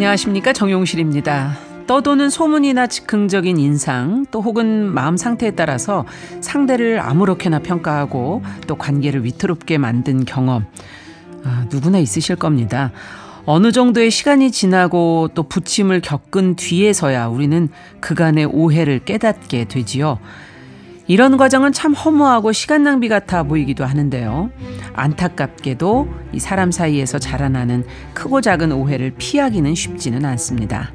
안녕하십니까 0.00 0.54
정용실입니다. 0.54 1.58
떠도는 1.86 2.30
소문이나 2.30 2.86
즉흥적인 2.86 3.58
인상 3.58 4.24
또 4.30 4.40
혹은 4.40 4.86
마음 4.86 5.18
상태에 5.18 5.50
따라서 5.50 6.06
상대를 6.40 7.00
아무렇게나 7.00 7.58
평가하고 7.58 8.42
또 8.66 8.76
관계를 8.76 9.26
위태롭게 9.26 9.76
만든 9.76 10.24
경험 10.24 10.64
아, 11.44 11.66
누구나 11.70 11.98
있으실 11.98 12.36
겁니다. 12.36 12.92
어느 13.44 13.72
정도의 13.72 14.10
시간이 14.10 14.50
지나고 14.52 15.28
또 15.34 15.42
부침을 15.42 16.00
겪은 16.00 16.56
뒤에서야 16.56 17.26
우리는 17.26 17.68
그간의 18.00 18.46
오해를 18.46 19.00
깨닫게 19.00 19.66
되지요. 19.66 20.18
이런 21.10 21.36
과정은 21.36 21.72
참 21.72 21.92
허무하고 21.92 22.52
시간 22.52 22.84
낭비 22.84 23.08
같아 23.08 23.42
보이기도 23.42 23.84
하는데요. 23.84 24.48
안타깝게도 24.92 26.08
이 26.32 26.38
사람 26.38 26.70
사이에서 26.70 27.18
자라나는 27.18 27.84
크고 28.14 28.40
작은 28.40 28.70
오해를 28.70 29.14
피하기는 29.18 29.74
쉽지는 29.74 30.24
않습니다. 30.24 30.92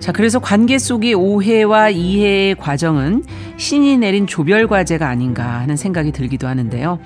자, 0.00 0.12
그래서 0.12 0.38
관계 0.38 0.78
속의 0.78 1.14
오해와 1.14 1.88
이해의 1.88 2.56
과정은 2.56 3.24
신이 3.56 3.96
내린 3.96 4.26
조별 4.26 4.66
과제가 4.66 5.08
아닌가 5.08 5.60
하는 5.60 5.76
생각이 5.76 6.12
들기도 6.12 6.46
하는데요. 6.46 6.98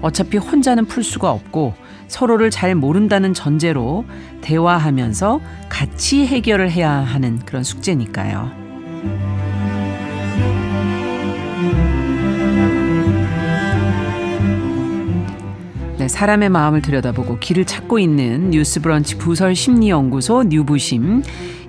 어차피 0.00 0.36
혼자는 0.36 0.84
풀 0.84 1.02
수가 1.02 1.32
없고 1.32 1.74
서로를 2.06 2.50
잘 2.50 2.76
모른다는 2.76 3.34
전제로 3.34 4.04
대화하면서 4.42 5.40
같이 5.68 6.24
해결을 6.24 6.70
해야 6.70 6.92
하는 6.92 7.40
그런 7.40 7.64
숙제니까요. 7.64 9.53
네, 16.04 16.08
사람의 16.08 16.50
마음을 16.50 16.82
들여다보고 16.82 17.38
길을 17.38 17.64
찾고 17.64 17.98
있는 17.98 18.50
뉴스 18.50 18.82
브런치 18.82 19.16
부설 19.16 19.54
심리 19.54 19.88
연구소 19.88 20.42
뉴부심. 20.42 21.22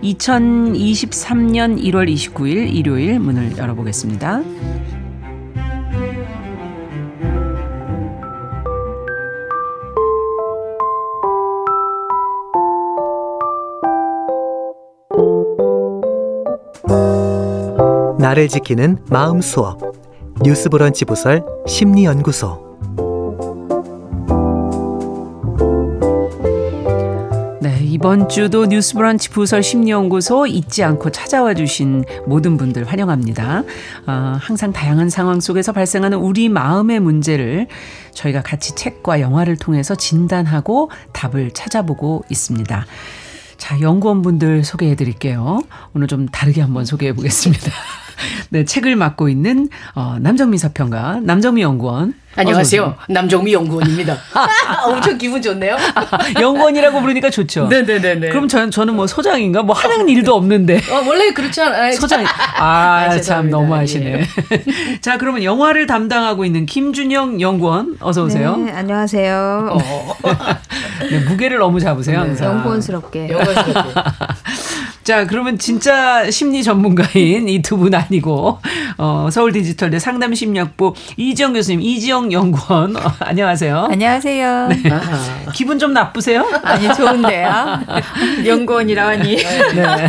2023년 0.03 1.81
1월 1.81 2.13
29일 2.13 2.75
일요일 2.75 3.21
문을 3.21 3.57
열어보겠습니다. 3.57 4.41
나를 18.19 18.49
지키는 18.49 18.97
마음 19.09 19.39
수업. 19.39 19.79
뉴스 20.43 20.67
브런치 20.67 21.05
부설 21.05 21.45
심리 21.65 22.03
연구소 22.03 22.64
이번 28.05 28.29
주도 28.29 28.67
뉴스브런치 28.67 29.31
부설 29.31 29.63
심리연구소 29.63 30.45
잊지 30.45 30.83
않고 30.83 31.09
찾아와 31.09 31.55
주신 31.55 32.03
모든 32.27 32.55
분들 32.55 32.83
환영합니다. 32.83 33.63
어, 34.05 34.37
항상 34.39 34.71
다양한 34.71 35.09
상황 35.09 35.39
속에서 35.39 35.71
발생하는 35.71 36.19
우리 36.19 36.47
마음의 36.47 36.99
문제를 36.99 37.65
저희가 38.13 38.43
같이 38.43 38.75
책과 38.75 39.21
영화를 39.21 39.57
통해서 39.57 39.95
진단하고 39.95 40.91
답을 41.13 41.49
찾아보고 41.55 42.25
있습니다. 42.29 42.85
자, 43.57 43.79
연구원분들 43.81 44.63
소개해 44.63 44.93
드릴게요. 44.93 45.61
오늘 45.95 46.05
좀 46.05 46.27
다르게 46.27 46.61
한번 46.61 46.85
소개해 46.85 47.13
보겠습니다. 47.13 47.71
네, 48.49 48.65
책을 48.65 48.95
맡고 48.95 49.29
있는 49.29 49.69
어, 49.93 50.17
남정미 50.19 50.57
서평가, 50.57 51.19
남정미 51.23 51.61
연구원. 51.61 52.13
안녕하세요. 52.37 52.95
남정미 53.07 53.53
연구원입니다. 53.53 54.17
엄청 54.85 55.17
기분 55.17 55.41
좋네요. 55.41 55.77
연구원이라고 56.39 56.99
부르니까 56.99 57.29
좋죠. 57.29 57.67
네네네. 57.69 58.27
그럼 58.29 58.49
저, 58.49 58.69
저는 58.69 58.93
뭐 58.95 59.07
소장인가? 59.07 59.63
뭐 59.63 59.73
하는 59.73 60.09
일도 60.09 60.35
없는데. 60.35 60.81
어, 60.91 61.03
원래 61.07 61.31
그렇지 61.31 61.61
않아요. 61.61 61.93
소장. 61.93 62.25
아, 62.57 63.07
아 63.09 63.21
참 63.21 63.49
너무하시네. 63.49 64.05
예. 64.51 64.99
자, 64.99 65.17
그러면 65.17 65.43
영화를 65.43 65.87
담당하고 65.87 66.43
있는 66.43 66.65
김준영 66.65 67.39
연구원 67.39 67.95
어서 68.01 68.25
오세요. 68.25 68.57
네, 68.57 68.69
안녕하세요. 68.71 69.69
어. 69.71 69.77
네, 71.09 71.19
무게를 71.19 71.57
너무 71.59 71.79
잡으세요, 71.79 72.19
네, 72.21 72.27
항상. 72.27 72.47
연구원스럽게. 72.57 73.29
연구원스럽게. 73.29 73.93
자, 75.05 75.27
그러면 75.27 75.59
진짜 75.59 76.31
심리 76.31 76.63
전문가인 76.63 77.47
이 77.47 77.61
두 77.61 77.77
분 77.77 77.93
아니고 77.93 78.57
어, 78.97 79.29
서울 79.31 79.51
디지털대 79.51 79.99
상담 79.99 80.33
심리학부 80.33 80.95
이지영 81.17 81.53
교수님, 81.53 81.81
이지영 81.81 82.31
연구원 82.31 82.97
어, 82.97 83.11
안녕하세요. 83.19 83.87
안녕하세요. 83.91 84.67
네. 84.69 84.77
기분 85.53 85.77
좀 85.77 85.93
나쁘세요? 85.93 86.49
아니 86.63 86.91
좋은데요. 86.95 87.79
연구원이라니. 88.47 89.35
네. 89.35 90.07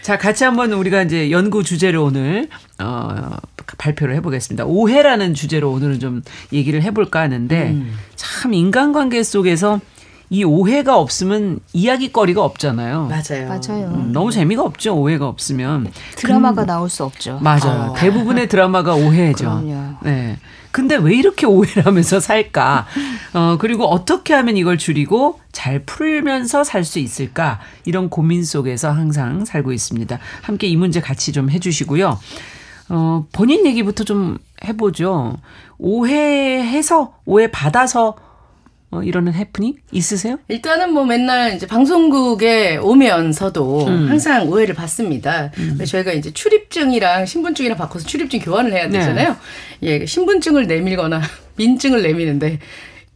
자, 0.00 0.16
같이 0.16 0.44
한번 0.44 0.72
우리가 0.72 1.02
이제 1.02 1.30
연구 1.30 1.62
주제를 1.62 1.98
오늘 1.98 2.48
어, 2.78 3.36
발표를 3.76 4.14
해보겠습니다. 4.16 4.64
오해라는 4.64 5.34
주제로 5.34 5.70
오늘은 5.72 6.00
좀 6.00 6.22
얘기를 6.50 6.80
해볼까 6.82 7.20
하는데 7.20 7.62
음. 7.72 7.94
참 8.14 8.54
인간관계 8.54 9.22
속에서 9.22 9.80
이 10.28 10.42
오해가 10.44 10.98
없으면 10.98 11.60
이야기거리가 11.72 12.42
없잖아요. 12.42 13.06
맞아요. 13.08 13.48
맞아요. 13.48 13.86
음, 13.94 14.10
너무 14.12 14.32
재미가 14.32 14.62
없죠. 14.62 14.96
오해가 14.96 15.28
없으면 15.28 15.90
드라마가 16.16 16.62
근, 16.62 16.66
나올 16.66 16.90
수 16.90 17.04
없죠. 17.04 17.38
맞아요. 17.40 17.90
어. 17.92 17.94
대부분의 17.96 18.48
드라마가 18.48 18.94
오해죠. 18.94 19.44
그럼요. 19.44 19.94
네. 20.02 20.38
근데 20.72 20.96
왜 20.96 21.14
이렇게 21.16 21.46
오해를 21.46 21.86
하면서 21.86 22.20
살까? 22.20 22.86
어, 23.32 23.56
그리고 23.58 23.84
어떻게 23.86 24.34
하면 24.34 24.58
이걸 24.58 24.76
줄이고 24.76 25.40
잘 25.50 25.78
풀면서 25.86 26.64
살 26.64 26.84
수 26.84 26.98
있을까? 26.98 27.60
이런 27.86 28.10
고민 28.10 28.44
속에서 28.44 28.90
항상 28.90 29.44
살고 29.46 29.72
있습니다. 29.72 30.18
함께 30.42 30.66
이 30.66 30.76
문제 30.76 31.00
같이 31.00 31.32
좀 31.32 31.48
해주시고요. 31.50 32.18
어, 32.90 33.26
본인 33.32 33.64
얘기부터 33.64 34.04
좀 34.04 34.36
해보죠. 34.64 35.38
오해해서, 35.78 37.14
오해받아서 37.24 38.16
어, 38.90 39.02
이러는 39.02 39.34
해프닝 39.34 39.74
있으세요? 39.90 40.38
일단은 40.48 40.92
뭐 40.92 41.04
맨날 41.04 41.54
이제 41.54 41.66
방송국에 41.66 42.76
오면서도 42.76 43.86
음. 43.86 44.08
항상 44.08 44.48
오해를 44.48 44.74
받습니다. 44.74 45.50
음. 45.58 45.78
저희가 45.84 46.12
이제 46.12 46.32
출입증이랑 46.32 47.26
신분증이랑 47.26 47.76
바꿔서 47.76 48.06
출입증 48.06 48.40
교환을 48.40 48.72
해야 48.72 48.84
네. 48.84 48.98
되잖아요. 48.98 49.36
네. 49.80 50.00
예, 50.00 50.06
신분증을 50.06 50.66
내밀거나 50.66 51.20
민증을 51.56 52.02
내미는데 52.02 52.58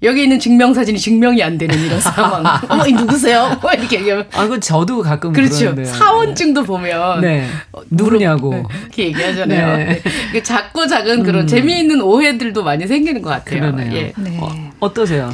여기 0.03 0.22
있는 0.22 0.38
증명사진이 0.38 0.98
증명이 0.98 1.42
안 1.42 1.59
되는 1.59 1.78
이런 1.78 2.00
상황. 2.00 2.42
어머, 2.69 2.86
이 2.86 2.92
누구세요? 2.92 3.56
뭐 3.60 3.70
이렇게 3.72 3.98
얘기하면. 4.00 4.26
아, 4.32 4.47
그 4.48 4.59
저도 4.59 5.03
가끔 5.03 5.32
그렇죠. 5.32 5.59
그러는데요. 5.59 5.94
사원증도 5.94 6.62
보면. 6.64 7.20
네. 7.20 7.47
누구냐고. 7.91 8.50
네. 8.54 8.62
이렇게 8.82 9.04
얘기하잖아요. 9.09 9.76
네. 9.76 10.03
네. 10.32 10.42
작고 10.42 10.86
작은 10.86 11.22
그런 11.22 11.42
음. 11.42 11.47
재미있는 11.47 12.00
오해들도 12.00 12.64
많이 12.64 12.86
생기는 12.86 13.20
것 13.20 13.28
같아요. 13.28 13.60
그러네요. 13.60 13.92
예. 13.94 14.12
네. 14.16 14.38
어, 14.41 14.48
어떠세요? 14.80 15.30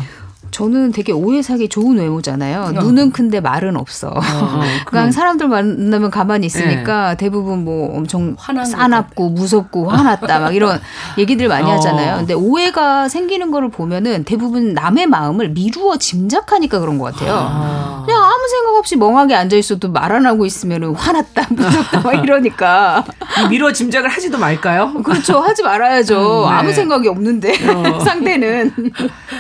저는 0.57 0.93
되게 0.93 1.13
오해 1.13 1.43
사기 1.43 1.69
좋은 1.69 1.99
외모잖아요. 1.99 2.63
어. 2.63 2.73
눈은 2.73 3.13
큰데 3.13 3.41
말은 3.41 3.77
없어. 3.77 4.09
어, 4.09 4.21
어 4.21 4.61
그냥 4.87 5.13
사람들 5.13 5.49
만나면 5.49 6.11
가만히 6.11 6.47
있으니까 6.47 7.11
네. 7.11 7.17
대부분 7.19 7.63
뭐 7.63 7.95
엄청 7.95 8.37
싸납고 8.39 9.29
무섭고 9.29 9.91
화났다 9.91 10.39
막 10.39 10.55
이런 10.55 10.81
얘기들 11.19 11.49
많이 11.49 11.71
어. 11.71 11.75
하잖아요. 11.75 12.17
근데 12.17 12.33
오해가 12.33 13.07
생기는 13.11 13.51
거를 13.51 13.69
보면은 13.69 14.25
대부분 14.25 14.73
남의 14.73 15.09
마음을 15.09 15.51
미루어 15.51 15.99
짐작하니까 15.99 16.81
그런 16.81 16.97
것 16.97 17.13
같아요. 17.13 17.35
아. 17.35 18.07
아무 18.47 18.49
생각 18.49 18.77
없이 18.79 18.95
멍하게 18.97 19.35
앉아 19.35 19.57
있어도 19.57 19.91
말 19.91 20.07
안 20.17 20.25
하고 20.25 20.47
있으면은 20.47 20.95
화났다 20.95 21.49
무섭다 21.51 22.01
막 22.01 22.15
이러니까 22.25 23.05
미루어 23.51 23.73
짐작을 23.73 24.09
하지도 24.09 24.39
말까요? 24.39 24.95
그렇죠. 25.03 25.41
하지 25.41 25.63
말아야죠. 25.65 26.45
음, 26.45 26.49
네. 26.49 26.57
아무 26.57 26.73
생각이 26.73 27.09
없는데 27.09 27.53
어. 27.69 27.99
상대는. 28.07 28.73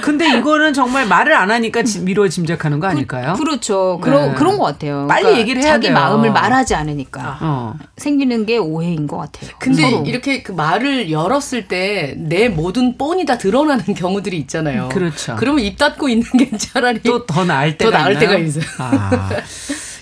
근데 0.02 0.36
이거는 0.36 0.72
정말 0.74 1.06
말을 1.06 1.34
안 1.34 1.50
하니까 1.52 1.82
미루어 2.02 2.26
짐작하는 2.28 2.80
거 2.80 2.88
아닐까요? 2.88 3.34
그, 3.38 3.44
렇죠 3.44 4.00
그런 4.02 4.30
네. 4.30 4.34
그런 4.34 4.58
것 4.58 4.64
같아요. 4.64 5.06
빨리 5.08 5.22
그러니까 5.22 5.40
얘기를 5.40 5.62
해야 5.62 5.72
자기 5.74 5.86
돼요. 5.86 5.94
마음을 5.94 6.32
말하지 6.32 6.74
않으니까 6.74 7.38
어. 7.40 7.74
생기는 7.96 8.44
게 8.44 8.58
오해인 8.58 9.06
것 9.06 9.16
같아요. 9.18 9.50
근데 9.60 9.88
서로. 9.88 10.02
이렇게 10.04 10.42
그 10.42 10.50
말을 10.52 11.10
열었을 11.12 11.68
때 11.68 12.14
내 12.18 12.48
모든 12.48 12.98
뻔이 12.98 13.24
다 13.24 13.38
드러나는 13.38 13.84
경우들이 13.94 14.36
있잖아요. 14.38 14.88
그렇죠. 14.90 15.36
그러면 15.38 15.64
입 15.64 15.78
닫고 15.78 16.08
있는 16.08 16.24
게 16.38 16.50
차라리 16.58 17.00
또 17.02 17.24
더 17.24 17.44
나을 17.44 17.78
때가 17.78 17.90
더 17.92 17.98
나을 17.98 18.12
있나요? 18.12 18.28
때가 18.28 18.38
있어요. 18.40 18.64
아. 18.78 18.95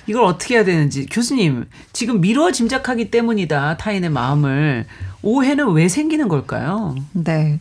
이걸 0.06 0.24
어떻게 0.24 0.56
해야 0.56 0.64
되는지. 0.64 1.06
교수님 1.06 1.66
지금 1.92 2.20
미루어 2.20 2.52
짐작하기 2.52 3.10
때문이다 3.10 3.76
타인의 3.78 4.10
마음을 4.10 4.86
오해는 5.24 5.72
왜 5.72 5.88
생기는 5.88 6.28
걸까요? 6.28 6.94
네. 7.12 7.58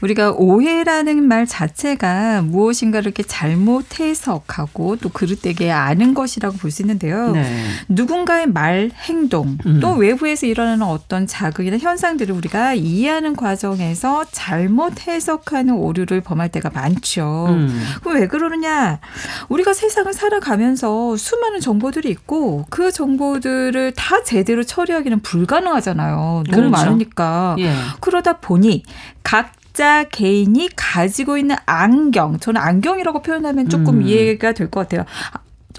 우리가 0.00 0.32
오해라는 0.32 1.22
말 1.24 1.46
자체가 1.46 2.42
무엇인가를 2.42 3.06
이렇게 3.08 3.22
잘못 3.22 3.98
해석하고 4.00 4.96
또 4.96 5.08
그릇되게 5.08 5.70
아는 5.72 6.14
것이라고 6.14 6.56
볼 6.56 6.70
수 6.70 6.82
있는데요. 6.82 7.32
네. 7.32 7.64
누군가의 7.88 8.46
말, 8.46 8.92
행동, 9.08 9.58
음. 9.66 9.80
또 9.80 9.94
외부에서 9.94 10.46
일어나는 10.46 10.86
어떤 10.86 11.26
자극이나 11.26 11.78
현상들을 11.78 12.32
우리가 12.32 12.74
이해하는 12.74 13.34
과정에서 13.34 14.24
잘못 14.30 15.08
해석하는 15.08 15.74
오류를 15.74 16.20
범할 16.20 16.48
때가 16.50 16.70
많죠. 16.70 17.46
음. 17.48 17.82
그럼 18.02 18.20
왜 18.20 18.28
그러느냐? 18.28 19.00
우리가 19.48 19.72
세상을 19.74 20.12
살아가면서 20.12 21.16
수많은 21.16 21.58
정보들이 21.58 22.08
있고 22.10 22.66
그 22.70 22.92
정보들을 22.92 23.94
다 23.96 24.22
제대로 24.22 24.62
처리하기는 24.62 25.18
불가능하잖아요. 25.20 26.44
너무 26.48 26.50
그렇죠. 26.52 26.70
많은 26.70 26.99
하니까 27.00 27.56
예. 27.58 27.72
그러다 28.00 28.38
보니 28.38 28.82
각자 29.22 30.04
개인이 30.04 30.68
가지고 30.76 31.38
있는 31.38 31.56
안경 31.66 32.38
저는 32.38 32.60
안경이라고 32.60 33.22
표현하면 33.22 33.68
조금 33.68 33.96
음. 33.98 34.02
이해가 34.02 34.52
될 34.52 34.70
것 34.70 34.80
같아요. 34.88 35.04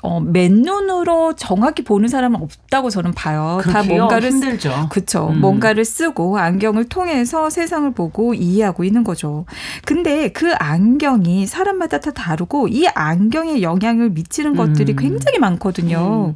어, 0.02 0.20
맨눈으로 0.20 1.34
정확히 1.36 1.84
보는 1.84 2.10
사람은 2.10 2.42
없다고 2.42 2.90
저는 2.90 3.14
봐요. 3.14 3.62
다 3.64 3.84
뭔가를 3.84 4.32
힘들죠. 4.32 4.88
그렇죠. 4.90 5.30
음. 5.30 5.42
뭔가를 5.42 5.86
쓰고 5.86 6.40
안경을 6.40 6.86
통해서 6.86 7.50
세상을 7.50 7.92
보고 7.94 8.34
이해하고 8.34 8.84
있는 8.84 9.04
거죠. 9.04 9.46
근데 9.86 10.30
그 10.30 10.54
안경이 10.58 11.46
사람마다 11.46 12.00
다 12.00 12.12
다르고 12.12 12.68
이 12.68 12.88
안경에 12.88 13.62
영향을 13.62 14.10
미치는 14.10 14.56
것들이 14.56 14.94
음. 14.94 14.96
굉장히 14.96 15.38
많거든요. 15.38 16.30
음. 16.30 16.36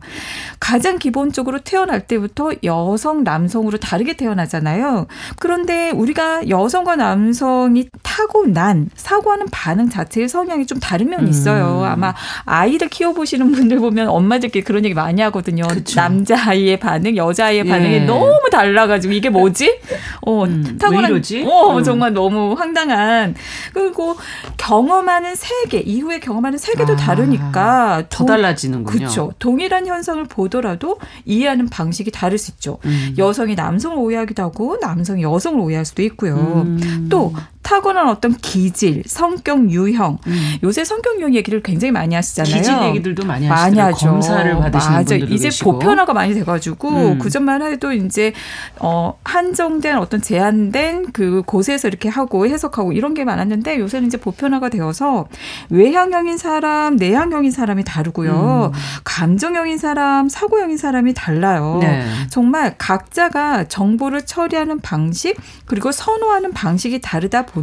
가장 0.59 0.99
기본적으로 0.99 1.59
태어날 1.59 2.05
때부터 2.05 2.51
여성, 2.63 3.23
남성으로 3.23 3.79
다르게 3.79 4.15
태어나잖아요. 4.15 5.07
그런데 5.39 5.89
우리가 5.91 6.49
여성과 6.49 6.97
남성이 6.97 7.89
타고난 8.03 8.89
사고하는 8.95 9.47
반응 9.51 9.89
자체의 9.89 10.29
성향이 10.29 10.67
좀 10.67 10.79
다른 10.79 11.09
면이 11.09 11.29
있어요. 11.29 11.79
음. 11.79 11.83
아마 11.85 12.13
아이를 12.45 12.89
키워보시는 12.89 13.54
분들 13.55 13.79
보면 13.79 14.09
엄마들끼리 14.09 14.63
그런 14.63 14.85
얘기 14.85 14.93
많이 14.93 15.21
하거든요. 15.23 15.67
그쵸. 15.67 15.95
남자 15.95 16.49
아이의 16.49 16.79
반응, 16.79 17.15
여자 17.17 17.47
아이의 17.47 17.65
반응이 17.65 17.93
예. 17.93 17.99
너무 18.01 18.39
달라가지고 18.51 19.13
이게 19.13 19.29
뭐지? 19.29 19.79
어, 20.21 20.45
음, 20.45 20.77
타고난, 20.79 21.11
어, 21.47 21.77
음. 21.77 21.83
정말 21.83 22.13
너무 22.13 22.53
황당한. 22.57 23.35
그리고 23.73 24.15
경험하는 24.57 25.35
세계, 25.35 25.79
이후에 25.79 26.19
경험하는 26.19 26.57
세계도 26.57 26.93
아, 26.93 26.95
다르니까. 26.95 28.03
더 28.09 28.17
동, 28.17 28.27
달라지는군요. 28.27 28.97
그렇죠. 28.97 29.31
동일한 29.39 29.87
현상을 29.87 30.23
보더라도 30.25 30.99
이해하는 31.25 31.69
방식이 31.69 32.11
다를 32.11 32.37
수 32.37 32.51
있죠. 32.51 32.79
음. 32.85 33.15
여성이 33.17 33.55
남성을 33.55 33.97
오해하기도 33.97 34.43
하고 34.43 34.77
남성이 34.81 35.23
여성을 35.23 35.59
오해할 35.59 35.85
수도 35.85 36.01
있고요. 36.03 36.35
음. 36.65 37.07
또 37.09 37.33
타고난 37.65 38.07
어떤 38.07 38.35
기질, 38.37 39.01
성격 39.07 39.71
유형. 39.71 40.19
음. 40.27 40.53
요새 40.63 40.85
성격 40.85 41.17
유형 41.17 41.33
얘기를 41.33 41.63
굉장히 41.63 41.91
많이 41.91 42.13
하시잖아요. 42.13 42.53
기질 42.55 42.83
얘기들도 42.89 43.25
많이 43.25 43.47
하시죠. 43.47 43.63
많이 43.65 43.79
하죠. 43.79 44.07
검사를 44.07 44.55
받으시는 44.55 44.95
맞아. 44.95 45.15
분들도 45.15 45.33
이제 45.33 45.47
계시고. 45.47 45.71
보편화가 45.73 46.13
많이 46.13 46.35
돼가지고 46.35 46.89
음. 46.89 47.19
그 47.19 47.31
전만 47.31 47.63
해도 47.63 47.91
이제 47.91 48.33
어 48.79 49.17
한정된 49.23 49.97
어떤 49.97 50.21
제한된 50.21 51.11
그 51.11 51.41
곳에서 51.43 51.87
이렇게 51.87 52.07
하고 52.07 52.45
해석하고 52.45 52.93
이런 52.93 53.15
게 53.15 53.23
많았는데 53.25 53.79
요새는 53.79 54.07
이제 54.09 54.17
보편화가 54.17 54.69
되어서 54.69 55.27
외향형인 55.71 56.37
사람, 56.37 56.97
내향형인 56.97 57.49
사람이 57.49 57.83
다르고요. 57.83 58.71
음. 58.75 58.79
감정형인 59.03 59.79
사람, 59.79 60.29
사고형인 60.29 60.77
사람이 60.77 61.15
달라요. 61.15 61.79
네. 61.81 62.05
정말 62.29 62.75
각자가 62.77 63.63
정보를 63.63 64.27
처리하는 64.27 64.81
방식 64.81 65.35
그리고 65.65 65.91
선호하는 65.91 66.53
방식이 66.53 67.01
다르다 67.01 67.47
보니 67.47 67.54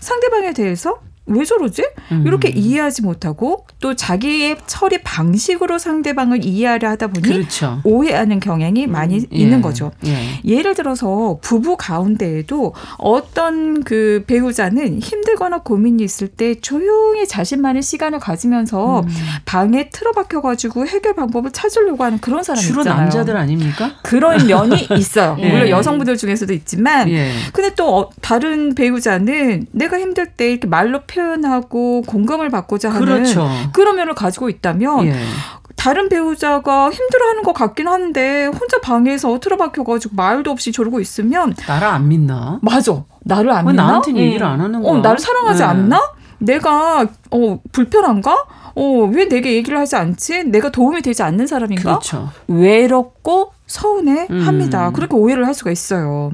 상대방에 0.00 0.52
대해서 0.52 1.00
왜 1.30 1.44
저러지? 1.44 1.84
음. 2.12 2.24
이렇게 2.26 2.48
이해하지 2.48 3.02
못하고 3.02 3.64
또 3.80 3.94
자기의 3.94 4.56
처리 4.66 4.98
방식으로 5.02 5.78
상대방을 5.78 6.44
이해하려 6.44 6.88
하다 6.90 7.06
보니 7.08 7.28
그렇죠. 7.28 7.80
오해하는 7.84 8.40
경향이 8.40 8.86
많이 8.88 9.18
음. 9.18 9.24
있는 9.30 9.58
예. 9.58 9.62
거죠. 9.62 9.92
예. 10.06 10.40
예를 10.44 10.74
들어서 10.74 11.38
부부 11.40 11.76
가운데에도 11.76 12.74
어떤 12.98 13.84
그 13.84 14.24
배우자는 14.26 14.98
힘들거나 15.00 15.58
고민이 15.62 16.02
있을 16.02 16.28
때 16.28 16.56
조용히 16.60 17.26
자신만의 17.26 17.82
시간을 17.82 18.18
가지면서 18.18 19.00
음. 19.00 19.08
방에 19.44 19.88
틀어박혀 19.90 20.40
가지고 20.40 20.86
해결 20.86 21.14
방법을 21.14 21.52
찾으려고 21.52 22.02
하는 22.04 22.18
그런 22.18 22.42
사람이 22.42 22.66
주로 22.66 22.80
있잖아요. 22.80 23.02
남자들 23.02 23.36
아닙니까? 23.36 23.92
그런 24.02 24.46
면이 24.46 24.88
있어요. 24.98 25.36
예. 25.40 25.48
물론 25.50 25.68
여성분들 25.68 26.16
중에서도 26.16 26.52
있지만 26.54 27.08
예. 27.08 27.30
근데 27.52 27.72
또 27.74 27.96
어, 27.98 28.10
다른 28.20 28.74
배우자는 28.74 29.66
내가 29.72 29.98
힘들 29.98 30.26
때 30.26 30.50
이렇게 30.50 30.66
말로 30.66 31.00
표현 31.02 31.19
표현하고 31.20 32.02
공감을 32.06 32.48
받고자 32.50 32.90
하는 32.90 33.00
그렇죠. 33.04 33.48
그런 33.72 33.96
면을 33.96 34.14
가지고 34.14 34.48
있다면 34.48 35.06
예. 35.06 35.14
다른 35.76 36.08
배우자가 36.08 36.90
힘들어하는 36.90 37.42
것 37.42 37.52
같긴 37.52 37.88
한데 37.88 38.46
혼자 38.46 38.80
방에서 38.80 39.38
틀어박혀가지고 39.38 40.14
말도 40.14 40.50
없이 40.50 40.72
저러고 40.72 41.00
있으면 41.00 41.54
나를 41.66 41.86
안 41.86 42.08
믿나? 42.08 42.58
맞아. 42.62 43.02
나를 43.20 43.50
안 43.50 43.66
믿나? 43.66 43.86
나한테 43.86 44.14
얘기를 44.14 44.46
안 44.46 44.60
하는 44.60 44.82
거야? 44.82 44.92
어, 44.92 44.96
나를 44.98 45.18
사랑하지 45.18 45.60
네. 45.60 45.64
않나? 45.64 46.00
내가 46.38 47.06
어 47.30 47.60
불편한가? 47.72 48.36
어, 48.74 49.10
왜 49.12 49.28
내게 49.28 49.54
얘기를 49.54 49.78
하지 49.78 49.96
않지? 49.96 50.44
내가 50.44 50.70
도움이 50.70 51.02
되지 51.02 51.22
않는 51.22 51.46
사람인가? 51.46 51.82
그렇죠. 51.82 52.30
외롭고 52.48 53.52
서운해 53.70 54.26
합니다. 54.44 54.88
음. 54.88 54.92
그렇게 54.92 55.14
오해를 55.14 55.46
할 55.46 55.54
수가 55.54 55.70
있어요. 55.70 56.32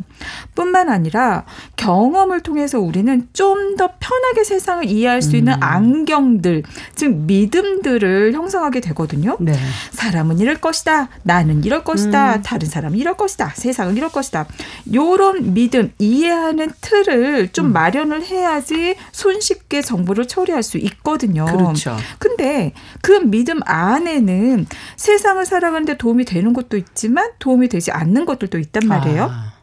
뿐만 0.54 0.88
아니라 0.88 1.44
경험을 1.76 2.40
통해서 2.40 2.80
우리는 2.80 3.28
좀 3.32 3.76
더 3.76 3.90
편하게 4.00 4.44
세상을 4.44 4.84
이해할 4.86 5.22
수 5.22 5.36
있는 5.36 5.54
음. 5.54 5.62
안경들, 5.62 6.62
즉 6.94 7.14
믿음들을 7.14 8.32
형성하게 8.32 8.80
되거든요. 8.80 9.36
네. 9.38 9.52
사람은 9.92 10.38
이럴 10.38 10.56
것이다. 10.56 11.08
나는 11.22 11.62
이럴 11.64 11.84
것이다. 11.84 12.36
음. 12.36 12.42
다른 12.42 12.68
사람은 12.68 12.98
이럴 12.98 13.16
것이다. 13.16 13.52
세상은 13.54 13.96
이럴 13.96 14.10
것이다. 14.10 14.46
요런 14.92 15.54
믿음, 15.54 15.92
이해하는 15.98 16.70
틀을 16.80 17.50
좀 17.52 17.66
음. 17.66 17.72
마련을 17.72 18.24
해야지 18.24 18.96
손쉽게 19.12 19.82
정보를 19.82 20.26
처리할 20.26 20.62
수 20.62 20.78
있거든요. 20.78 21.44
그렇죠. 21.44 21.96
근데 22.18 22.72
그 23.02 23.12
믿음 23.12 23.60
안에는 23.64 24.66
세상을 24.96 25.44
살아가는데 25.44 25.96
도움이 25.98 26.24
되는 26.24 26.52
것도 26.52 26.76
있지만 26.76 27.25
도움이 27.38 27.68
되지 27.68 27.90
않는 27.90 28.24
것들도 28.26 28.58
있단 28.58 28.86
말이에요. 28.86 29.28
아. 29.30 29.55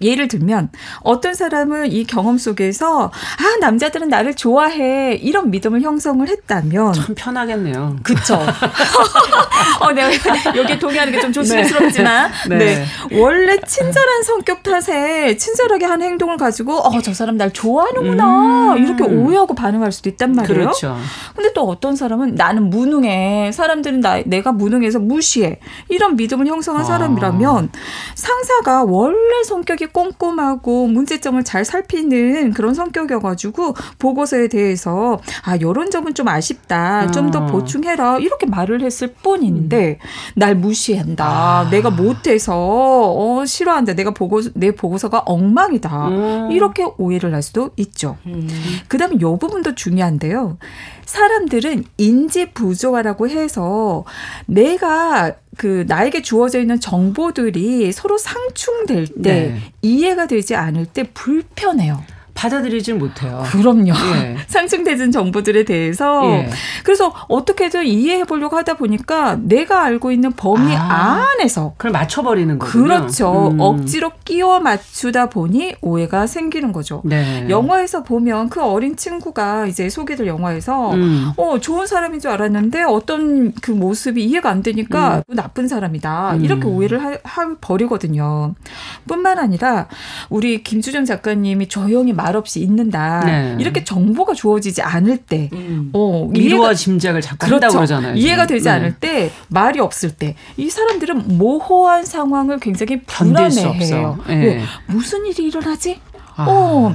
예를 0.00 0.28
들면 0.28 0.70
어떤 1.00 1.34
사람은 1.34 1.92
이 1.92 2.04
경험 2.04 2.38
속에서 2.38 3.06
아 3.06 3.56
남자들은 3.60 4.08
나를 4.08 4.34
좋아해 4.34 5.14
이런 5.14 5.50
믿음을 5.50 5.82
형성을 5.82 6.26
했다면 6.26 6.92
참 6.92 7.14
편하겠네요. 7.14 7.96
그쵸. 8.02 8.38
어, 9.80 9.92
내가 9.92 10.10
여기 10.56 10.78
동의하는 10.78 11.12
게 11.12 11.22
좀 11.22 11.32
조심스럽지만 11.32 12.32
네. 12.48 12.56
네. 12.58 12.84
네. 13.10 13.18
원래 13.20 13.56
친절한 13.60 14.22
성격 14.24 14.62
탓에 14.64 15.36
친절하게 15.36 15.84
한 15.86 16.02
행동을 16.02 16.36
가지고 16.36 16.78
어 16.78 17.00
저 17.02 17.12
사람 17.14 17.36
날 17.36 17.52
좋아하는구나 17.52 18.74
음. 18.74 18.78
이렇게 18.78 19.02
오해하고 19.02 19.54
반응할 19.56 19.90
수도 19.92 20.08
있단 20.08 20.32
말이에요. 20.32 20.60
그렇죠. 20.60 20.96
근데 21.34 21.52
또 21.52 21.62
어떤 21.68 21.96
사람은 21.96 22.34
나는 22.36 22.70
무능해 22.70 23.50
사람들은 23.52 24.00
나 24.00 24.20
내가 24.24 24.52
무능해서 24.52 24.98
무시해 25.00 25.58
이런 25.88 26.14
믿음을 26.16 26.46
형성한 26.46 26.82
아. 26.82 26.84
사람이라면 26.84 27.70
상사가 28.14 28.84
원래 28.84 29.42
성격이 29.44 29.81
성격이 29.82 29.86
꼼꼼하고 29.88 30.86
문제점을 30.86 31.42
잘 31.42 31.64
살피는 31.64 32.52
그런 32.52 32.74
성격이어가지고 32.74 33.74
보고서에 33.98 34.48
대해서 34.48 35.20
아 35.44 35.58
요런 35.60 35.90
점은 35.90 36.14
좀 36.14 36.28
아쉽다 36.28 37.10
좀더 37.10 37.40
어. 37.40 37.46
보충해라 37.46 38.18
이렇게 38.18 38.46
말을 38.46 38.82
했을 38.82 39.08
뿐인데 39.08 39.98
음. 40.00 40.06
날 40.36 40.54
무시한다 40.54 41.24
아. 41.24 41.70
내가 41.70 41.90
못해서 41.90 42.54
어 42.54 43.44
싫어한다 43.44 43.94
내가 43.94 44.12
보고 44.12 44.40
내 44.54 44.70
보고서가 44.70 45.20
엉망이다 45.20 46.08
음. 46.08 46.52
이렇게 46.52 46.86
오해를 46.96 47.34
할 47.34 47.42
수도 47.42 47.70
있죠. 47.76 48.16
음. 48.26 48.48
그다음에 48.88 49.16
요 49.20 49.36
부분도 49.36 49.74
중요한데요. 49.74 50.58
사람들은 51.04 51.84
인지 51.98 52.52
부조화라고 52.52 53.28
해서 53.28 54.04
내가 54.46 55.34
그 55.56 55.84
나에게 55.86 56.22
주어져 56.22 56.60
있는 56.60 56.80
정보들이 56.80 57.92
서로 57.92 58.16
상충될 58.18 59.06
때 59.08 59.12
네. 59.22 59.60
이해가 59.82 60.26
되지 60.26 60.54
않을 60.54 60.86
때 60.86 61.04
불편해요. 61.12 62.02
받아들이질 62.34 62.94
못해요. 62.94 63.42
그럼요. 63.46 63.92
예. 64.16 64.36
상승되는 64.48 65.12
정보들에 65.12 65.64
대해서 65.64 66.24
예. 66.30 66.50
그래서 66.82 67.14
어떻게든 67.28 67.86
이해해 67.86 68.24
보려고 68.24 68.56
하다 68.56 68.74
보니까 68.74 69.38
내가 69.40 69.82
알고 69.84 70.10
있는 70.10 70.32
범위 70.32 70.74
아. 70.74 71.24
안에서 71.38 71.74
그걸 71.76 71.92
맞춰 71.92 72.22
버리는 72.22 72.58
거군요. 72.58 72.84
그렇죠. 72.84 73.50
음. 73.52 73.60
억지로 73.60 74.10
끼워 74.24 74.60
맞추다 74.60 75.28
보니 75.28 75.76
오해가 75.80 76.26
생기는 76.26 76.72
거죠. 76.72 77.02
네. 77.04 77.46
영화에서 77.48 78.02
보면 78.02 78.48
그 78.48 78.60
어린 78.62 78.96
친구가 78.96 79.66
이제 79.66 79.88
소개될 79.88 80.26
영화에서 80.26 80.94
음. 80.94 81.32
어 81.36 81.60
좋은 81.60 81.86
사람인 81.86 82.18
줄 82.20 82.30
알았는데 82.30 82.82
어떤 82.82 83.52
그 83.52 83.70
모습이 83.70 84.24
이해가 84.24 84.50
안 84.50 84.62
되니까 84.62 85.22
나쁜 85.28 85.68
사람이다 85.68 86.34
음. 86.34 86.44
이렇게 86.44 86.66
오해를 86.66 87.02
하, 87.02 87.18
하 87.22 87.54
버리거든요. 87.60 88.54
뿐만 89.06 89.38
아니라 89.38 89.86
우리 90.28 90.62
김수정 90.62 91.04
작가님이 91.04 91.68
조용히 91.68 92.12
말 92.12 92.31
없이 92.36 92.60
있는다 92.60 93.24
네. 93.24 93.56
이렇게 93.58 93.84
정보가 93.84 94.34
주어지지 94.34 94.82
않을 94.82 95.18
때, 95.18 95.48
음. 95.52 95.90
어 95.92 96.26
미루와 96.30 96.74
짐작을 96.74 97.20
자꾸 97.20 97.46
한다고 97.46 97.74
그러잖아요. 97.74 98.14
이해가. 98.14 98.46
되지 98.46 98.64
네. 98.64 98.70
않을 98.70 98.94
때 98.98 99.30
말이 99.48 99.78
없을 99.80 100.10
때 100.10 100.34
이 100.56 100.68
사람들은 100.68 101.38
모호한 101.38 102.04
상황을 102.04 102.58
굉장히 102.60 103.00
불안해해요. 103.02 103.68
없어. 103.68 104.18
예. 104.30 104.60
무슨 104.86 105.24
일이 105.26 105.44
일어나지? 105.44 106.00
아. 106.36 106.46
어. 106.48 106.94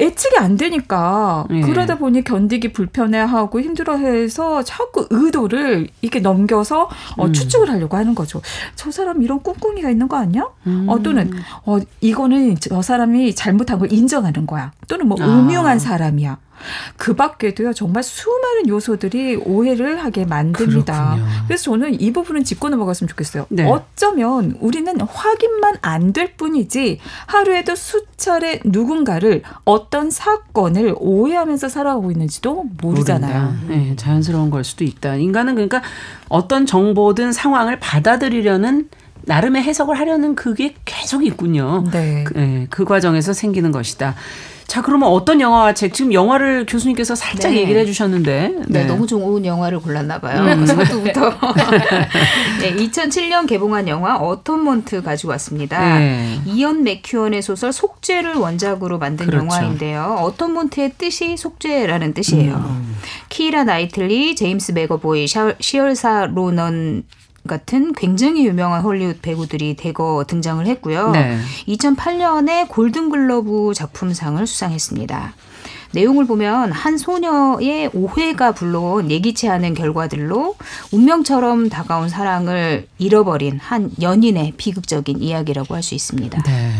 예측이 0.00 0.36
안 0.38 0.56
되니까 0.56 1.46
예. 1.50 1.60
그러다 1.60 1.98
보니 1.98 2.24
견디기 2.24 2.72
불편해하고 2.72 3.60
힘들어해서 3.60 4.62
자꾸 4.62 5.06
의도를 5.10 5.88
이렇게 6.00 6.20
넘겨서 6.20 6.88
어, 7.16 7.26
음. 7.26 7.32
추측을 7.32 7.70
하려고 7.70 7.96
하는 7.96 8.14
거죠. 8.14 8.40
저 8.74 8.90
사람 8.90 9.22
이런 9.22 9.42
꿍꿍이가 9.42 9.90
있는 9.90 10.08
거 10.08 10.16
아니야? 10.16 10.46
음. 10.66 10.86
어, 10.88 11.02
또는 11.02 11.30
어, 11.64 11.78
이거는 12.00 12.56
저 12.60 12.82
사람이 12.82 13.34
잘못한 13.34 13.78
걸 13.78 13.92
인정하는 13.92 14.46
거야. 14.46 14.72
또는 14.88 15.08
뭐 15.08 15.18
아. 15.20 15.24
음흉한 15.26 15.78
사람이야. 15.78 16.38
그 16.96 17.14
밖에도요 17.14 17.72
정말 17.72 18.02
수많은 18.02 18.68
요소들이 18.68 19.36
오해를 19.36 20.02
하게 20.04 20.24
만듭니다. 20.24 21.14
그렇군요. 21.14 21.26
그래서 21.46 21.64
저는 21.64 22.00
이 22.00 22.12
부분은 22.12 22.44
짚고 22.44 22.68
넘어갔으면 22.68 23.08
좋겠어요. 23.08 23.46
네. 23.48 23.64
어쩌면 23.66 24.56
우리는 24.60 25.00
확인만 25.00 25.76
안 25.80 26.10
될 26.12 26.34
뿐이지 26.36 26.98
하루에도 27.26 27.74
수차례 27.76 28.60
누군가를 28.64 29.42
어떤 29.64 30.10
사건을 30.10 30.94
오해하면서 30.98 31.68
살아가고 31.68 32.10
있는지도 32.10 32.64
모르잖아요. 32.80 33.42
모른다. 33.42 33.60
네, 33.68 33.94
자연스러운 33.96 34.50
걸 34.50 34.64
수도 34.64 34.84
있다. 34.84 35.16
인간은 35.16 35.54
그러니까 35.54 35.82
어떤 36.28 36.66
정보든 36.66 37.32
상황을 37.32 37.78
받아들이려는 37.78 38.88
나름의 39.22 39.62
해석을 39.62 39.98
하려는 39.98 40.34
그게 40.34 40.74
계속 40.84 41.24
있군요. 41.24 41.84
네. 41.92 42.24
그, 42.24 42.38
예, 42.40 42.66
그 42.70 42.84
과정에서 42.84 43.32
생기는 43.32 43.70
것이다. 43.70 44.14
자, 44.70 44.82
그러면 44.82 45.08
어떤 45.08 45.40
영화와 45.40 45.74
책 45.74 45.92
지금 45.92 46.12
영화를 46.12 46.64
교수님께서 46.64 47.16
살짝 47.16 47.50
네. 47.50 47.62
얘기를 47.62 47.80
해주셨는데, 47.80 48.54
네, 48.68 48.84
너무 48.84 49.04
좋은 49.04 49.44
영화를 49.44 49.80
골랐나 49.80 50.20
봐요. 50.20 50.44
음. 50.44 50.64
저도부터. 50.64 51.28
네, 52.62 52.76
2007년 52.76 53.48
개봉한 53.48 53.88
영화 53.88 54.14
어톤먼트 54.18 55.02
가지고 55.02 55.30
왔습니다. 55.32 55.98
네. 55.98 56.38
이언 56.46 56.84
맥큐언의 56.84 57.42
소설 57.42 57.72
속죄를 57.72 58.34
원작으로 58.36 58.98
만든 59.00 59.26
그렇죠. 59.26 59.44
영화인데요. 59.44 60.18
어톤먼트의 60.20 60.92
뜻이 60.96 61.36
속죄라는 61.36 62.14
뜻이에요. 62.14 62.54
음. 62.54 62.96
키라 63.28 63.64
나이틀리, 63.64 64.36
제임스 64.36 64.70
맥어보이, 64.70 65.26
샤- 65.26 65.54
시얼사 65.58 66.28
로넌 66.32 67.02
같은 67.46 67.92
굉장히 67.92 68.46
유명한 68.46 68.82
헐리우드 68.82 69.20
배우들이 69.20 69.74
대거 69.76 70.24
등장을 70.28 70.64
했고요. 70.66 71.10
네. 71.12 71.38
2008년에 71.68 72.68
골든글러브 72.68 73.72
작품상을 73.74 74.46
수상했습니다. 74.46 75.34
내용을 75.92 76.26
보면 76.26 76.70
한 76.70 76.98
소녀의 76.98 77.90
오해가 77.92 78.52
불러온 78.52 79.10
예기치 79.10 79.48
않은 79.48 79.74
결과들로 79.74 80.54
운명처럼 80.92 81.68
다가온 81.68 82.08
사랑을 82.08 82.86
잃어버린 82.98 83.58
한 83.58 83.90
연인의 84.00 84.54
비극적인 84.56 85.20
이야기라고 85.20 85.74
할 85.74 85.82
수 85.82 85.94
있습니다. 85.94 86.42
네. 86.42 86.72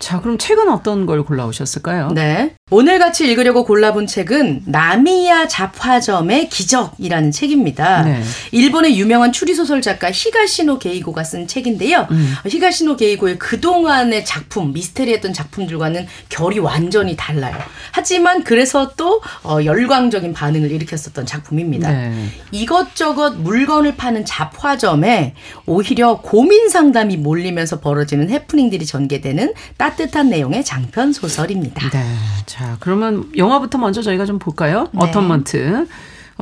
자, 0.00 0.18
그럼 0.18 0.38
책은 0.38 0.70
어떤 0.70 1.04
걸 1.04 1.22
골라오셨을까요? 1.22 2.12
네. 2.12 2.54
오늘 2.70 2.98
같이 2.98 3.28
읽으려고 3.28 3.64
골라본 3.64 4.06
책은 4.06 4.62
나미야 4.64 5.46
잡화점의 5.46 6.48
기적이라는 6.48 7.30
책입니다. 7.32 8.02
네. 8.02 8.22
일본의 8.52 8.98
유명한 8.98 9.30
추리소설 9.30 9.82
작가 9.82 10.10
히가시노 10.10 10.78
게이고가 10.78 11.22
쓴 11.22 11.46
책인데요. 11.46 12.06
음. 12.10 12.34
히가시노 12.46 12.96
게이고의 12.96 13.38
그동안의 13.38 14.24
작품, 14.24 14.72
미스테리했던 14.72 15.34
작품들과는 15.34 16.06
결이 16.30 16.60
완전히 16.60 17.14
달라요. 17.16 17.56
하지만 17.92 18.42
그래서 18.42 18.92
또 18.96 19.20
어, 19.42 19.58
열광적인 19.62 20.32
반응을 20.32 20.70
일으켰었던 20.70 21.26
작품입니다. 21.26 21.90
네. 21.90 22.28
이것저것 22.52 23.34
물건을 23.36 23.96
파는 23.96 24.24
잡화점에 24.24 25.34
오히려 25.66 26.20
고민 26.22 26.70
상담이 26.70 27.18
몰리면서 27.18 27.80
벌어지는 27.80 28.30
해프닝들이 28.30 28.86
전개되는 28.86 29.52
따 29.76 29.89
뜻한 29.96 30.28
내용의 30.30 30.64
장편 30.64 31.12
소설입니다. 31.12 31.88
네. 31.90 32.04
자, 32.46 32.76
그러면 32.80 33.30
영화부터 33.36 33.78
먼저 33.78 34.02
저희가 34.02 34.26
좀 34.26 34.38
볼까요? 34.38 34.88
네. 34.92 35.00
어텀먼트. 35.00 35.86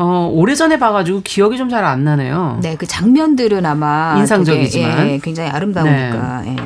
어, 0.00 0.31
오래전에 0.33 0.78
봐가지고 0.78 1.23
기억이 1.25 1.57
좀 1.57 1.69
잘 1.69 1.85
안 1.85 2.05
나네요. 2.05 2.59
네, 2.62 2.76
그 2.76 2.87
장면들은 2.87 3.64
아마 3.67 4.14
인상적이지만. 4.19 4.97
되게, 4.97 5.12
예, 5.14 5.19
굉장히 5.19 5.50
아름다우니까. 5.50 6.43
예. 6.47 6.57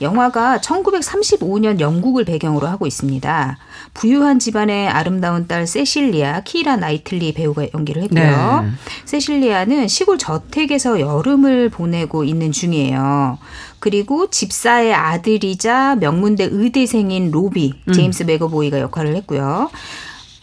영화가 0.00 0.58
1935년 0.58 1.80
영국을 1.80 2.24
배경으로 2.24 2.66
하고 2.68 2.86
있습니다. 2.86 3.58
부유한 3.94 4.38
집안의 4.38 4.88
아름다운 4.88 5.48
딸 5.48 5.66
세실리아 5.66 6.40
키라 6.42 6.76
나이틀리 6.76 7.32
배우가 7.32 7.66
연기를 7.74 8.02
했고요. 8.02 8.62
네. 8.64 8.70
세실리아는 9.06 9.88
시골 9.88 10.18
저택에서 10.18 11.00
여름을 11.00 11.70
보내고 11.70 12.22
있는 12.24 12.52
중이에요. 12.52 13.38
그리고 13.80 14.28
집사의 14.30 14.94
아들이자 14.94 15.96
명문대 15.96 16.48
의대생인 16.52 17.30
로비 17.32 17.74
음. 17.88 17.92
제임스 17.92 18.24
맥어보이가 18.24 18.78
역할을 18.80 19.16
했고요. 19.16 19.70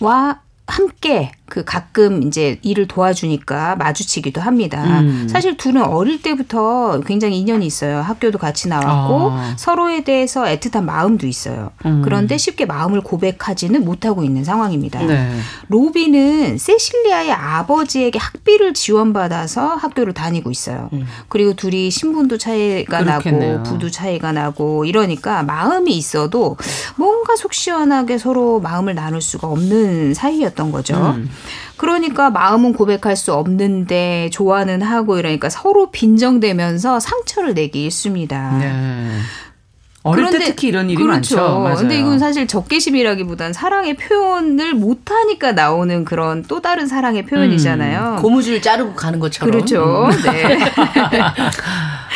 와 0.01 0.39
함께 0.67 1.31
그 1.47 1.63
가끔 1.63 2.23
이제 2.23 2.59
일을 2.63 2.87
도와주니까 2.87 3.75
마주치기도 3.75 4.41
합니다. 4.41 4.83
음. 5.01 5.27
사실 5.29 5.57
둘은 5.57 5.83
어릴 5.83 6.21
때부터 6.21 7.01
굉장히 7.01 7.39
인연이 7.39 7.67
있어요. 7.67 8.01
학교도 8.01 8.39
같이 8.39 8.67
나왔고 8.67 9.29
아. 9.31 9.53
서로에 9.55 10.03
대해서 10.03 10.43
애틋한 10.43 10.83
마음도 10.83 11.27
있어요. 11.27 11.71
음. 11.85 12.01
그런데 12.03 12.37
쉽게 12.37 12.65
마음을 12.65 13.01
고백하지는 13.01 13.85
못하고 13.85 14.23
있는 14.23 14.43
상황입니다. 14.43 15.03
네. 15.03 15.37
로비는 15.67 16.57
세실리아의 16.57 17.31
아버지에게 17.31 18.17
학비를 18.17 18.73
지원받아서 18.73 19.75
학교를 19.75 20.13
다니고 20.13 20.49
있어요. 20.49 20.89
그리고 21.29 21.53
둘이 21.53 21.91
신분도 21.91 22.39
차이가 22.39 23.03
그렇겠네요. 23.03 23.57
나고 23.57 23.63
부도 23.63 23.91
차이가 23.91 24.31
나고 24.31 24.85
이러니까 24.85 25.43
마음이 25.43 25.95
있어도 25.95 26.57
뭔가 26.95 27.35
속 27.35 27.53
시원하게 27.53 28.17
서로 28.17 28.59
마음을 28.59 28.95
나눌 28.95 29.21
수가 29.21 29.47
없는 29.47 30.15
사이였던 30.15 30.71
거죠. 30.71 31.15
음. 31.35 31.75
그러니까 31.77 32.29
마음은 32.29 32.73
고백할 32.73 33.15
수 33.15 33.33
없는데 33.33 34.29
좋아는 34.31 34.81
하고 34.81 35.17
이러니까 35.19 35.49
서로 35.49 35.91
빈정대면서 35.91 36.99
상처를 36.99 37.53
내기 37.53 37.83
일쑤입니다. 37.85 38.57
네. 38.59 39.11
어릴 40.03 40.25
때 40.25 40.29
그런데- 40.33 40.45
특히 40.51 40.67
이런 40.67 40.87
일이 40.91 41.01
그렇죠. 41.01 41.35
많죠. 41.37 41.59
맞아요. 41.61 41.75
근데 41.77 41.97
이건 41.99 42.19
사실 42.19 42.45
적개심이라기보단 42.45 43.53
사랑의 43.53 43.95
표현을 43.97 44.75
못하니까 44.75 45.53
나오는 45.53 46.05
그런 46.05 46.43
또 46.43 46.61
다른 46.61 46.85
사랑의 46.85 47.25
표현이잖아요. 47.25 48.19
고무줄 48.21 48.61
자르고 48.61 48.93
가는 48.93 49.17
것처럼. 49.19 49.51
그렇죠. 49.51 50.07
네. 50.31 50.59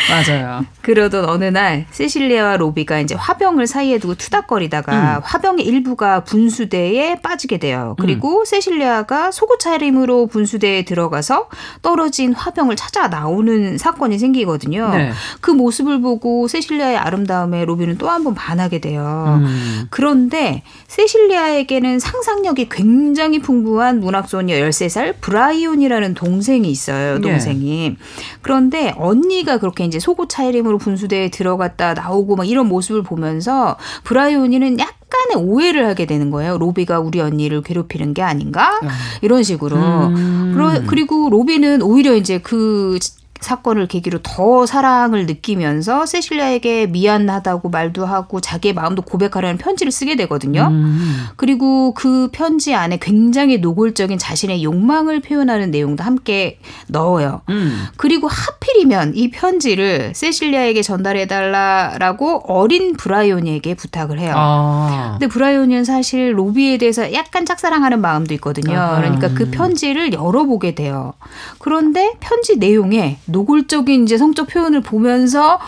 맞아요. 0.09 0.65
그러던 0.81 1.29
어느 1.29 1.45
날 1.45 1.85
세실리아와 1.91 2.57
로비가 2.57 2.99
이제 2.99 3.15
화병을 3.15 3.67
사이에 3.67 3.97
두고 3.99 4.15
투닥거리다가 4.15 5.17
음. 5.17 5.21
화병의 5.23 5.65
일부가 5.65 6.23
분수대에 6.23 7.21
빠지게 7.21 7.57
돼요. 7.57 7.95
그리고 7.99 8.43
세실리아가 8.45 9.31
속옷 9.31 9.59
차림으로 9.59 10.27
분수대에 10.27 10.83
들어가서 10.85 11.49
떨어진 11.81 12.33
화병을 12.33 12.75
찾아 12.75 13.07
나오는 13.07 13.77
사건이 13.77 14.17
생기거든요. 14.19 14.89
네. 14.89 15.11
그 15.41 15.51
모습을 15.51 16.01
보고 16.01 16.47
세실리아의 16.47 16.97
아름다움에 16.97 17.65
로비는 17.65 17.97
또 17.97 18.09
한 18.09 18.23
번 18.23 18.33
반하게 18.35 18.79
돼요. 18.79 19.39
음. 19.41 19.85
그런데 19.89 20.63
세실리아에게는 20.89 21.99
상상력이 21.99 22.67
굉장히 22.69 23.39
풍부한 23.39 23.99
문학소녀 23.99 24.55
13살 24.55 25.15
브라이온이라는 25.21 26.15
동생이 26.15 26.69
있어요. 26.69 27.15
예. 27.17 27.21
동생이. 27.21 27.95
그런데 28.41 28.93
언니가 28.97 29.59
그렇게 29.59 29.85
이제 29.85 29.99
속옷 29.99 30.29
차림으로 30.29 30.79
분수대에 30.79 31.29
들어갔다 31.29 31.93
나오고 31.93 32.35
막 32.35 32.49
이런 32.49 32.67
모습을 32.67 33.03
보면서 33.03 33.77
브라이온이는 34.03 34.79
약간의 34.79 35.37
오해를 35.37 35.85
하게 35.85 36.07
되는 36.07 36.31
거예요. 36.31 36.57
로비가 36.57 36.99
우리 36.99 37.21
언니를 37.21 37.61
괴롭히는 37.61 38.15
게 38.15 38.23
아닌가? 38.23 38.79
이런 39.21 39.43
식으로. 39.43 39.77
음. 39.77 40.85
그리고 40.87 41.29
로비는 41.29 41.83
오히려 41.83 42.15
이제 42.15 42.39
그 42.39 42.97
사건을 43.39 43.87
계기로 43.87 44.19
더 44.23 44.65
사랑을 44.65 45.25
느끼면서 45.25 46.05
세실리아에게 46.05 46.87
미안하다고 46.87 47.69
말도 47.69 48.05
하고 48.05 48.41
자기의 48.41 48.73
마음도 48.73 49.01
고백하려는 49.01 49.57
편지를 49.57 49.91
쓰게 49.91 50.15
되거든요. 50.17 50.67
음. 50.71 51.27
그리고 51.35 51.93
그 51.93 52.29
편지 52.31 52.73
안에 52.75 52.99
굉장히 53.01 53.59
노골적인 53.59 54.17
자신의 54.17 54.63
욕망을 54.63 55.21
표현하는 55.21 55.71
내용도 55.71 56.03
함께 56.03 56.59
넣어요. 56.87 57.41
음. 57.49 57.85
그리고 57.97 58.27
하필이면 58.27 59.13
이 59.15 59.31
편지를 59.31 60.13
세실리아에게 60.15 60.81
전달해 60.81 61.27
달라라고 61.27 62.43
어린 62.45 62.95
브라이온에게 62.95 63.75
부탁을 63.75 64.19
해요. 64.19 64.33
아. 64.35 65.17
근데 65.19 65.27
브라이온은 65.27 65.85
사실 65.85 66.37
로비에 66.37 66.77
대해서 66.77 67.13
약간 67.13 67.45
짝사랑하는 67.45 68.01
마음도 68.01 68.33
있거든요. 68.35 68.77
아. 68.77 68.95
그러니까 68.97 69.29
그 69.33 69.49
편지를 69.49 70.13
열어보게 70.13 70.75
돼요. 70.75 71.13
그런데 71.59 72.13
편지 72.19 72.57
내용에 72.57 73.17
노골적인 73.31 74.03
이제 74.03 74.17
성적 74.17 74.47
표현을 74.47 74.81
보면서 74.81 75.59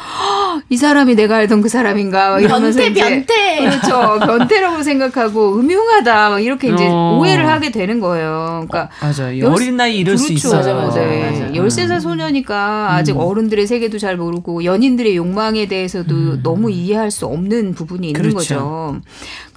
이 0.69 0.77
사람이 0.77 1.15
내가 1.15 1.37
알던 1.37 1.61
그 1.61 1.69
사람인가 1.69 2.39
이러면서 2.39 2.79
변태 2.79 2.91
이제 2.91 3.25
변태 3.25 3.69
그렇죠 3.69 4.19
변태라고 4.19 4.83
생각하고 4.83 5.55
음흉하다 5.55 6.39
이렇게 6.39 6.69
이제 6.69 6.87
어. 6.89 7.17
오해를 7.19 7.47
하게 7.47 7.71
되는 7.71 7.99
거예요. 7.99 8.65
그러니까 8.67 8.89
어, 9.01 9.11
맞아요. 9.17 9.51
어린 9.51 9.77
나이 9.77 9.97
이럴 9.97 10.15
그렇죠. 10.15 10.27
수 10.27 10.33
있어요. 10.33 10.57
맞아, 10.57 10.73
맞아, 10.73 10.99
네. 10.99 11.31
맞아. 11.31 11.51
13살 11.53 11.91
음. 11.91 11.99
소녀니까 11.99 12.93
아직 12.93 13.13
음. 13.13 13.17
어른들의 13.19 13.67
세계도 13.67 13.97
잘 13.99 14.17
모르고 14.17 14.63
연인들의 14.63 15.15
욕망에 15.15 15.67
대해서도 15.67 16.15
음. 16.15 16.39
너무 16.43 16.71
이해할 16.71 17.11
수 17.11 17.25
없는 17.25 17.73
부분이 17.73 18.07
있는 18.07 18.21
그렇죠. 18.21 18.37
거죠. 18.37 19.01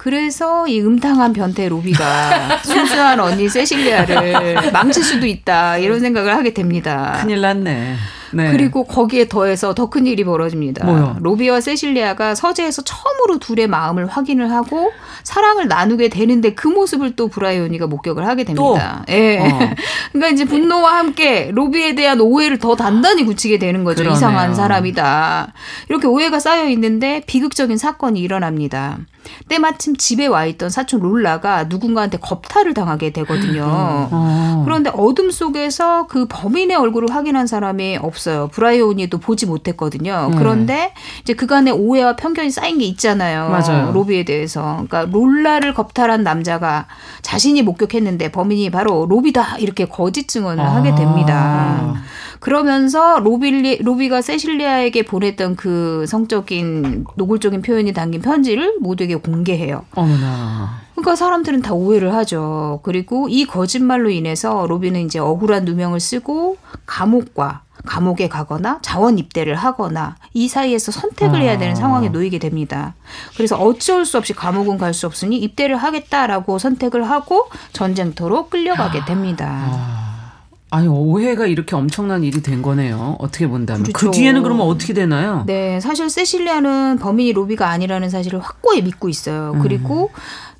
그래서 0.05 0.67
이 0.67 0.81
음탕한 0.81 1.33
변태 1.33 1.67
로비가 1.67 2.59
순수한 2.61 3.19
언니 3.19 3.49
세실리아를 3.49 4.71
망칠 4.71 5.03
수도 5.03 5.25
있다 5.25 5.79
이런 5.79 5.99
생각을 5.99 6.35
하게 6.35 6.53
됩니다. 6.53 7.17
큰일 7.19 7.41
났네. 7.41 7.95
네. 8.31 8.51
그리고 8.51 8.83
거기에 8.83 9.27
더해서 9.27 9.73
더 9.73 9.87
큰 9.89 10.05
일이 10.05 10.23
벌어집니다. 10.23 10.85
뭐요? 10.85 11.17
로비와 11.21 11.59
세실리아가 11.61 12.35
서재에서 12.35 12.83
처음으로 12.83 13.39
둘의 13.39 13.65
마음을 13.67 14.05
확인을 14.05 14.51
하고 14.51 14.91
사랑을 15.23 15.67
나누게 15.67 16.09
되는데 16.09 16.53
그 16.53 16.67
모습을 16.67 17.15
또 17.15 17.27
브라이오니가 17.27 17.87
목격을 17.87 18.27
하게 18.27 18.43
됩니다. 18.43 19.03
또? 19.07 19.11
예. 19.11 19.39
어. 19.39 19.59
그러니까 20.13 20.29
이제 20.33 20.45
분노와 20.45 20.97
함께 20.99 21.49
로비에 21.51 21.95
대한 21.95 22.19
오해를 22.21 22.59
더 22.59 22.75
단단히 22.75 23.25
굳히게 23.25 23.57
되는 23.57 23.83
거죠. 23.83 24.03
그러네요. 24.03 24.17
이상한 24.17 24.53
사람이다. 24.53 25.51
이렇게 25.89 26.05
오해가 26.05 26.39
쌓여 26.39 26.67
있는데 26.69 27.23
비극적인 27.25 27.77
사건이 27.77 28.19
일어납니다. 28.19 28.99
때마침 29.47 29.95
집에 29.95 30.27
와 30.27 30.45
있던 30.45 30.69
사촌 30.69 31.01
롤라가 31.01 31.65
누군가한테 31.65 32.17
겁탈을 32.17 32.73
당하게 32.73 33.11
되거든요. 33.11 33.63
어. 33.65 34.61
그런데 34.65 34.89
어둠 34.93 35.31
속에서 35.31 36.07
그 36.07 36.25
범인의 36.27 36.77
얼굴을 36.77 37.13
확인한 37.13 37.47
사람이 37.47 37.97
없어요. 38.01 38.49
브라이오니도 38.51 39.19
보지 39.19 39.45
못했거든요. 39.45 40.29
음. 40.31 40.37
그런데 40.37 40.93
이제 41.21 41.33
그간의 41.33 41.73
오해와 41.73 42.15
편견이 42.15 42.51
쌓인 42.51 42.79
게 42.79 42.85
있잖아요. 42.85 43.49
맞아요. 43.49 43.91
로비에 43.91 44.25
대해서. 44.25 44.83
그러니까 44.87 45.05
롤라를 45.11 45.73
겁탈한 45.73 46.23
남자가 46.23 46.87
자신이 47.21 47.61
목격했는데 47.61 48.31
범인이 48.31 48.69
바로 48.69 49.05
로비다 49.07 49.57
이렇게 49.57 49.85
거짓 49.85 50.27
증언을 50.27 50.63
아. 50.63 50.75
하게 50.75 50.95
됩니다. 50.95 51.95
그러면서 52.39 53.19
로빌리 53.19 53.79
로비가 53.83 54.21
세실리아에게 54.21 55.03
보냈던 55.03 55.55
그 55.55 56.05
성적인 56.07 57.05
노골적인 57.15 57.61
표현이 57.61 57.93
담긴 57.93 58.21
편지를 58.21 58.75
모두에게 58.79 59.15
공개해요. 59.15 59.85
어머나. 59.95 60.81
그러니까 60.95 61.15
사람들은 61.15 61.61
다 61.61 61.73
오해를 61.73 62.13
하죠. 62.15 62.79
그리고 62.83 63.27
이 63.29 63.45
거짓말로 63.45 64.09
인해서 64.09 64.65
로비는 64.67 65.01
이제 65.01 65.19
억울한 65.19 65.65
누명을 65.65 65.99
쓰고 65.99 66.57
감옥과 66.85 67.61
감옥에 67.85 68.29
가거나 68.29 68.79
자원 68.81 69.19
입대를 69.19 69.55
하거나 69.55 70.15
이 70.33 70.47
사이에서 70.47 70.91
선택을 70.91 71.41
해야 71.41 71.57
되는 71.59 71.73
아. 71.73 71.75
상황에 71.75 72.09
놓이게 72.09 72.39
됩니다. 72.39 72.95
그래서 73.35 73.57
어쩔 73.57 74.05
수 74.05 74.17
없이 74.17 74.33
감옥은 74.33 74.77
갈 74.79 74.93
수 74.93 75.05
없으니 75.05 75.37
입대를 75.37 75.75
하겠다라고 75.75 76.57
선택을 76.57 77.09
하고 77.09 77.47
전쟁터로 77.73 78.47
끌려가게 78.47 79.03
됩니다. 79.05 79.94
아. 80.75 80.77
아니 80.77 80.87
오해가 80.87 81.45
이렇게 81.47 81.75
엄청난 81.75 82.23
일이 82.23 82.41
된 82.41 82.61
거네요. 82.61 83.15
어떻게 83.19 83.47
본다면 83.47 83.83
그 83.83 83.91
그렇죠. 83.93 84.11
그 84.11 84.17
뒤에는 84.17 84.43
그러면 84.43 84.67
어떻게 84.67 84.93
되나요? 84.93 85.43
네, 85.47 85.79
사실 85.79 86.09
세실리아는 86.09 86.99
범인이 86.99 87.31
로비가 87.33 87.69
아니라는 87.69 88.09
사실을 88.09 88.39
확고히 88.39 88.81
믿고 88.81 89.07
있어요. 89.07 89.53
음. 89.55 89.59
그리고 89.59 90.11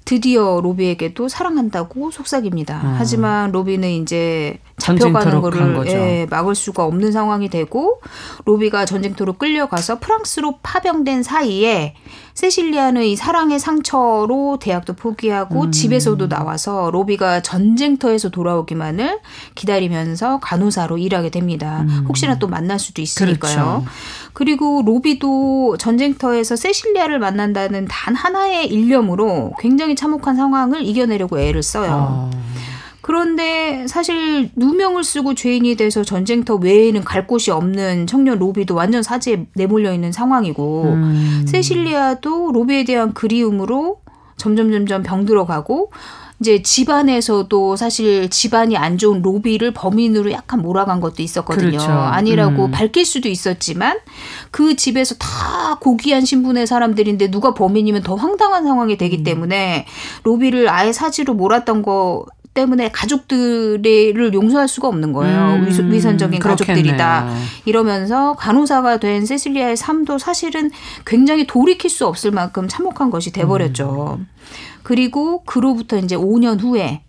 드디어 0.06 0.62
로비에게도 0.62 1.28
사랑한다고 1.28 2.12
속삭입니다. 2.12 2.82
음. 2.82 2.96
하지만 2.98 3.52
로비는 3.52 3.90
이제 3.90 4.60
잡혀가는 4.78 5.42
거를 5.42 5.88
예, 5.88 6.28
막을 6.30 6.54
수가 6.54 6.84
없는 6.84 7.12
상황이 7.12 7.50
되고 7.50 8.02
로비가 8.44 8.86
전쟁터로 8.86 9.34
끌려가서 9.34 10.00
프랑스로 10.00 10.60
파병된 10.62 11.24
사이에 11.24 11.96
세실리아는 12.34 13.04
이 13.04 13.16
사랑의 13.16 13.60
상처로 13.60 14.58
대학도 14.60 14.94
포기하고 14.94 15.62
음. 15.64 15.72
집에서도 15.72 16.28
나와서 16.28 16.92
로비가 16.92 17.42
전쟁터에서 17.42 18.30
돌아오기만을 18.30 19.20
기다리면서 19.56 20.42
간호사로 20.42 20.98
일하게 20.98 21.30
됩니다. 21.30 21.86
음. 21.88 22.06
혹시나 22.10 22.38
또 22.38 22.48
만날 22.48 22.78
수도 22.78 23.02
있으니까요. 23.02 23.56
그렇죠. 23.56 23.86
그리고 24.34 24.84
로비도 24.86 25.78
전쟁터에서 25.78 26.58
세실리아를 26.58 27.20
만난다는 27.20 27.88
단 27.90 28.14
하나의 28.14 28.68
일념으로 28.68 29.54
굉장히 29.60 29.96
참혹한 29.96 30.36
상황을 30.36 30.86
이겨내려고 30.86 31.40
애를 31.40 31.64
써요. 31.64 32.30
아. 32.32 32.56
그런데 33.06 33.86
사실 33.88 34.50
누명을 34.56 35.04
쓰고 35.04 35.36
죄인이 35.36 35.76
돼서 35.76 36.04
전쟁터 36.04 36.56
외에는 36.56 37.04
갈 37.04 37.28
곳이 37.28 37.52
없는 37.52 38.08
청년 38.08 38.40
로비도 38.40 38.74
완전 38.74 39.04
사지에 39.04 39.46
내몰려 39.54 39.94
있는 39.94 40.12
상황이고 40.12 40.84
음. 40.86 41.46
세실리아도 41.48 42.52
로비에 42.52 42.84
대한 42.84 43.14
그리움으로 43.14 44.00
점점 44.38 44.72
점점 44.72 45.04
병들어 45.04 45.46
가고 45.46 45.92
이제 46.40 46.64
집안에서도 46.64 47.76
사실 47.76 48.28
집안이 48.32 48.76
안 48.76 48.98
좋은 48.98 49.22
로비를 49.22 49.76
범인으로 49.76 50.32
약간 50.32 50.64
몰아간 50.64 51.00
것도 51.00 51.22
있었거든요. 51.22 51.78
그렇죠. 51.78 51.92
아니라고 51.92 52.66
음. 52.66 52.72
밝힐 52.72 53.06
수도 53.06 53.30
있었지만 53.30 54.00
그 54.50 54.76
집에서 54.76 55.14
다 55.20 55.78
고귀한 55.80 56.26
신분의 56.26 56.66
사람들인데 56.66 57.30
누가 57.30 57.54
범인이면 57.54 58.02
더 58.02 58.16
황당한 58.16 58.64
상황이 58.64 58.98
되기 58.98 59.18
음. 59.18 59.24
때문에 59.24 59.86
로비를 60.24 60.70
아예 60.70 60.92
사지로 60.92 61.36
몰았던 61.36 61.84
거 61.84 62.26
때문에 62.56 62.90
가족들을 62.90 64.34
용서할 64.34 64.68
수가 64.68 64.88
없는 64.88 65.14
거예요. 65.14 65.60
음, 65.60 65.92
위선적인 65.92 66.40
가족들이다. 66.40 67.30
이러면서 67.66 68.34
간호사가 68.34 68.98
된 68.98 69.26
세실리아의 69.26 69.78
삶도 69.78 70.18
사실은 70.18 70.72
굉장히 71.06 71.46
돌이킬 71.46 71.92
수 71.92 72.08
없을 72.08 72.32
만큼 72.32 72.68
참혹한 72.68 73.12
것이 73.12 73.32
돼버렸죠. 73.32 74.18
음. 74.20 74.28
그리고 74.82 75.44
그로부터 75.44 75.98
이제 75.98 76.16
5년 76.16 76.62
후에 76.62 77.02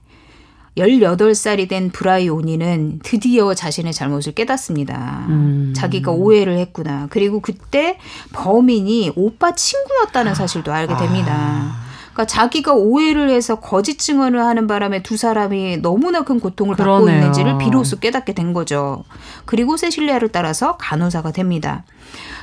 18살이 0.77 1.69
된 1.69 1.91
브라이오니는 1.91 3.01
드디어 3.03 3.55
자신의 3.55 3.95
잘못을 3.95 4.35
깨닫습니다. 4.35 5.25
음. 5.29 5.73
자기가 5.75 6.11
오해를 6.11 6.59
했구나. 6.59 7.07
그리고 7.09 7.41
그때 7.41 7.99
범인이 8.33 9.13
오빠 9.17 9.55
친구였다는 9.55 10.35
사실도 10.35 10.73
알게 10.73 10.95
됩니다. 10.97 11.33
아. 11.35 11.86
그러니까 12.17 12.25
자기가 12.25 12.73
오해를 12.73 13.29
해서 13.29 13.57
거짓 13.57 13.99
증언을 13.99 14.43
하는 14.43 14.67
바람에 14.67 15.03
두 15.03 15.19
사람이 15.19 15.83
너무나 15.83 16.23
큰 16.23 16.41
고통을 16.41 16.75
그러네요. 16.75 17.05
받고 17.05 17.11
있는지를 17.11 17.59
비로소 17.59 17.99
깨닫게 17.99 18.33
된 18.33 18.55
거죠. 18.55 19.05
그리고 19.45 19.77
세실리아를 19.77 20.31
따라서 20.31 20.79
간호사가 20.79 21.33
됩니다. 21.33 21.85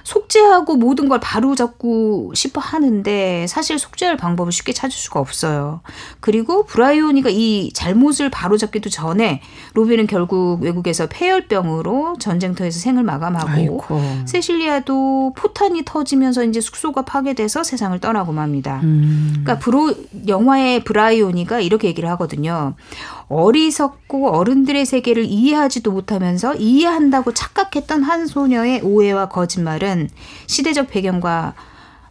속죄하고 0.03 0.75
모든 0.75 1.07
걸 1.07 1.19
바로잡고 1.19 2.33
싶어 2.35 2.61
하는데 2.61 3.45
사실 3.47 3.79
속죄할 3.79 4.17
방법을 4.17 4.51
쉽게 4.51 4.73
찾을 4.73 4.91
수가 4.91 5.19
없어요. 5.19 5.81
그리고 6.19 6.65
브라이오니가 6.65 7.29
이 7.29 7.71
잘못을 7.73 8.29
바로잡기도 8.29 8.89
전에 8.89 9.41
로비는 9.73 10.07
결국 10.07 10.61
외국에서 10.61 11.07
패혈병으로 11.07 12.17
전쟁터에서 12.19 12.79
생을 12.79 13.03
마감하고 13.03 13.49
아이고. 13.49 13.83
세실리아도 14.25 15.33
포탄이 15.35 15.83
터지면서 15.85 16.43
이제 16.43 16.59
숙소가 16.61 17.03
파괴돼서 17.03 17.63
세상을 17.63 17.97
떠나고 17.99 18.31
맙니다. 18.33 18.81
음. 18.83 19.29
그러니까 19.43 19.59
브로 19.59 19.93
영화의 20.27 20.83
브라이오니가 20.83 21.59
이렇게 21.61 21.87
얘기를 21.87 22.09
하거든요. 22.11 22.75
어리석고 23.29 24.29
어른들의 24.29 24.85
세계를 24.85 25.25
이해하지도 25.25 25.91
못하면서 25.91 26.55
이해한다고 26.55 27.33
착각했던 27.33 28.03
한 28.03 28.27
소녀의 28.27 28.81
오해와 28.81 29.29
거짓말은 29.29 30.09
시대적 30.47 30.89
배경과 30.89 31.53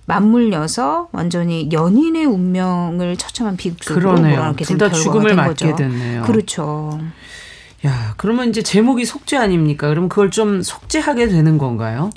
맞물려서 0.06 1.08
완전히 1.12 1.68
연인의 1.72 2.24
운명을 2.24 3.16
처참한 3.16 3.56
비극적으로 3.56 4.14
몰아넣게 4.16 4.64
된 4.64 4.78
결과가 4.78 5.00
죽음을 5.00 5.28
된 5.28 5.36
맞게 5.36 5.48
거죠. 5.48 5.76
됐네요. 5.76 6.22
그렇죠. 6.22 7.00
야, 7.86 8.14
그러면 8.16 8.48
이제 8.48 8.62
제목이 8.62 9.04
속죄 9.04 9.36
아닙니까? 9.36 9.88
그럼 9.88 10.08
그걸 10.08 10.30
좀 10.30 10.62
속죄하게 10.62 11.28
되는 11.28 11.58
건가요? 11.58 12.10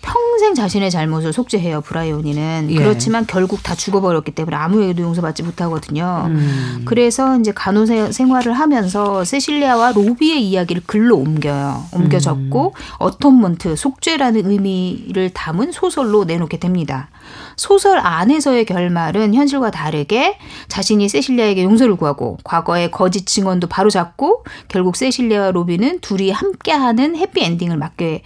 평생 0.00 0.54
자신의 0.54 0.90
잘못을 0.90 1.32
속죄해요 1.32 1.80
브라이오니는 1.80 2.68
예. 2.70 2.74
그렇지만 2.74 3.26
결국 3.26 3.62
다 3.62 3.74
죽어버렸기 3.74 4.32
때문에 4.32 4.56
아무에게도 4.56 5.02
용서받지 5.02 5.42
못하거든요. 5.42 6.26
음. 6.28 6.82
그래서 6.84 7.38
이제 7.38 7.52
간호 7.52 7.86
생활을 7.86 8.52
하면서 8.52 9.24
세실리아와 9.24 9.92
로비의 9.92 10.46
이야기를 10.48 10.82
글로 10.86 11.16
옮겨요. 11.16 11.84
옮겨 11.92 12.18
적고 12.18 12.74
음. 12.76 12.82
어톤먼트 12.98 13.76
속죄라는 13.76 14.50
의미를 14.50 15.30
담은 15.30 15.72
소설로 15.72 16.24
내놓게 16.24 16.58
됩니다. 16.58 17.08
소설 17.56 17.98
안에서의 17.98 18.64
결말은 18.64 19.34
현실과 19.34 19.70
다르게 19.70 20.38
자신이 20.68 21.08
세실리아에게 21.08 21.64
용서를 21.64 21.96
구하고 21.96 22.38
과거의 22.44 22.90
거짓 22.90 23.26
증언도 23.26 23.66
바로잡고 23.66 24.44
결국 24.68 24.96
세실리아와 24.96 25.50
로비는 25.50 26.00
둘이 26.00 26.30
함께하는 26.30 27.16
해피 27.16 27.42
엔딩을 27.42 27.76
맞게 27.76 28.22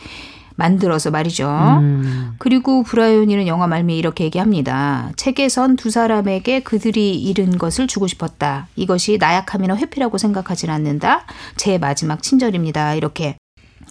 만들어서 0.57 1.11
말이죠. 1.11 1.49
음. 1.49 2.35
그리고 2.39 2.83
브라이온이는 2.83 3.47
영화 3.47 3.67
말미에 3.67 3.97
이렇게 3.97 4.25
얘기합니다. 4.25 5.11
책에선 5.17 5.77
두 5.77 5.91
사람에게 5.91 6.61
그들이 6.61 7.21
잃은 7.23 7.59
것을 7.59 7.87
주고 7.87 8.07
싶었다. 8.07 8.69
이것이 8.77 9.19
나약함이나 9.19 9.77
회피라고 9.77 10.19
생각하진 10.19 10.71
않는다. 10.71 11.25
제 11.57 11.79
마지막 11.79 12.23
친절입니다. 12.23 12.95
이렇게. 12.95 13.37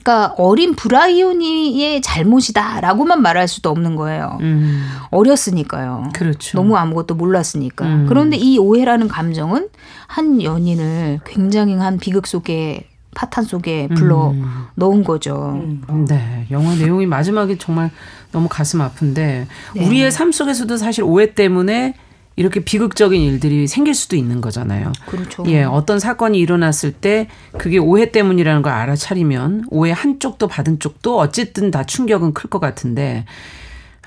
그러니까 0.03 0.33
어린 0.37 0.75
브라이오니의 0.75 2.01
잘못이다라고만 2.01 3.21
말할 3.21 3.47
수도 3.47 3.69
없는 3.69 3.95
거예요. 3.95 4.37
음. 4.41 4.83
어렸으니까요. 5.11 6.09
그렇죠. 6.13 6.57
너무 6.57 6.75
아무것도 6.75 7.15
몰랐으니까. 7.15 7.85
음. 7.85 8.05
그런데 8.09 8.37
이 8.37 8.57
오해라는 8.57 9.07
감정은 9.07 9.69
한 10.07 10.41
연인을 10.41 11.19
굉장히 11.25 11.75
한 11.75 11.99
비극 11.99 12.25
속에 12.25 12.87
파탄 13.13 13.43
속에 13.43 13.87
불러 13.95 14.29
음. 14.31 14.65
넣은 14.75 15.03
거죠. 15.03 15.61
네, 16.07 16.47
영화 16.51 16.73
내용이 16.75 17.05
마지막에 17.05 17.57
정말 17.57 17.91
너무 18.31 18.47
가슴 18.49 18.81
아픈데 18.81 19.47
네. 19.75 19.85
우리의 19.85 20.11
삶 20.11 20.31
속에서도 20.31 20.77
사실 20.77 21.03
오해 21.03 21.33
때문에 21.33 21.95
이렇게 22.37 22.61
비극적인 22.61 23.21
일들이 23.21 23.67
생길 23.67 23.93
수도 23.93 24.15
있는 24.15 24.39
거잖아요. 24.39 24.93
그렇죠. 25.05 25.43
예, 25.47 25.63
어떤 25.63 25.99
사건이 25.99 26.39
일어났을 26.39 26.93
때 26.93 27.27
그게 27.57 27.77
오해 27.77 28.11
때문이라는 28.11 28.61
걸 28.61 28.71
알아차리면 28.71 29.65
오해 29.69 29.91
한쪽도 29.91 30.47
받은 30.47 30.79
쪽도 30.79 31.19
어쨌든 31.19 31.71
다 31.71 31.83
충격은 31.83 32.33
클 32.33 32.49
것 32.49 32.59
같은데 32.59 33.25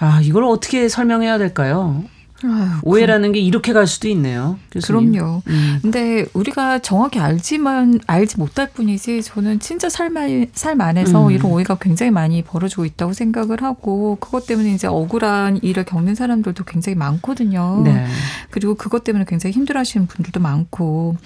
아, 0.01 0.21
이걸 0.23 0.45
어떻게 0.45 0.89
설명해야 0.89 1.37
될까요? 1.39 2.03
아유, 2.45 2.69
오해라는 2.83 3.33
게 3.33 3.41
이렇게 3.41 3.73
갈 3.73 3.87
수도 3.87 4.09
있네요. 4.09 4.59
교수님. 4.71 5.13
그럼요. 5.13 5.43
음. 5.49 5.79
근데 5.83 6.27
우리가 6.35 6.81
정확히 6.81 7.19
알지만 7.19 8.01
알지 8.07 8.39
못할 8.39 8.71
뿐이지 8.71 9.23
저는 9.23 9.61
진짜 9.61 9.89
삶, 9.89 10.17
안- 10.17 10.47
삶 10.53 10.81
안에서 10.81 11.27
음. 11.27 11.31
이런 11.33 11.51
오해가 11.51 11.77
굉장히 11.77 12.11
많이 12.11 12.43
벌어지고 12.43 12.85
있다고 12.85 13.13
생각을 13.13 13.63
하고 13.63 14.17
그것 14.21 14.47
때문에 14.47 14.73
이제 14.75 14.87
억울한 14.87 15.61
일을 15.63 15.85
겪는 15.85 16.15
사람들도 16.15 16.65
굉장히 16.65 16.97
많거든요. 16.97 17.83
네. 17.85 18.07
그리고 18.51 18.75
그것 18.75 19.05
때문에 19.05 19.25
굉장히 19.29 19.53
힘들어하시는 19.55 20.07
분들도 20.07 20.41
많고. 20.41 21.17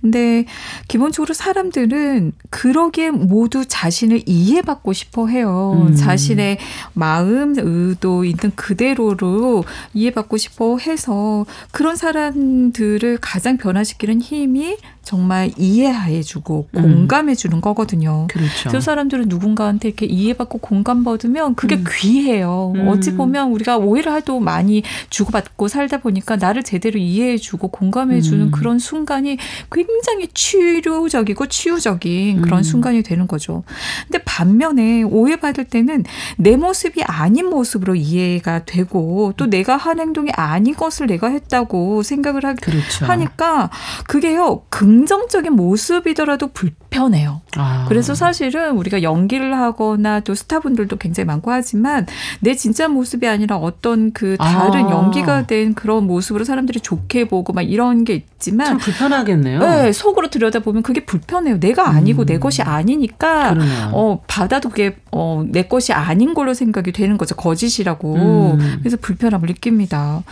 근데 0.00 0.44
기본적으로 0.88 1.34
사람들은 1.34 2.32
그러기에 2.50 3.10
모두 3.10 3.64
자신을 3.66 4.22
이해받고 4.26 4.92
싶어 4.92 5.26
해요. 5.28 5.86
음. 5.88 5.94
자신의 5.94 6.58
마음, 6.94 7.54
의도 7.58 8.24
있는 8.24 8.52
그대로로 8.56 9.64
이해받고 9.94 10.36
싶어 10.36 10.63
해서 10.80 11.46
그런 11.70 11.96
사람들을 11.96 13.18
가장 13.20 13.56
변화시키는 13.56 14.20
힘이 14.20 14.76
정말 15.04 15.52
이해해주고 15.56 16.68
음. 16.76 16.82
공감해주는 16.82 17.60
거거든요. 17.60 18.26
그렇죠. 18.28 18.70
그 18.70 18.80
사람들은 18.80 19.26
누군가한테 19.28 19.88
이렇게 19.88 20.06
이해받고 20.06 20.58
공감받으면 20.58 21.54
그게 21.54 21.76
음. 21.76 21.84
귀해요. 21.88 22.72
음. 22.74 22.88
어찌 22.88 23.14
보면 23.14 23.50
우리가 23.52 23.76
오해를 23.76 24.12
하도 24.12 24.40
많이 24.40 24.82
주고받고 25.10 25.68
살다 25.68 25.98
보니까 25.98 26.36
나를 26.36 26.62
제대로 26.62 26.98
이해해주고 26.98 27.68
공감해주는 27.68 28.46
음. 28.46 28.50
그런 28.50 28.78
순간이 28.78 29.36
굉장히 29.70 30.28
치료적이고 30.32 31.46
치유적인 31.46 32.40
그런 32.40 32.60
음. 32.60 32.62
순간이 32.62 33.02
되는 33.02 33.26
거죠. 33.26 33.62
근데 34.08 34.24
반면에 34.24 35.02
오해받을 35.02 35.66
때는 35.66 36.04
내 36.38 36.56
모습이 36.56 37.02
아닌 37.04 37.50
모습으로 37.50 37.94
이해가 37.94 38.64
되고 38.64 39.34
또 39.36 39.46
내가 39.46 39.76
한 39.76 40.00
행동이 40.00 40.30
아닌 40.32 40.53
것을 40.74 41.06
내가 41.06 41.28
했다고 41.28 42.02
생각을 42.02 42.44
하, 42.44 42.54
그렇죠. 42.54 43.06
하니까 43.06 43.70
그게요 44.06 44.62
긍정적인 44.70 45.52
모습이더라도 45.52 46.48
불 46.48 46.70
편해요. 46.94 47.40
아. 47.56 47.86
그래서 47.88 48.14
사실은 48.14 48.76
우리가 48.76 49.02
연기를 49.02 49.58
하거나 49.58 50.20
또 50.20 50.34
스타분들도 50.36 50.96
굉장히 50.96 51.26
많고 51.26 51.50
하지만 51.50 52.06
내 52.38 52.54
진짜 52.54 52.86
모습이 52.86 53.26
아니라 53.26 53.56
어떤 53.56 54.12
그 54.12 54.36
다른 54.38 54.86
아. 54.86 54.90
연기가 54.90 55.44
된 55.46 55.74
그런 55.74 56.06
모습으로 56.06 56.44
사람들이 56.44 56.78
좋게 56.80 57.26
보고 57.26 57.52
막 57.52 57.62
이런 57.62 58.04
게참 58.04 58.34
있지만 58.44 58.76
불편하겠네요. 58.78 59.60
네, 59.60 59.92
속으로 59.92 60.28
들여다보면 60.28 60.82
그게 60.82 61.04
불편해요. 61.04 61.58
내가 61.58 61.88
아니고 61.88 62.22
음. 62.22 62.26
내 62.26 62.38
것이 62.38 62.62
아니니까 62.62 63.54
그러네요. 63.54 63.90
어, 63.92 64.20
받아도 64.26 64.68
그게 64.68 64.96
어, 65.10 65.44
내 65.46 65.62
것이 65.62 65.92
아닌 65.92 66.34
걸로 66.34 66.52
생각이 66.52 66.92
되는 66.92 67.16
거죠. 67.16 67.34
거짓이라고. 67.34 68.14
음. 68.14 68.76
그래서 68.80 68.96
불편함을 69.00 69.48
느낍니다. 69.48 70.22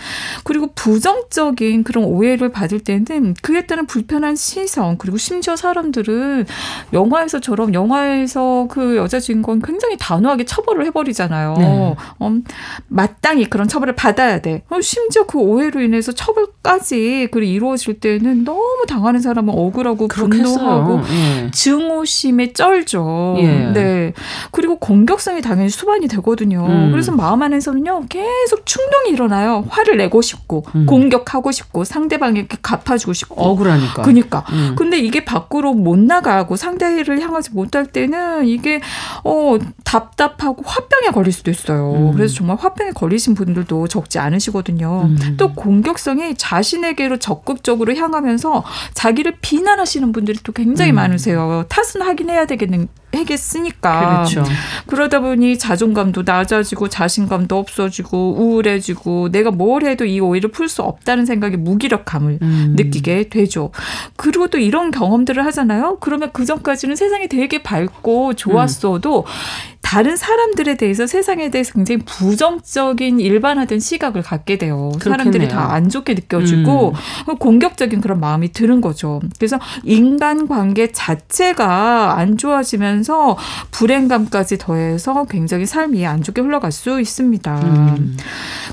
그리고 0.44 0.72
부정적인 0.75 1.85
그런 1.85 2.05
오해를 2.05 2.51
받을 2.51 2.81
때는 2.81 3.35
그에 3.40 3.66
따른 3.66 3.87
불편한 3.87 4.37
시선 4.37 4.98
그리고 4.98 5.16
심지어 5.16 5.57
사람들은 5.57 6.46
영화에서처럼 6.93 7.75
영화에서 7.75 8.67
그 8.71 8.97
여자 8.97 9.21
주인공 9.21 9.61
굉장히 9.61 9.97
단호하게 9.99 10.45
처벌을 10.45 10.87
해버리잖아요. 10.87 11.55
네. 11.59 11.97
음, 12.23 12.45
마땅히 12.88 13.49
그런 13.49 13.69
처벌을 13.69 13.95
받아야 13.95 14.41
돼. 14.41 14.62
어, 14.71 14.81
심지어 14.81 15.25
그 15.25 15.38
오해로 15.38 15.81
인해서 15.81 16.12
처벌까지 16.12 17.29
그 17.31 17.43
이루어질 17.43 18.01
때는 18.01 18.45
너무 18.45 18.85
당하는 18.88 19.21
사람은 19.21 19.55
억울하고 19.55 20.09
분노하고. 20.09 21.01
예. 21.11 21.51
증오심에 21.51 22.53
쩔죠. 22.53 23.37
예. 23.38 23.47
네. 23.73 24.12
그리고 24.51 24.79
공격성이 24.79 25.41
당연히 25.41 25.71
수반이 25.71 26.09
되거든요. 26.09 26.67
음. 26.67 26.91
그래서 26.91 27.12
마음 27.12 27.43
안에서는요, 27.43 28.07
계속 28.09 28.67
충동이 28.67 29.11
일어나요. 29.11 29.65
화를 29.69 29.97
내고 29.97 30.23
싶고, 30.23 30.65
음. 30.75 30.87
공격하고 30.87 31.53
싶고, 31.53 31.85
상대방에게 31.85 32.57
갚아주고 32.62 33.12
싶고. 33.12 33.41
억울하니까. 33.41 34.03
그니까. 34.03 34.45
음. 34.51 34.75
근데 34.77 34.99
이게 34.99 35.25
밖으로 35.25 35.73
못 35.75 35.99
나가 35.99 36.42
고 36.47 36.57
상대를 36.57 37.21
향하지 37.21 37.51
못할 37.53 37.87
때는 37.87 38.47
이게 38.47 38.81
어 39.25 39.59
답답하고 39.85 40.63
화병에 40.65 41.13
걸릴 41.13 41.33
수도 41.33 41.51
있어요. 41.51 41.93
음. 41.93 42.13
그래서 42.13 42.35
정말 42.35 42.57
화병에 42.59 42.91
걸리신 42.93 43.35
분들도 43.35 43.89
적지 43.89 44.19
않으시거든요. 44.19 45.03
음. 45.05 45.37
또 45.37 45.53
공격성이 45.53 46.35
자신에게로 46.35 47.19
적극적으로 47.19 47.95
향하면서 47.95 48.65
자기를 48.95 49.37
비난하시는 49.41 50.13
분들이 50.13 50.39
또 50.43 50.53
굉장히 50.53 50.93
음. 50.93 50.97
많으세요. 50.97 51.65
탓은 51.69 52.03
하긴 52.03 52.31
해야 52.31 52.47
되겠는 52.47 52.89
해겠으니까. 53.14 54.25
그렇죠. 54.25 54.44
그러다 54.87 55.20
보니 55.20 55.59
자존감도 55.59 56.22
낮아지고 56.25 56.88
자신감도 56.88 57.57
없어지고 57.57 58.35
우울해지고 58.38 59.31
내가 59.31 59.51
뭘 59.51 59.85
해도 59.85 60.05
이 60.05 60.20
오해를 60.20 60.51
풀 60.51 60.68
수 60.68 60.83
없다는 60.83 61.27
생각에 61.27 61.57
무기력함을 61.57 62.38
음. 62.40 62.75
느끼게 62.77 63.29
되죠. 63.29 63.70
그리고 64.16 64.48
또 64.48 64.59
이런 64.59 64.90
경험들을 64.90 65.44
하잖아요. 65.46 65.98
그러면 66.01 66.31
그 66.33 66.44
전까지는 66.44 66.96
세상이 66.96 67.29
되게 67.29 67.62
밝고 67.62 68.35
좋았어도 68.35 69.27
다른 69.83 70.16
사람들에 70.16 70.77
대해서 70.77 71.07
세상에 71.07 71.51
대해서 71.51 71.75
굉장히 71.75 72.01
부정적인 72.07 73.20
일반화된 73.20 73.79
시각을 73.79 74.22
갖게 74.22 74.57
돼요. 74.57 74.90
사람들이 75.03 75.46
그렇겠네요. 75.48 75.51
다안 75.51 75.90
좋게 75.90 76.14
느껴지고 76.14 76.94
공격적인 77.38 78.01
그런 78.01 78.18
마음이 78.18 78.53
드는 78.53 78.81
거죠. 78.81 79.20
그래서 79.38 79.59
인간 79.83 80.48
관계 80.48 80.92
자체가 80.92 82.16
안 82.16 82.38
좋아지면 82.38 83.02
서 83.03 83.37
불행감까지 83.71 84.59
더해서 84.59 85.25
굉장히 85.25 85.67
삶이 85.67 86.07
안 86.07 86.23
좋게 86.23 86.41
흘러갈 86.41 86.73
수 86.73 87.01
있습니다. 87.01 87.61
음. 87.61 88.17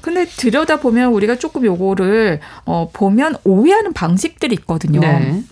근데 0.02 0.26
들여다 0.26 0.78
보면 0.78 1.12
우리가 1.14 1.38
조금 1.38 1.66
요거를 1.66 2.40
어 2.66 2.90
보면 2.92 3.36
오해하는 3.44 3.94
방식들이 3.94 4.56
있거든요. 4.56 5.00
네. 5.00 5.44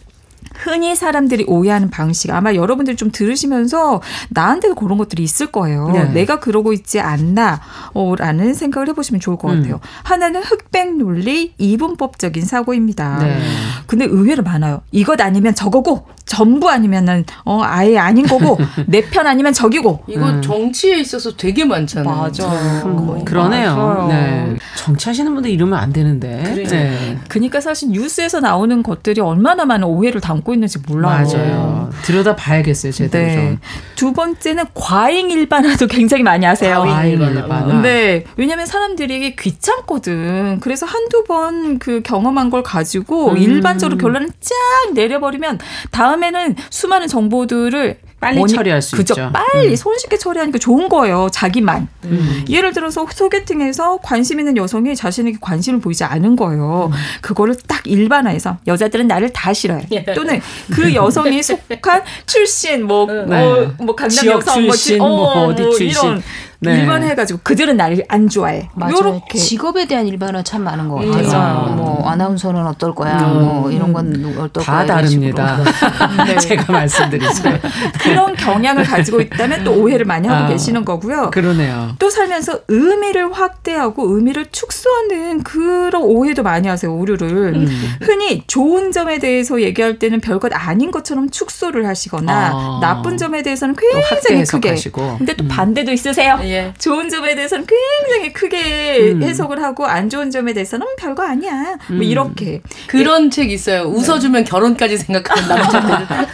흔히 0.55 0.95
사람들이 0.95 1.45
오해하는 1.47 1.89
방식 1.89 2.31
아마 2.31 2.53
여러분들이 2.53 2.95
좀 2.97 3.11
들으시면서 3.11 4.01
나한테도 4.29 4.75
그런 4.75 4.97
것들이 4.97 5.23
있을 5.23 5.47
거예요. 5.51 5.89
네. 5.89 6.05
내가 6.05 6.39
그러고 6.39 6.73
있지 6.73 6.99
않나라는 6.99 8.53
생각을 8.53 8.89
해보시면 8.89 9.19
좋을 9.19 9.37
것 9.37 9.51
음. 9.51 9.57
같아요. 9.61 9.79
하나는 10.03 10.41
흑백 10.43 10.95
논리 10.97 11.53
이분법적인 11.57 12.43
사고입니다. 12.45 13.19
네. 13.19 13.39
근데 13.85 14.05
의외로 14.05 14.43
많아요. 14.43 14.81
이것 14.91 15.19
아니면 15.21 15.55
저거고 15.55 16.07
전부 16.25 16.69
아니면은 16.69 17.23
어 17.45 17.61
아예 17.63 17.97
아닌 17.97 18.25
거고 18.27 18.57
내 18.87 19.07
편 19.09 19.25
아니면 19.27 19.53
저기고 19.53 20.03
이거 20.07 20.29
음. 20.29 20.41
정치에 20.41 20.99
있어서 20.99 21.35
되게 21.37 21.63
많잖아요. 21.63 22.13
맞아. 22.15 22.45
음, 22.85 23.23
그러네요. 23.23 24.07
네. 24.09 24.55
정치하시는 24.75 25.33
분들 25.33 25.49
이러면 25.49 25.79
안 25.79 25.93
되는데. 25.93 26.43
그래. 26.43 26.63
네. 26.65 27.17
그러니까 27.29 27.61
사실 27.61 27.89
뉴스에서 27.89 28.41
나오는 28.41 28.83
것들이 28.83 29.21
얼마나 29.21 29.63
많은 29.65 29.87
오해를 29.87 30.19
담고 30.19 30.36
안고 30.37 30.53
있는지 30.53 30.79
몰라요. 30.87 31.25
맞아요. 31.27 31.89
들여다 32.03 32.35
봐야겠어요, 32.35 32.91
제대로 32.91 33.25
네. 33.25 33.35
좀. 33.35 33.59
두 33.95 34.13
번째는 34.13 34.65
과잉 34.73 35.29
일반화도 35.31 35.87
굉장히 35.87 36.23
많이 36.23 36.45
하세요. 36.45 36.79
과잉 36.81 37.21
일반화. 37.21 37.81
네. 37.81 38.23
왜냐면 38.37 38.65
사람들이 38.65 39.35
귀찮거든. 39.35 40.59
그래서 40.61 40.85
한두 40.85 41.23
번 41.23 41.77
그 41.79 42.01
경험한 42.01 42.49
걸 42.49 42.63
가지고 42.63 43.31
음. 43.31 43.37
일반적으로 43.37 43.97
결론을 43.97 44.29
쫙 44.39 44.53
내려버리면 44.93 45.59
다음에는 45.91 46.55
수많은 46.69 47.07
정보들을 47.07 47.99
빨리 48.19 48.39
뭐니, 48.39 48.53
처리할 48.53 48.81
수 48.81 48.95
그죠. 48.95 49.13
있죠. 49.13 49.31
빨리 49.31 49.69
음. 49.69 49.75
손쉽게 49.75 50.17
처리하니까 50.17 50.57
좋은 50.57 50.89
거예요. 50.89 51.29
자기만. 51.31 51.87
음. 52.05 52.45
예를 52.49 52.73
들어서 52.73 53.05
소개팅에서 53.11 53.97
관심 54.01 54.39
있는 54.39 54.57
여성이 54.57 54.95
자신에게 54.95 55.37
관심을 55.39 55.79
보이지 55.81 56.03
않은 56.03 56.35
거예요. 56.35 56.89
음. 56.91 56.97
그거를 57.21 57.55
딱 57.67 57.85
일반화해서 57.85 58.57
여자들은 58.65 59.07
나를 59.07 59.31
다 59.31 59.53
싫어해. 59.53 59.87
예. 59.91 60.03
또는 60.03 60.41
그 60.73 60.95
여성이 60.95 61.41
속한 61.43 62.03
출신 62.25 62.85
뭐, 62.85 63.05
네. 63.05 63.35
어, 63.35 63.73
뭐 63.77 63.95
강남 63.95 64.25
여성 64.25 64.63
뭐 64.65 64.71
출신 64.71 64.97
뭐, 64.97 65.07
어, 65.07 65.35
뭐 65.35 65.43
어디 65.49 65.61
뭐 65.61 65.71
출신 65.71 65.89
이런 65.89 66.23
네. 66.59 66.79
일반화해가지고 66.81 67.41
그들은 67.43 67.77
나를 67.77 68.03
안 68.09 68.27
좋아해. 68.27 68.69
맞아요. 68.73 69.21
직업에 69.35 69.85
대한 69.87 70.07
일반화 70.07 70.41
참 70.43 70.63
많은 70.63 70.87
것 70.89 70.95
같아요. 70.95 71.67
음. 71.69 71.75
뭐 71.77 72.09
아나운서는 72.09 72.65
어떨 72.65 72.95
거야. 72.95 73.17
음. 73.19 73.43
뭐 73.43 73.71
이런 73.71 73.93
건 73.93 74.35
어떨 74.39 74.63
거야. 74.63 74.85
다 74.85 74.85
다릅니다. 74.85 75.59
네. 76.25 76.35
제가 76.37 76.71
말씀드리죠. 76.71 77.43
그런 78.01 78.35
경향을 78.35 78.83
가지고 78.83 79.21
있다면 79.21 79.63
또 79.63 79.73
오해를 79.73 80.05
많이 80.05 80.27
하고 80.27 80.45
아, 80.45 80.47
계시는 80.47 80.83
거고요. 80.83 81.29
그러네요. 81.31 81.95
또 81.99 82.09
살면서 82.09 82.61
의미를 82.67 83.31
확대하고 83.31 84.15
의미를 84.15 84.47
축소하는 84.51 85.43
그런 85.43 86.01
오해도 86.03 86.41
많이 86.43 86.67
하세요. 86.67 86.93
오류를. 86.93 87.53
음. 87.55 87.95
흔히 88.01 88.43
좋은 88.47 88.91
점에 88.91 89.19
대해서 89.19 89.61
얘기할 89.61 89.99
때는 89.99 90.21
별것 90.21 90.51
아닌 90.55 90.91
것처럼 90.91 91.29
축소를 91.29 91.85
하시거나 91.85 92.51
아. 92.53 92.79
나쁜 92.81 93.17
점에 93.17 93.43
대해서는 93.43 93.75
굉장히 93.75 94.43
크게. 94.43 94.69
하시고. 94.69 95.17
근데 95.19 95.35
또 95.35 95.43
음. 95.43 95.47
반대도 95.47 95.91
있으세요. 95.91 96.39
예. 96.47 96.73
좋은 96.77 97.09
점에 97.09 97.35
대해서는 97.35 97.65
굉장히 97.65 98.33
크게 98.33 99.11
음. 99.13 99.23
해석을 99.23 99.61
하고 99.61 99.85
안 99.85 100.09
좋은 100.09 100.31
점에 100.31 100.53
대해서는 100.53 100.85
별거 100.97 101.23
아니야. 101.23 101.77
뭐 101.89 101.97
음. 101.97 102.03
이렇게. 102.03 102.61
그런 102.87 103.25
예. 103.25 103.29
책 103.29 103.51
있어요. 103.51 103.83
웃어주면 103.83 104.43
네. 104.43 104.49
결혼까지 104.49 104.97
생각하는 104.97 105.47
남자들. 105.49 106.27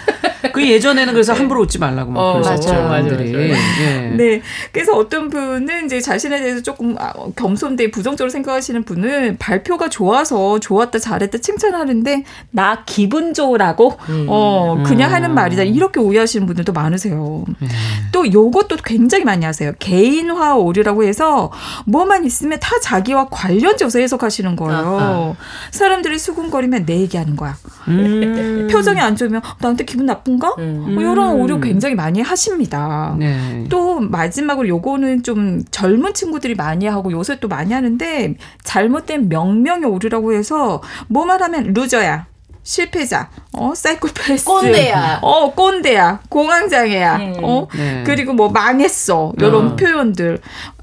그 0.52 0.68
예전에는 0.68 1.14
그래서 1.14 1.34
함부로 1.34 1.62
웃지 1.62 1.80
말라고 1.80 2.12
막 2.12 2.20
어, 2.22 2.34
그랬었죠. 2.34 2.74
맞아요, 2.74 3.18
예. 3.20 4.14
네. 4.16 4.42
그래서 4.72 4.96
어떤 4.96 5.30
분은 5.30 5.86
이제 5.86 6.00
자신에 6.02 6.40
대해서 6.40 6.62
조금 6.62 6.96
아, 7.00 7.14
겸손되 7.36 7.90
부정적으로 7.92 8.30
생각하시는 8.30 8.84
분은 8.84 9.38
발표가 9.40 9.90
좋아서 9.90 10.60
좋았다 10.60 11.00
잘했다 11.00 11.38
칭찬하는데 11.40 12.24
나 12.52 12.84
기분 12.86 13.34
좋으라고 13.34 13.98
음. 14.10 14.26
어 14.30 14.84
그냥 14.86 15.12
음. 15.12 15.16
하는 15.16 15.34
말이다 15.34 15.64
이렇게 15.64 16.00
오해하시는 16.00 16.46
분들도 16.46 16.74
많으세요. 16.74 17.46
음. 17.48 17.68
또 18.12 18.32
요것도 18.32 18.78
굉장히 18.84 19.24
많이 19.24 19.46
하세요. 19.46 19.72
개 19.80 20.03
인화 20.04 20.56
오류라고 20.56 21.04
해서 21.04 21.52
뭐만 21.86 22.26
있으면 22.26 22.60
다 22.60 22.72
자기와 22.82 23.28
관련지어서 23.30 24.00
해석하시는 24.00 24.56
거예요. 24.56 24.78
아, 24.78 25.02
아. 25.02 25.36
사람들이 25.72 26.20
수군거리면 26.20 26.86
내 26.86 27.00
얘기하는 27.00 27.36
거야. 27.36 27.56
음. 27.88 28.68
표정이 28.72 29.00
안 29.00 29.16
좋으면 29.16 29.42
나한테 29.60 29.86
기분 29.86 30.06
나쁜가? 30.06 30.56
음. 30.58 30.94
뭐 30.94 31.02
이런 31.02 31.36
오류 31.36 31.60
굉장히 31.60 31.96
많이 31.96 32.22
하십니다. 32.22 33.16
네. 33.20 33.66
또 33.70 34.00
마지막으로 34.00 34.68
요거는 34.68 35.24
좀 35.24 35.64
젊은 35.72 36.14
친구들이 36.14 36.56
많이 36.56 36.86
하고 36.88 37.12
요새 37.12 37.40
또 37.40 37.48
많이 37.48 37.74
하는데 37.74 38.36
잘못된 38.64 39.30
명명의 39.30 39.86
오류라고 39.86 40.34
해서 40.34 40.82
뭐만 41.08 41.42
하면 41.42 41.74
루저야. 41.74 42.33
실패자, 42.64 43.30
어, 43.52 43.74
사이코패스, 43.76 44.46
꼰대야, 44.46 45.20
어, 45.22 45.54
꼰대야, 45.54 46.22
공황장애야, 46.30 47.16
음. 47.18 47.34
어, 47.44 47.68
네. 47.76 48.04
그리고 48.06 48.34
뭐 48.34 48.50
망했어, 48.50 49.34
이런 49.38 49.74
어. 49.74 49.76
표현들 49.76 50.40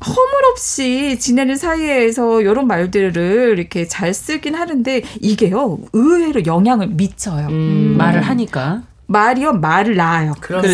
허물없이 0.07 1.19
지내는 1.19 1.57
사이에서 1.57 2.41
이런 2.43 2.67
말들을 2.67 3.59
이렇게 3.59 3.87
잘 3.87 4.15
쓰긴 4.15 4.55
하는데 4.55 5.03
이게요 5.21 5.79
의외로 5.93 6.45
영향을 6.47 6.89
미쳐요. 6.89 7.49
음. 7.49 7.95
말을 7.99 8.23
하니까. 8.23 8.83
말이요 9.11 9.55
말을 9.55 9.97
낳아요. 9.97 10.35
그렇죠. 10.41 10.69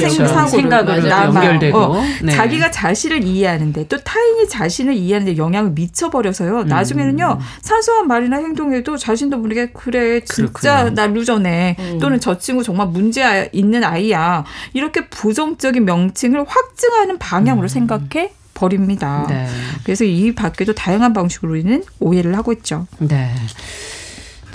생각으로 0.49 1.09
연결되고 1.09 1.79
어, 1.79 2.03
네. 2.23 2.33
자기가 2.33 2.71
자신을 2.71 3.25
이해하는데 3.25 3.89
또 3.89 3.97
타인이 3.97 4.47
자신을 4.49 4.93
이해하는데 4.95 5.39
영향을 5.39 5.71
미쳐버려서요. 5.71 6.61
음. 6.61 6.67
나중에는요 6.69 7.39
사소한 7.63 8.07
말이나 8.09 8.37
행동에도 8.37 8.99
자신도 8.99 9.39
모르게 9.39 9.71
그래 9.73 10.21
진짜 10.21 10.83
그렇구나. 10.83 10.91
나 10.91 11.07
루저네 11.07 11.77
음. 11.79 11.99
또는 11.99 12.21
저 12.21 12.37
친구 12.37 12.63
정말 12.63 12.89
문제 12.89 13.49
있는 13.53 13.83
아이야 13.83 14.45
이렇게 14.75 15.09
부정적인 15.09 15.85
명칭을 15.87 16.45
확증하는 16.47 17.19
방향으로 17.19 17.67
음. 17.67 17.69
생각해 17.69 18.33
버립니다. 18.53 19.27
네. 19.29 19.47
그래서 19.85 20.05
이 20.05 20.35
밖에도 20.35 20.75
다양한 20.75 21.13
방식으로 21.13 21.53
우리는 21.53 21.83
오해를 22.01 22.37
하고 22.37 22.53
있죠. 22.53 22.87
네. 22.99 23.35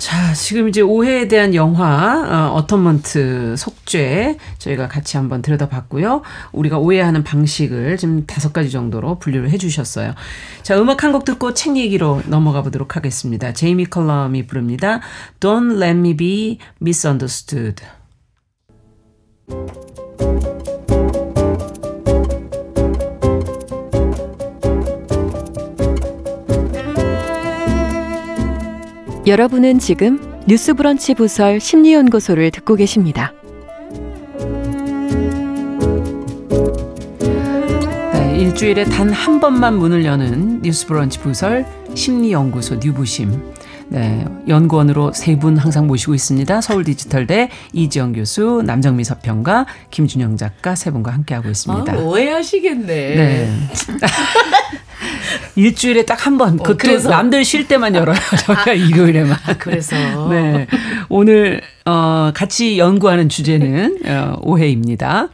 자, 0.02 0.34
지금 0.34 0.68
이제 0.68 0.80
오해에 0.80 1.28
대한 1.28 1.54
영화 1.54 2.48
어, 2.50 2.54
어터먼트 2.56 3.54
속죄 3.56 4.36
저희가 4.58 4.88
같이 4.88 5.16
한번 5.16 5.42
들여다봤고요. 5.42 6.22
우리가 6.50 6.76
오해하는 6.78 7.22
방식을 7.22 7.96
지금 7.98 8.26
다섯 8.26 8.52
가지 8.52 8.72
정도로 8.72 9.20
분류를 9.20 9.50
해주셨어요. 9.50 10.14
자, 10.64 10.76
음악 10.80 11.04
한 11.04 11.12
곡 11.12 11.24
듣고 11.24 11.54
책 11.54 11.76
얘기로 11.76 12.22
넘어가 12.26 12.62
보도록 12.62 12.96
하겠습니다. 12.96 13.52
제이미 13.52 13.84
컬럼이 13.84 14.48
부릅니다. 14.48 15.00
Don't 15.38 15.80
Let 15.80 15.96
Me 15.98 16.16
Be 16.16 16.58
Misunderstood. 16.80 17.84
여러분은 29.26 29.78
지금 29.78 30.20
뉴스브런치 30.48 31.14
부설 31.14 31.60
심리연구소를 31.60 32.50
듣고 32.50 32.74
계십니다. 32.74 33.32
네, 38.12 38.36
일주일에 38.38 38.84
단 38.84 39.12
한 39.12 39.38
번만 39.40 39.76
문을 39.78 40.04
여는 40.04 40.62
뉴스브런치 40.62 41.20
부설 41.20 41.66
심리연구소 41.94 42.76
뉴부심. 42.76 43.52
네, 43.88 44.24
연구원으로 44.48 45.12
세 45.12 45.36
분 45.36 45.56
항상 45.58 45.86
모시고 45.86 46.14
있습니다. 46.14 46.60
서울디지털대 46.62 47.50
이지영 47.74 48.14
교수, 48.14 48.62
남정미 48.64 49.04
서평가, 49.04 49.66
김준영 49.90 50.36
작가 50.38 50.74
세 50.74 50.90
분과 50.90 51.12
함께하고 51.12 51.50
있습니다. 51.50 51.92
아, 51.92 51.96
오해하시겠네. 51.98 52.86
네. 52.86 53.52
일주일에 55.56 56.04
딱 56.04 56.26
한 56.26 56.38
번. 56.38 56.58
어, 56.60 56.62
그래서. 56.78 57.08
남들 57.10 57.44
쉴 57.44 57.66
때만 57.66 57.94
열어요. 57.94 58.16
저희가 58.46 58.70
아, 58.70 58.74
일요일에만. 58.74 59.36
아, 59.46 59.54
그래서. 59.54 59.96
네. 60.30 60.66
오늘, 61.08 61.60
어, 61.84 62.30
같이 62.34 62.78
연구하는 62.78 63.28
주제는 63.28 63.98
어, 64.06 64.36
오해입니다. 64.42 65.28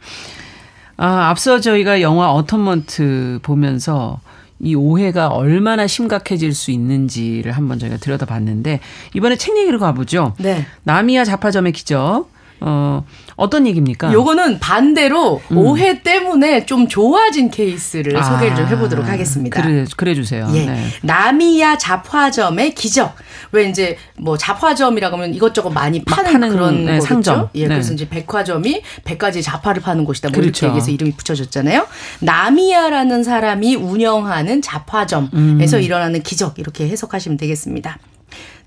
아, 0.97 1.29
앞서 1.29 1.59
저희가 1.59 2.01
영화 2.01 2.27
어텀먼트 2.33 3.41
보면서 3.41 4.19
이 4.61 4.75
오해가 4.75 5.27
얼마나 5.29 5.87
심각해질 5.87 6.53
수 6.53 6.71
있는지를 6.71 7.53
한번 7.53 7.79
저희가 7.79 7.95
들여다봤는데 7.97 8.81
이번에 9.13 9.37
책 9.37 9.57
얘기로 9.57 9.79
가보죠. 9.79 10.33
네. 10.37 10.65
나미야 10.83 11.23
자파점의 11.23 11.71
기적. 11.71 12.29
어, 12.61 13.05
어떤 13.35 13.67
얘기입니까? 13.67 14.11
요거는 14.11 14.59
반대로 14.59 15.41
음. 15.51 15.57
오해 15.57 16.01
때문에 16.01 16.65
좀 16.65 16.87
좋아진 16.87 17.49
케이스를 17.49 18.17
아, 18.17 18.23
소개를 18.23 18.55
좀 18.55 18.67
해보도록 18.67 19.07
하겠습니다. 19.07 19.61
그래, 19.61 19.85
그래 19.95 20.15
주세요. 20.15 20.47
예. 20.53 20.65
네. 20.65 20.87
나미야 21.01 21.77
잡화점의 21.77 22.75
기적. 22.75 23.15
왜 23.51 23.69
이제 23.69 23.97
뭐 24.17 24.37
잡화점이라고 24.37 25.15
하면 25.17 25.33
이것저것 25.33 25.69
많이 25.69 26.03
파는, 26.03 26.31
파는 26.31 26.49
그런 26.49 26.85
네, 26.85 27.01
상점. 27.01 27.49
예, 27.55 27.63
네. 27.63 27.69
그래서 27.69 27.93
이제 27.93 28.07
백화점이 28.07 28.81
백가지 29.05 29.41
잡화를 29.41 29.81
파는 29.81 30.05
곳이다. 30.05 30.29
뭐 30.29 30.41
그렇죠. 30.41 30.65
이렇게 30.65 30.67
얘기해서 30.67 30.91
이름이 30.91 31.13
붙여졌잖아요. 31.13 31.87
나미야라는 32.19 33.23
사람이 33.23 33.75
운영하는 33.75 34.61
잡화점에서 34.61 35.77
음. 35.77 35.81
일어나는 35.81 36.21
기적 36.21 36.59
이렇게 36.59 36.87
해석하시면 36.89 37.37
되겠습니다. 37.37 37.97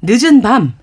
늦은 0.03 0.43
밤 0.43 0.75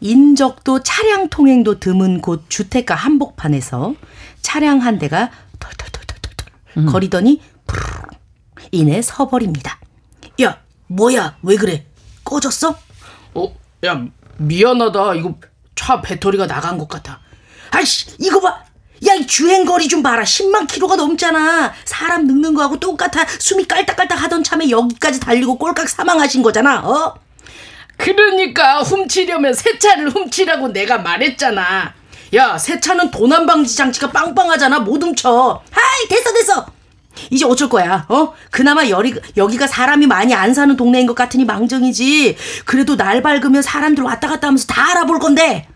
인적도 0.00 0.82
차량 0.82 1.28
통행도 1.28 1.80
드문 1.80 2.20
곳 2.20 2.48
주택가 2.48 2.94
한복판에서 2.94 3.94
차량 4.42 4.78
한 4.78 4.98
대가 4.98 5.30
털털털털털 5.58 6.46
음. 6.78 6.86
거리더니 6.86 7.40
푸르르 7.66 8.18
이내 8.70 9.02
서버립니다. 9.02 9.78
야, 10.42 10.60
뭐야? 10.86 11.36
왜 11.42 11.56
그래? 11.56 11.86
꺼졌어? 12.24 12.76
어, 13.34 13.54
야, 13.84 14.04
미안하다. 14.36 15.14
이거 15.16 15.34
차 15.74 16.00
배터리가 16.00 16.46
나간 16.46 16.78
것 16.78 16.88
같아. 16.88 17.20
아이씨, 17.70 18.10
이거 18.18 18.40
봐. 18.40 18.62
야, 19.08 19.14
이 19.14 19.26
주행거리 19.26 19.88
좀 19.88 20.02
봐라. 20.02 20.22
10만 20.24 20.66
킬로가 20.66 20.96
넘잖아. 20.96 21.72
사람 21.84 22.26
늙는 22.26 22.54
거하고 22.54 22.78
똑같아. 22.80 23.24
숨이 23.38 23.66
깔딱깔딱 23.66 24.20
하던 24.22 24.42
참에 24.42 24.70
여기까지 24.70 25.20
달리고 25.20 25.56
꼴깍 25.56 25.88
사망하신 25.88 26.42
거잖아. 26.42 26.80
어? 26.80 27.14
그러니까 27.98 28.80
훔치려면 28.80 29.52
새 29.52 29.78
차를 29.78 30.08
훔치라고 30.08 30.68
내가 30.68 30.98
말했잖아. 30.98 31.92
야, 32.34 32.56
새 32.56 32.80
차는 32.80 33.10
도난 33.10 33.44
방지 33.46 33.76
장치가 33.76 34.10
빵빵하잖아. 34.10 34.80
못 34.80 35.02
훔쳐. 35.02 35.60
하이, 35.70 36.08
됐어, 36.08 36.32
됐어. 36.32 36.66
이제 37.30 37.44
어쩔 37.44 37.68
거야, 37.68 38.06
어? 38.08 38.32
그나마 38.50 38.88
여리, 38.88 39.14
여기가 39.36 39.66
사람이 39.66 40.06
많이 40.06 40.34
안 40.34 40.54
사는 40.54 40.76
동네인 40.76 41.06
것 41.06 41.14
같으니 41.14 41.44
망정이지. 41.44 42.36
그래도 42.64 42.96
날 42.96 43.20
밝으면 43.22 43.60
사람들 43.60 44.04
왔다 44.04 44.28
갔다 44.28 44.46
하면서 44.46 44.66
다 44.66 44.92
알아볼 44.92 45.18
건데. 45.18 45.66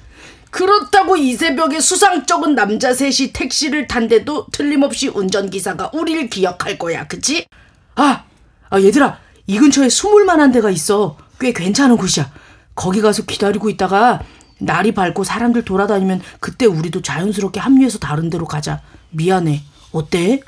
그렇다고 0.51 1.17
이 1.17 1.35
새벽에 1.35 1.81
수상쩍은 1.81 2.55
남자 2.55 2.93
셋이 2.95 3.33
택시를 3.33 3.89
탄데도 3.89 4.47
틀림없이 4.53 5.09
운전기사가 5.09 5.91
우리를 5.95 6.29
기억할 6.29 6.79
거야, 6.79 7.09
그치? 7.09 7.47
아, 7.97 8.25
아, 8.71 8.81
얘들아, 8.81 9.19
이 9.47 9.59
근처에 9.59 9.89
숨을 9.89 10.25
만한 10.25 10.53
데가 10.53 10.71
있어. 10.71 11.17
꽤 11.43 11.53
괜찮은 11.53 11.97
곳이야. 11.97 12.31
거기 12.77 13.01
가서 13.01 13.25
기다리고 13.25 13.69
있다가 13.69 14.23
날이 14.59 14.95
밝고 14.95 15.25
사람들 15.25 15.65
돌아다니면 15.65 16.23
그때 16.39 16.67
우리도 16.67 17.03
자연스럽게 17.03 17.59
합류해서 17.59 17.99
다른 17.99 18.31
데로 18.31 18.47
가자. 18.47 18.81
미안해. 19.11 19.61
어때? 19.91 20.41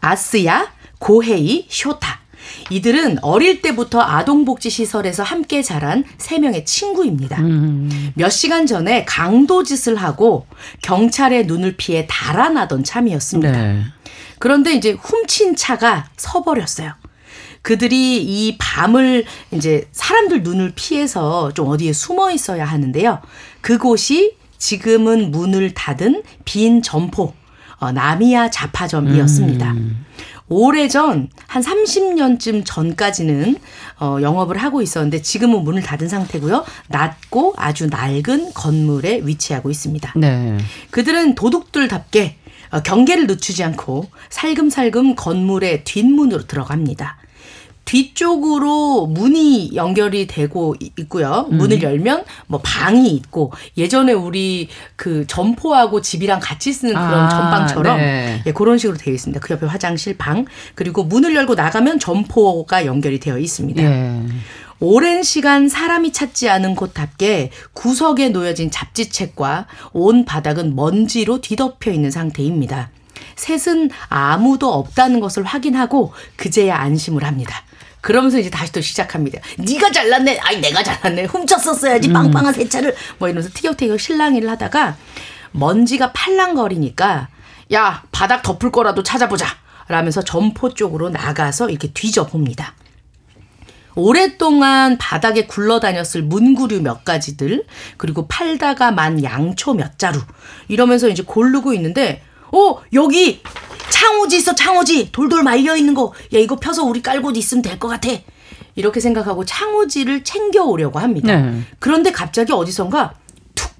아스야, 0.00 0.70
고헤이, 0.98 1.66
쇼타. 1.70 2.20
이들은 2.68 3.18
어릴 3.22 3.62
때부터 3.62 4.00
아동복지시설에서 4.00 5.22
함께 5.22 5.62
자란 5.62 6.04
세 6.18 6.38
명의 6.38 6.64
친구입니다. 6.66 7.40
음. 7.40 8.12
몇 8.14 8.28
시간 8.28 8.66
전에 8.66 9.04
강도짓을 9.06 9.96
하고 9.96 10.46
경찰의 10.82 11.46
눈을 11.46 11.76
피해 11.76 12.06
달아나던 12.08 12.84
참이었습니다. 12.84 13.52
네. 13.52 13.82
그런데 14.38 14.72
이제 14.72 14.92
훔친 14.92 15.56
차가 15.56 16.08
서버렸어요. 16.16 16.99
그들이 17.62 18.22
이 18.22 18.56
밤을 18.58 19.24
이제 19.52 19.88
사람들 19.92 20.42
눈을 20.42 20.72
피해서 20.74 21.52
좀 21.52 21.68
어디에 21.68 21.92
숨어 21.92 22.30
있어야 22.30 22.64
하는데요. 22.64 23.20
그곳이 23.60 24.36
지금은 24.58 25.30
문을 25.30 25.74
닫은 25.74 26.22
빈 26.44 26.82
점포, 26.82 27.34
어, 27.78 27.92
나미야 27.92 28.50
자파점이었습니다. 28.50 29.72
음. 29.72 30.04
오래전 30.52 31.28
한 31.46 31.62
30년쯤 31.62 32.64
전까지는 32.64 33.56
어, 34.00 34.18
영업을 34.20 34.58
하고 34.58 34.82
있었는데 34.82 35.22
지금은 35.22 35.62
문을 35.62 35.82
닫은 35.82 36.08
상태고요. 36.08 36.64
낮고 36.88 37.54
아주 37.56 37.86
낡은 37.86 38.52
건물에 38.52 39.20
위치하고 39.22 39.70
있습니다. 39.70 40.12
네. 40.16 40.58
그들은 40.90 41.36
도둑들답게 41.36 42.36
어, 42.72 42.80
경계를 42.80 43.28
늦추지 43.28 43.62
않고 43.62 44.10
살금살금 44.28 45.14
건물의 45.14 45.84
뒷문으로 45.84 46.46
들어갑니다. 46.46 47.19
뒤쪽으로 47.90 49.08
문이 49.08 49.72
연결이 49.74 50.28
되고 50.28 50.76
있고요. 50.96 51.48
음. 51.50 51.58
문을 51.58 51.82
열면 51.82 52.24
뭐 52.46 52.60
방이 52.62 53.10
있고 53.10 53.52
예전에 53.76 54.12
우리 54.12 54.68
그 54.94 55.26
점포하고 55.26 56.00
집이랑 56.00 56.38
같이 56.40 56.72
쓰는 56.72 56.94
그런 56.94 57.12
아, 57.12 57.28
전방처럼 57.28 57.98
네. 57.98 58.42
예, 58.46 58.52
그런 58.52 58.78
식으로 58.78 58.96
되어 58.96 59.12
있습니다. 59.12 59.40
그 59.40 59.54
옆에 59.54 59.66
화장실, 59.66 60.16
방 60.16 60.44
그리고 60.76 61.02
문을 61.02 61.34
열고 61.34 61.56
나가면 61.56 61.98
점포가 61.98 62.86
연결이 62.86 63.18
되어 63.18 63.38
있습니다. 63.38 63.82
네. 63.82 64.24
오랜 64.78 65.24
시간 65.24 65.68
사람이 65.68 66.12
찾지 66.12 66.48
않은 66.48 66.76
곳답게 66.76 67.50
구석에 67.72 68.28
놓여진 68.28 68.70
잡지책과 68.70 69.66
온 69.92 70.24
바닥은 70.24 70.76
먼지로 70.76 71.40
뒤덮여 71.40 71.90
있는 71.90 72.12
상태입니다. 72.12 72.90
셋은 73.34 73.90
아무도 74.08 74.72
없다는 74.72 75.18
것을 75.18 75.42
확인하고 75.42 76.12
그제야 76.36 76.78
안심을 76.78 77.24
합니다. 77.24 77.64
그러면서 78.00 78.38
이제 78.38 78.50
다시 78.50 78.72
또 78.72 78.80
시작합니다. 78.80 79.40
네가 79.58 79.90
잘났네. 79.90 80.38
아이 80.40 80.60
내가 80.60 80.82
잘났네. 80.82 81.24
훔쳤었어야지. 81.24 82.08
음. 82.08 82.12
빵빵한 82.12 82.54
세차를 82.54 82.94
뭐 83.18 83.28
이러면서 83.28 83.50
티격태격 83.54 84.00
실랑이를 84.00 84.48
하다가 84.50 84.96
먼지가 85.52 86.12
팔랑거리니까 86.12 87.28
야 87.72 88.02
바닥 88.10 88.42
덮을 88.42 88.70
거라도 88.72 89.02
찾아보자. 89.02 89.46
라면서 89.88 90.22
점포 90.22 90.72
쪽으로 90.72 91.10
나가서 91.10 91.68
이렇게 91.68 91.88
뒤져봅니다. 91.92 92.74
오랫동안 93.96 94.98
바닥에 94.98 95.46
굴러다녔을 95.46 96.22
문구류 96.22 96.80
몇 96.80 97.04
가지들, 97.04 97.64
그리고 97.96 98.28
팔다가 98.28 98.92
만 98.92 99.22
양초 99.24 99.74
몇 99.74 99.98
자루, 99.98 100.20
이러면서 100.68 101.08
이제 101.08 101.24
고르고 101.24 101.74
있는데, 101.74 102.22
어, 102.52 102.76
여기 102.92 103.42
창호지 103.90 104.36
있어 104.38 104.54
창호지 104.54 105.12
돌돌 105.12 105.42
말려 105.42 105.76
있는 105.76 105.94
거 105.94 106.12
야 106.32 106.38
이거 106.38 106.56
펴서 106.56 106.84
우리 106.84 107.02
깔고 107.02 107.30
있으면 107.32 107.62
될 107.62 107.78
것 107.78 107.88
같아 107.88 108.08
이렇게 108.76 109.00
생각하고 109.00 109.44
창호지를 109.44 110.22
챙겨 110.24 110.64
오려고 110.64 110.98
합니다. 111.00 111.36
네. 111.40 111.62
그런데 111.80 112.12
갑자기 112.12 112.52
어디선가 112.52 113.14
툭 113.54 113.70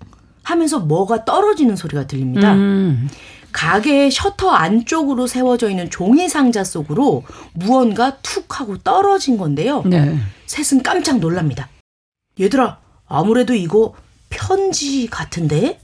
하면서 0.43 0.79
뭐가 0.81 1.25
떨어지는 1.25 1.77
소리가 1.77 2.07
들립니다. 2.07 2.53
음. 2.55 3.09
가게의 3.53 4.11
셔터 4.11 4.51
안쪽으로 4.51 5.27
세워져 5.27 5.71
있는 5.71 5.91
종이 5.91 6.29
상자 6.29 6.65
속으로 6.65 7.25
무언가 7.53 8.17
툭 8.19 8.61
하고 8.61 8.79
떨어진 8.79 9.37
건데요. 9.39 9.83
네. 9.87 10.19
셋은 10.47 10.83
깜짝 10.83 11.19
놀랍니다. 11.19 11.69
얘들아, 12.41 12.79
아무래도 13.09 13.55
이거 13.55 13.95
편지 14.29 15.09
같은데? 15.09 15.81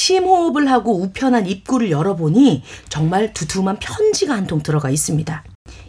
심호흡을 0.00 0.70
하고 0.70 1.00
우편한 1.00 1.46
입구를 1.46 1.90
열어보니 1.90 2.62
정말 2.90 3.32
두툼한 3.32 3.78
편지가 3.78 4.34
한 4.34 4.46
통 4.46 4.62
들어가 4.62 4.90
있습니다. 4.90 5.42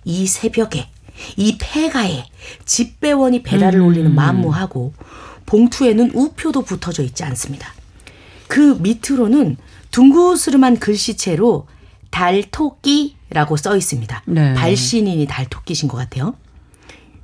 이 0.05 0.25
새벽에 0.25 0.87
이 1.35 1.57
폐가에 1.59 2.23
집배원이 2.65 3.43
배달을 3.43 3.81
음. 3.81 3.85
올리는 3.85 4.15
만무하고 4.15 4.93
봉투에는 5.45 6.11
우표도 6.15 6.61
붙어져 6.63 7.03
있지 7.03 7.23
않습니다. 7.25 7.71
그 8.47 8.79
밑으로는 8.81 9.57
둥그스름한 9.91 10.79
글씨체로 10.79 11.67
달토끼라고 12.09 13.57
써 13.57 13.75
있습니다. 13.75 14.23
네. 14.25 14.53
발신인이 14.55 15.27
달토끼신 15.27 15.87
것 15.89 15.97
같아요. 15.97 16.33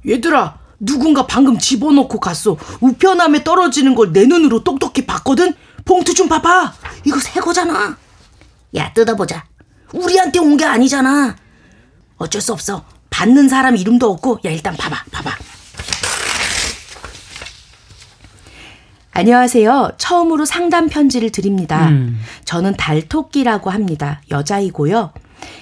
얘들아, 0.07 0.59
누군가 0.79 1.25
방금 1.25 1.57
집어넣고 1.57 2.19
갔어. 2.19 2.57
우편함에 2.81 3.43
떨어지는 3.43 3.95
걸 3.95 4.11
내 4.11 4.25
눈으로 4.25 4.63
똑똑히 4.63 5.05
봤거든? 5.07 5.53
봉투 5.85 6.13
좀 6.13 6.27
봐봐. 6.29 6.73
이거 7.05 7.19
새 7.19 7.39
거잖아. 7.39 7.97
야, 8.75 8.93
뜯어보자. 8.93 9.43
우리한테 9.93 10.39
온 10.39 10.57
게 10.57 10.65
아니잖아. 10.65 11.35
어쩔 12.17 12.41
수 12.41 12.53
없어. 12.53 12.85
받는 13.09 13.49
사람 13.49 13.75
이름도 13.75 14.09
없고, 14.11 14.39
야, 14.45 14.49
일단 14.51 14.75
봐봐, 14.75 15.03
봐봐. 15.11 15.31
안녕하세요. 19.11 19.91
처음으로 19.97 20.45
상담 20.45 20.89
편지를 20.89 21.31
드립니다. 21.31 21.89
음. 21.89 22.19
저는 22.45 22.75
달토끼라고 22.75 23.69
합니다. 23.69 24.21
여자이고요. 24.31 25.13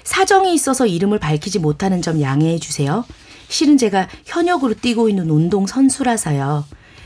사정이 0.05 0.53
있어서 0.53 0.85
이름을 0.85 1.19
밝히지 1.19 1.59
못하는 1.59 2.01
점 2.01 2.21
양해해 2.21 2.59
주세요. 2.59 3.03
실은 3.49 3.77
제가 3.77 4.07
현역으로 4.25 4.75
뛰고 4.75 5.09
있는 5.09 5.29
운동 5.29 5.67
선수라서요. 5.67 6.63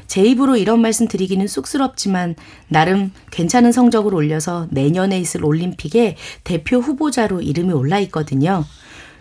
제 0.07 0.23
입으로 0.23 0.57
이런 0.57 0.81
말씀 0.81 1.07
드리기는 1.07 1.47
쑥스럽지만 1.47 2.35
나름 2.67 3.11
괜찮은 3.31 3.71
성적을 3.71 4.13
올려서 4.13 4.67
내년에 4.71 5.19
있을 5.19 5.43
올림픽에 5.43 6.15
대표 6.43 6.77
후보자로 6.77 7.41
이름이 7.41 7.73
올라 7.73 7.99
있거든요. 7.99 8.63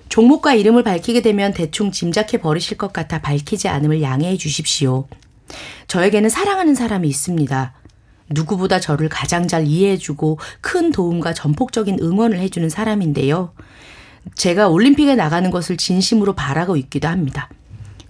종목과 0.09 0.55
이름을 0.55 0.83
밝히게 0.85 1.23
되면 1.23 1.53
대충 1.53 1.91
짐작해 1.91 2.39
버리실 2.39 2.77
것 2.77 2.93
같아 2.93 3.21
밝히지 3.21 3.69
않음을 3.69 4.03
양해해 4.03 4.37
주십시오. 4.37 5.09
저에게는 5.89 6.29
사랑하는 6.29 6.75
사람이 6.75 7.09
있습니다. 7.09 7.75
누구보다 8.31 8.81
저를 8.81 9.09
가장 9.09 9.49
잘 9.49 9.67
이해해주고 9.67 10.39
큰 10.61 10.93
도움과 10.93 11.35
전폭적인 11.35 11.99
응원을 12.01 12.39
해주는 12.39 12.69
사람인데요. 12.69 13.53
제가 14.35 14.69
올림픽에 14.69 15.15
나가는 15.15 15.51
것을 15.51 15.77
진심으로 15.77 16.35
바라고 16.35 16.77
있기도 16.77 17.09
합니다. 17.09 17.51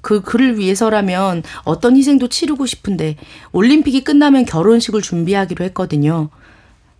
그 0.04 0.20
그를 0.20 0.58
위해서라면 0.58 1.42
어떤 1.64 1.96
희생도 1.96 2.28
치르고 2.28 2.66
싶은데 2.66 3.16
올림픽이 3.50 4.04
끝나면 4.04 4.44
결혼식을 4.44 5.02
준비하기로 5.02 5.64
했거든요. 5.64 6.28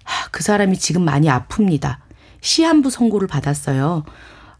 하, 0.03 0.29
그 0.31 0.43
사람이 0.43 0.79
지금 0.79 1.05
많이 1.05 1.29
아픕니다. 1.29 1.99
시한부 2.41 2.91
선고를 2.91 3.29
받았어요. 3.29 4.05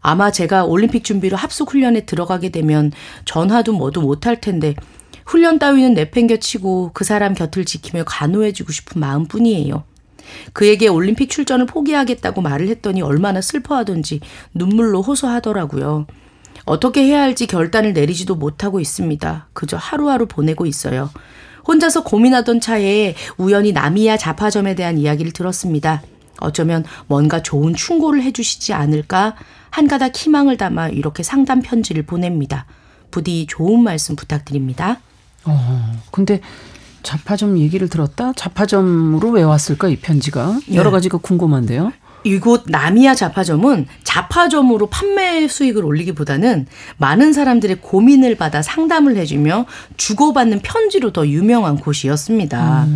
아마 0.01 0.31
제가 0.31 0.65
올림픽 0.65 1.03
준비로 1.03 1.37
합숙 1.37 1.73
훈련에 1.73 2.05
들어가게 2.05 2.51
되면 2.51 2.93
전화도 3.25 3.73
뭐도 3.73 4.03
못할 4.03 4.41
텐데 4.41 4.75
훈련 5.25 5.59
따위는 5.59 5.95
내팽겨치고 5.95 6.91
그 6.93 7.05
사람 7.05 7.33
곁을 7.33 7.65
지키며 7.65 8.05
간호해주고 8.05 8.71
싶은 8.71 9.01
마음뿐이에요. 9.01 9.85
그에게 10.53 10.89
올림픽 10.89 11.31
출전을 11.31 11.65
포기하겠다고 11.65 12.43
말을 12.43 12.69
했더니 12.69 13.01
얼마나 13.01 13.41
슬퍼하던지 13.41 14.21
눈물로 14.53 15.01
호소하더라고요. 15.01 16.07
어떻게 16.65 17.03
해야 17.05 17.23
할지 17.23 17.47
결단을 17.47 17.93
내리지도 17.93 18.35
못하고 18.35 18.81
있습니다. 18.81 19.49
그저 19.53 19.77
하루하루 19.77 20.27
보내고 20.27 20.67
있어요. 20.67 21.11
혼자서 21.67 22.05
고민하던 22.05 22.61
차에 22.61 23.15
우연히 23.39 23.73
나미야 23.73 24.17
자파점에 24.17 24.75
대한 24.75 24.99
이야기를 24.99 25.33
들었습니다. 25.33 26.03
어쩌면 26.41 26.85
뭔가 27.07 27.43
좋은 27.43 27.75
충고를 27.75 28.23
해주시지 28.23 28.73
않을까 28.73 29.37
한 29.71 29.89
가닥 29.89 30.17
희망을 30.17 30.57
담아 30.57 30.89
이렇게 30.91 31.23
상담 31.23 31.63
편지를 31.63 32.05
보냅니다. 32.05 32.67
부디 33.11 33.47
좋은 33.49 33.83
말씀 33.83 34.17
부탁드립니다. 34.17 35.01
어, 35.45 35.93
근데 36.11 36.41
자파점 37.03 37.59
얘기를 37.59 37.89
들었다. 37.89 38.33
자파점으로 38.33 39.31
왜 39.31 39.43
왔을까 39.43 39.89
이 39.89 39.97
편지가 39.97 40.61
여러 40.73 40.91
네. 40.91 40.95
가지가 40.95 41.19
궁금한데요. 41.19 41.93
이곳 42.25 42.65
나미야 42.67 43.15
자파점은 43.15 43.87
자파점으로 44.03 44.89
판매 44.89 45.47
수익을 45.47 45.85
올리기보다는 45.85 46.67
많은 46.97 47.33
사람들의 47.33 47.77
고민을 47.81 48.37
받아 48.37 48.63
상담을 48.63 49.17
해주며 49.17 49.67
주고받는 49.97 50.61
편지로 50.61 51.13
더 51.13 51.27
유명한 51.27 51.77
곳이었습니다. 51.77 52.87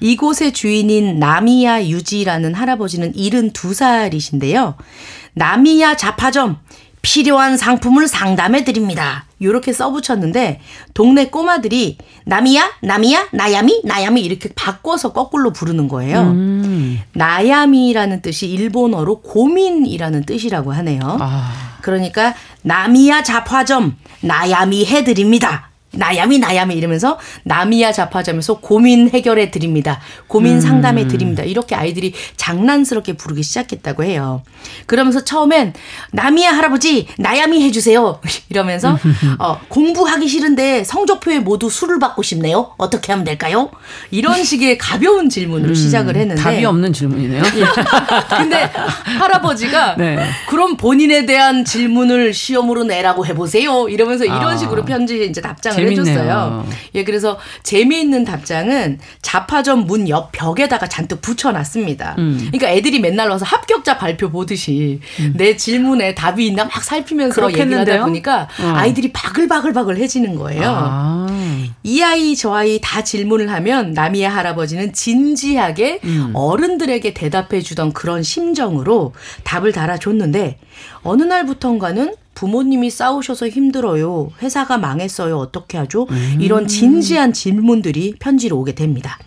이곳의 0.00 0.52
주인인 0.52 1.18
나미야 1.18 1.86
유지라는 1.86 2.54
할아버지는 2.54 3.12
72살이신데요. 3.12 4.74
나미야 5.34 5.96
자파점 5.96 6.58
필요한 7.02 7.56
상품을 7.56 8.06
상담해 8.06 8.64
드립니다. 8.64 9.26
이렇게 9.40 9.72
써붙였는데 9.72 10.60
동네 10.94 11.26
꼬마들이 11.26 11.98
나미야, 12.24 12.74
나미야, 12.80 13.28
나야미, 13.32 13.82
나야미 13.84 14.22
이렇게 14.22 14.50
바꿔서 14.54 15.12
거꾸로 15.12 15.52
부르는 15.52 15.88
거예요. 15.88 16.20
음. 16.20 17.00
나야미라는 17.14 18.22
뜻이 18.22 18.48
일본어로 18.48 19.20
고민이라는 19.22 20.24
뜻이라고 20.24 20.72
하네요. 20.74 21.00
아, 21.20 21.78
그러니까 21.82 22.34
나미야 22.62 23.24
자파점 23.24 23.96
나야미 24.20 24.86
해드립니다. 24.86 25.71
나야미 25.92 26.38
나야미 26.38 26.74
이러면서 26.74 27.18
나미야 27.44 27.92
자파점에서 27.92 28.58
고민 28.58 29.10
해결해 29.10 29.50
드립니다. 29.50 30.00
고민 30.26 30.60
상담해 30.60 31.08
드립니다. 31.08 31.42
이렇게 31.42 31.74
아이들이 31.74 32.14
장난스럽게 32.36 33.14
부르기 33.14 33.42
시작했다고 33.42 34.04
해요. 34.04 34.42
그러면서 34.86 35.24
처음엔 35.24 35.74
나미야 36.12 36.52
할아버지 36.52 37.06
나야미 37.18 37.62
해주세요. 37.64 38.20
이러면서 38.50 38.98
어, 39.38 39.58
공부하기 39.68 40.28
싫은데 40.28 40.84
성적표에 40.84 41.40
모두 41.40 41.68
수를 41.68 41.98
받고 41.98 42.22
싶네요. 42.22 42.72
어떻게 42.78 43.12
하면 43.12 43.24
될까요? 43.24 43.70
이런 44.10 44.42
식의 44.44 44.78
가벼운 44.78 45.28
질문으로 45.28 45.74
시작을 45.74 46.16
했는데 46.16 46.42
답이 46.42 46.64
없는 46.64 46.92
질문이네요. 46.92 47.42
근데 48.36 48.70
할아버지가 49.18 49.96
네. 49.98 50.18
그럼 50.48 50.76
본인에 50.76 51.26
대한 51.26 51.64
질문을 51.64 52.32
시험으로 52.34 52.84
내라고 52.84 53.26
해보세요. 53.26 53.88
이러면서 53.88 54.24
이런 54.24 54.44
아. 54.44 54.56
식으로 54.56 54.84
편지에 54.84 55.24
이제 55.26 55.40
답장을 55.40 55.81
재밌네요. 55.90 56.14
해줬어요. 56.18 56.66
예, 56.94 57.04
그래서 57.04 57.38
재미있는 57.62 58.24
답장은 58.24 58.98
자파점 59.22 59.86
문 59.86 60.02
옆 60.08 60.32
벽에다가 60.32 60.88
잔뜩 60.88 61.20
붙여놨습니다. 61.22 62.16
음. 62.18 62.38
그러니까 62.50 62.70
애들이 62.70 62.98
맨날 62.98 63.28
와서 63.30 63.44
합격자 63.44 63.96
발표 63.98 64.30
보듯이 64.30 65.00
내 65.34 65.56
질문에 65.56 66.14
답이 66.14 66.46
있나 66.46 66.64
막 66.64 66.82
살피면서 66.82 67.48
얘기를 67.50 67.78
하다? 67.78 68.04
보니까 68.04 68.48
어. 68.60 68.72
아이들이 68.74 69.12
바글바글바글 69.12 69.96
해지는 69.98 70.34
거예요. 70.36 70.62
아, 70.66 71.26
이 71.84 72.02
아이 72.02 72.34
저 72.34 72.52
아이 72.52 72.80
다 72.82 73.04
질문을 73.04 73.50
하면 73.52 73.92
나미야 73.92 74.34
할아버지는 74.34 74.92
진지하게 74.92 76.00
음. 76.04 76.30
어른들에게 76.34 77.14
대답해 77.14 77.60
주던 77.60 77.92
그런 77.92 78.22
심정으로 78.22 79.14
답을 79.44 79.72
달아줬는데 79.72 80.58
어느 81.02 81.22
날부턴가는 81.22 82.14
부모님이 82.34 82.90
싸우셔서 82.90 83.48
힘들어요. 83.48 84.32
회사가 84.42 84.78
망했어요. 84.78 85.38
어떻게 85.38 85.78
하죠? 85.78 86.06
음. 86.10 86.38
이런 86.40 86.66
진지한 86.66 87.32
질문들이 87.32 88.14
편지로 88.18 88.58
오게 88.58 88.74
됩니다. 88.74 89.18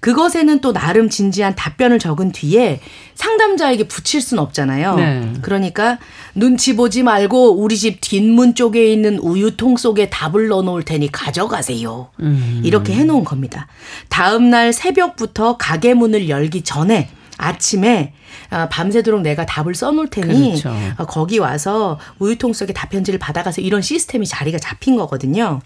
그것에는 0.00 0.60
또 0.60 0.72
나름 0.72 1.08
진지한 1.08 1.56
답변을 1.56 1.98
적은 1.98 2.32
뒤에 2.32 2.80
상담자에게 3.14 3.88
붙일 3.88 4.20
순 4.20 4.38
없잖아요. 4.38 4.96
네. 4.96 5.32
그러니까 5.42 5.98
눈치 6.34 6.76
보지 6.76 7.02
말고 7.02 7.60
우리 7.60 7.76
집 7.76 8.00
뒷문 8.00 8.54
쪽에 8.54 8.92
있는 8.92 9.18
우유통 9.18 9.76
속에 9.76 10.10
답을 10.10 10.48
넣어놓을 10.48 10.84
테니 10.84 11.10
가져가세요. 11.10 12.10
음. 12.20 12.62
이렇게 12.64 12.92
해놓은 12.92 13.24
겁니다. 13.24 13.66
다음 14.08 14.50
날 14.50 14.72
새벽부터 14.72 15.56
가게 15.56 15.94
문을 15.94 16.28
열기 16.28 16.62
전에 16.62 17.08
아침에 17.36 18.12
아, 18.50 18.68
밤새도록 18.68 19.22
내가 19.22 19.46
답을 19.46 19.74
써놓을 19.74 20.08
테니 20.08 20.60
그렇죠. 20.60 20.74
어, 20.98 21.06
거기 21.06 21.38
와서 21.38 21.98
우유통 22.18 22.52
속에 22.52 22.72
답편지를 22.72 23.18
받아가서 23.18 23.60
이런 23.60 23.82
시스템이 23.82 24.26
자리가 24.26 24.58
잡힌 24.58 24.96
거거든요. 24.96 25.60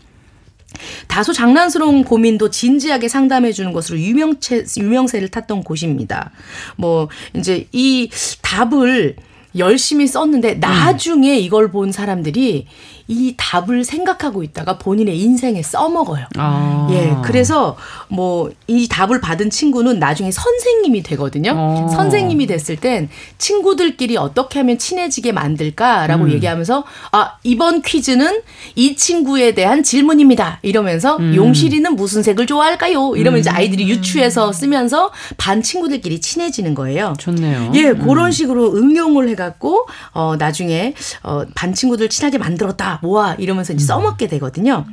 다소 1.09 1.33
장난스러운 1.33 2.05
고민도 2.05 2.51
진지하게 2.51 3.09
상담해 3.09 3.53
주는 3.53 3.73
것으로 3.73 3.99
유명체, 3.99 4.65
유명세를 4.79 5.29
탔던 5.29 5.65
곳입니다. 5.65 6.31
뭐, 6.77 7.09
이제 7.35 7.67
이 7.73 8.09
답을 8.43 9.17
열심히 9.57 10.07
썼는데 10.07 10.55
나중에 10.55 11.37
이걸 11.39 11.71
본 11.73 11.91
사람들이 11.91 12.67
이 13.11 13.35
답을 13.37 13.83
생각하고 13.85 14.45
있다가 14.45 14.79
본인의 14.79 15.19
인생에 15.19 15.63
써먹어요. 15.63 16.27
아. 16.39 16.89
예, 16.93 17.17
그래서 17.23 17.77
뭐 18.09 18.51
이 18.71 18.87
답을 18.87 19.21
받은 19.21 19.51
친구는 19.51 19.99
나중에 19.99 20.31
선생님이 20.31 21.03
되거든요. 21.03 21.55
어. 21.57 21.89
선생님이 21.93 22.47
됐을 22.47 22.77
땐 22.77 23.09
친구들끼리 23.37 24.17
어떻게 24.17 24.61
하면 24.61 24.79
친해지게 24.79 25.33
만들까라고 25.33 26.25
음. 26.25 26.31
얘기하면서 26.33 26.85
아 27.11 27.33
이번 27.43 27.83
퀴즈는 27.83 28.43
이 28.77 28.95
친구에 28.95 29.55
대한 29.55 29.83
질문입니다. 29.83 30.61
이러면서 30.63 31.17
음. 31.17 31.35
용실이는 31.35 31.97
무슨 31.97 32.23
색을 32.23 32.47
좋아할까요? 32.47 33.17
이러면 33.17 33.41
이제 33.41 33.51
아이들이 33.51 33.89
유추해서 33.89 34.53
쓰면서 34.53 35.11
반 35.37 35.63
친구들끼리 35.63 36.21
친해지는 36.21 36.75
거예요. 36.77 37.15
좋네요. 37.19 37.73
예, 37.75 37.93
그런 37.93 38.31
식으로 38.31 38.77
응용을 38.77 39.29
해갖고 39.31 39.89
어 40.13 40.37
나중에 40.39 40.95
어반 41.23 41.75
친구들 41.75 42.09
친하게 42.09 42.39
만들었다 42.39 43.00
모아 43.03 43.35
이러면서 43.35 43.73
이제 43.73 43.85
써먹게 43.85 44.29
되거든요. 44.29 44.87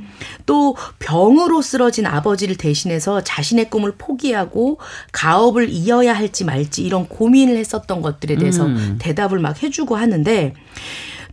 또 0.46 0.76
병으로 1.00 1.62
쓰러진 1.62 2.06
아버지를 2.06 2.56
대신해서 2.56 3.24
자신의 3.24 3.70
꿈을 3.70 3.94
포기하고 3.98 4.80
가업을 5.12 5.70
이어야 5.70 6.14
할지 6.14 6.44
말지 6.44 6.84
이런 6.84 7.08
고민을 7.08 7.58
했었던 7.58 8.02
것들에 8.02 8.36
대해서 8.36 8.66
음. 8.66 8.98
대답을 9.00 9.40
막 9.40 9.62
해주고 9.62 9.96
하는데. 9.96 10.54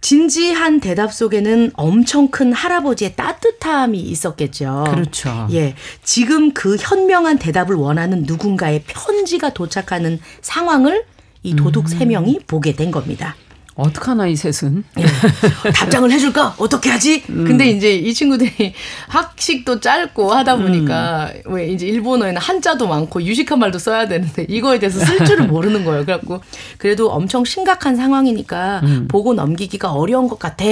진지한 0.00 0.80
대답 0.80 1.14
속에는 1.14 1.70
엄청 1.72 2.28
큰 2.28 2.52
할아버지의 2.52 3.16
따뜻함이 3.16 3.98
있었겠죠. 3.98 4.84
그렇죠. 4.90 5.48
예. 5.50 5.74
지금 6.02 6.52
그 6.52 6.76
현명한 6.76 7.38
대답을 7.38 7.74
원하는 7.74 8.24
누군가의 8.26 8.82
편지가 8.86 9.54
도착하는 9.54 10.20
상황을 10.42 11.06
이 11.42 11.56
도둑 11.56 11.88
세 11.88 12.04
명이 12.04 12.40
보게 12.46 12.76
된 12.76 12.90
겁니다. 12.90 13.34
어떡하나 13.76 14.28
이 14.28 14.36
셋은. 14.36 14.84
예. 15.00 15.04
답장을 15.72 16.10
해줄까? 16.10 16.54
어떻게 16.58 16.90
하지? 16.90 17.22
근데 17.22 17.66
이제 17.66 17.94
이 17.96 18.14
친구들이 18.14 18.72
학식도 19.08 19.80
짧고 19.80 20.32
하다 20.32 20.56
보니까 20.58 21.32
왜 21.46 21.66
이제 21.68 21.86
일본어에는 21.86 22.40
한자도 22.40 22.86
많고 22.86 23.22
유식한 23.22 23.58
말도 23.58 23.78
써야 23.80 24.06
되는데 24.06 24.46
이거에 24.48 24.78
대해서 24.78 25.04
쓸 25.04 25.24
줄을 25.24 25.46
모르는 25.48 25.84
거예요. 25.84 26.04
그래갖고 26.04 26.40
그래도 26.78 27.10
엄청 27.10 27.44
심각한 27.44 27.96
상황이니까 27.96 28.82
보고 29.08 29.34
넘기기가 29.34 29.92
어려운 29.92 30.28
것 30.28 30.38
같아. 30.38 30.64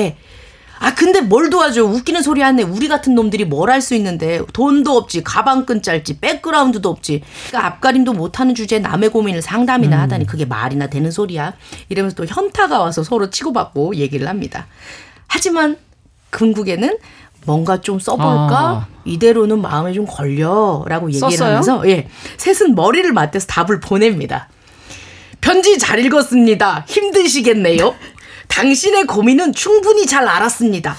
아 0.83 0.93
근데 0.95 1.21
뭘 1.21 1.49
도와줘? 1.49 1.85
웃기는 1.85 2.23
소리 2.23 2.41
하네. 2.43 2.65
우리 2.65 2.89
같은 2.89 3.15
놈들이 3.15 3.45
뭘 3.45 3.71
할 3.71 3.81
수 3.81 3.95
있는데? 3.95 4.41
돈도 4.53 4.97
없지. 4.97 5.23
가방끈 5.23 5.81
짧지. 5.83 6.19
백그라운드도 6.21 6.89
없지. 6.89 7.23
그러니까 7.49 7.69
앞가림도 7.75 8.13
못하는 8.15 8.55
주제에 8.55 8.81
남의 8.81 9.11
고민을 9.11 9.43
상담이나 9.43 10.01
하다니 10.03 10.27
그게 10.27 10.45
말이나 10.45 10.89
되는 10.89 11.11
소리야. 11.13 11.55
이러면서 11.89 12.17
또 12.17 12.27
현타가 12.27 12.81
와서 12.81 13.05
서로 13.05 13.31
치고받고 13.31 13.95
얘기를 13.97 14.29
합니다. 14.29 14.67
하지만 15.29 15.77
궁극에는 16.31 16.99
뭔가 17.47 17.81
좀 17.81 17.99
써볼까? 18.01 18.59
아. 18.59 18.87
이대로는 19.05 19.61
마음에 19.63 19.93
좀 19.93 20.07
걸려라고 20.07 21.09
얘기를 21.11 21.31
썼어요? 21.31 21.49
하면서 21.49 21.89
예. 21.89 22.09
셋은 22.39 22.75
머리를 22.75 23.11
맞대서 23.13 23.47
답을 23.47 23.81
보냅니다. 23.81 24.49
편지 25.41 25.77
잘 25.79 25.99
읽었습니다. 25.99 26.85
힘드시겠네요. 26.89 27.95
당신의 28.53 29.07
고민은 29.07 29.55
충분히 29.55 30.07
잘 30.07 30.29
알았습니다. 30.29 30.95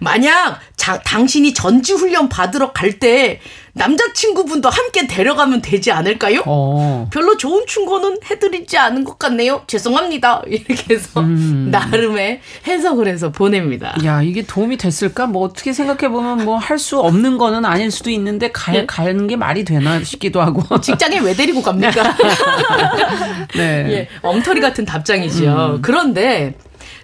만약 0.00 0.58
자, 0.76 1.00
당신이 1.00 1.54
전지훈련 1.54 2.28
받으러 2.28 2.72
갈 2.72 2.98
때 2.98 3.40
남자친구분도 3.74 4.68
함께 4.68 5.06
데려가면 5.06 5.62
되지 5.62 5.92
않을까요? 5.92 6.42
어. 6.46 7.08
별로 7.12 7.36
좋은 7.36 7.64
충고는 7.66 8.18
해드리지 8.28 8.76
않은 8.76 9.04
것 9.04 9.20
같네요. 9.20 9.62
죄송합니다. 9.68 10.42
이렇게 10.48 10.94
해서 10.94 11.20
음. 11.20 11.68
나름의 11.70 12.40
해석을 12.66 13.06
해서 13.06 13.30
보냅니다. 13.30 13.94
야, 14.04 14.20
이게 14.20 14.42
도움이 14.42 14.78
됐을까? 14.78 15.26
뭐 15.28 15.42
어떻게 15.44 15.72
생각해 15.72 16.10
보면 16.12 16.44
뭐 16.44 16.58
할 16.58 16.78
수 16.80 16.98
없는 16.98 17.38
거는 17.38 17.64
아닐 17.64 17.92
수도 17.92 18.10
있는데 18.10 18.50
가, 18.50 18.72
네. 18.72 18.84
가는 18.86 19.26
게 19.28 19.36
말이 19.36 19.64
되나 19.64 20.02
싶기도 20.02 20.40
하고. 20.42 20.62
직장에 20.80 21.20
왜 21.20 21.34
데리고 21.34 21.62
갑니까? 21.62 22.16
네. 23.54 23.86
예, 23.90 24.08
엉터리 24.22 24.60
같은 24.60 24.84
답장이지요. 24.84 25.78
그런데 25.82 26.54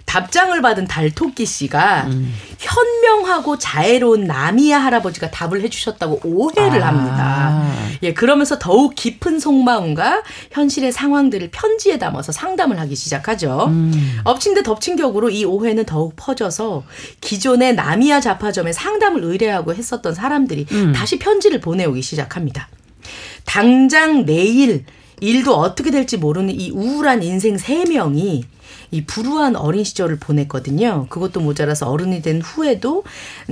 답장을 0.05 0.61
받은 0.61 0.85
달토끼 0.85 1.45
씨가 1.45 2.05
음. 2.07 2.33
현명하고 2.59 3.57
자애로운 3.57 4.25
나미야 4.25 4.81
할아버지가 4.83 5.31
답을 5.31 5.61
해주셨다고 5.61 6.21
오해를 6.23 6.83
아. 6.83 6.87
합니다. 6.87 7.71
예, 8.03 8.13
그러면서 8.13 8.59
더욱 8.59 8.95
깊은 8.95 9.39
속마음과 9.39 10.23
현실의 10.51 10.91
상황들을 10.91 11.49
편지에 11.51 11.97
담아서 11.97 12.31
상담을 12.31 12.79
하기 12.79 12.95
시작하죠. 12.95 13.65
음. 13.67 14.19
엎친 14.23 14.53
데 14.53 14.63
덮친 14.63 14.95
격으로 14.95 15.29
이 15.29 15.43
오해는 15.43 15.85
더욱 15.85 16.13
퍼져서 16.15 16.83
기존의 17.21 17.75
나미야 17.75 18.21
자파점에 18.21 18.73
상담을 18.73 19.23
의뢰하고 19.23 19.73
했었던 19.73 20.13
사람들이 20.13 20.65
음. 20.71 20.93
다시 20.93 21.19
편지를 21.19 21.59
보내오기 21.59 22.01
시작합니다. 22.01 22.69
당장 23.45 24.25
내일 24.25 24.85
일도 25.21 25.55
어떻게 25.55 25.91
될지 25.91 26.17
모르는 26.17 26.59
이 26.59 26.71
우울한 26.71 27.23
인생 27.23 27.57
세명이 27.57 28.43
이 28.91 29.03
불우한 29.05 29.55
어린 29.55 29.83
시절을 29.83 30.19
보냈거든요. 30.19 31.07
그것도 31.09 31.39
모자라서 31.39 31.89
어른이 31.89 32.21
된 32.21 32.41
후에도 32.41 33.03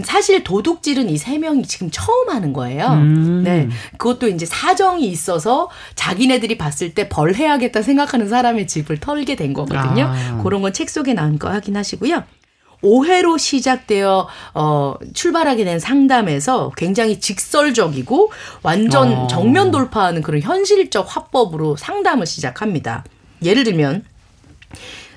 사실 0.04 0.44
도둑질은 0.44 1.10
이 1.10 1.18
세 1.18 1.38
명이 1.38 1.64
지금 1.64 1.90
처음 1.92 2.30
하는 2.30 2.54
거예요. 2.54 2.88
음. 2.94 3.42
네. 3.44 3.68
그것도 3.98 4.28
이제 4.28 4.46
사정이 4.46 5.08
있어서 5.08 5.70
자기네들이 5.96 6.58
봤을 6.58 6.94
때 6.94 7.10
벌해야겠다 7.10 7.82
생각하는 7.82 8.30
사람의 8.30 8.68
집을 8.68 9.00
털게 9.00 9.36
된 9.36 9.54
거거든요. 9.54 10.06
아. 10.08 10.40
그런 10.44 10.62
건 10.62 10.72
책 10.74 10.90
속에 10.90 11.14
나온 11.14 11.40
거 11.40 11.50
확인하시고요. 11.50 12.24
오해로 12.84 13.38
시작되어 13.38 14.28
어 14.54 14.94
출발하게 15.14 15.64
된 15.64 15.80
상담에서 15.80 16.72
굉장히 16.78 17.20
직설적이고 17.20 18.32
완전 18.62 19.14
어. 19.14 19.28
정면 19.28 19.72
돌파하는 19.72 20.22
그런 20.22 20.42
현실적 20.42 21.08
화법으로 21.16 21.76
상담을 21.78 22.28
시작합니다. 22.28 23.04
예를 23.42 23.64
들면 23.64 24.04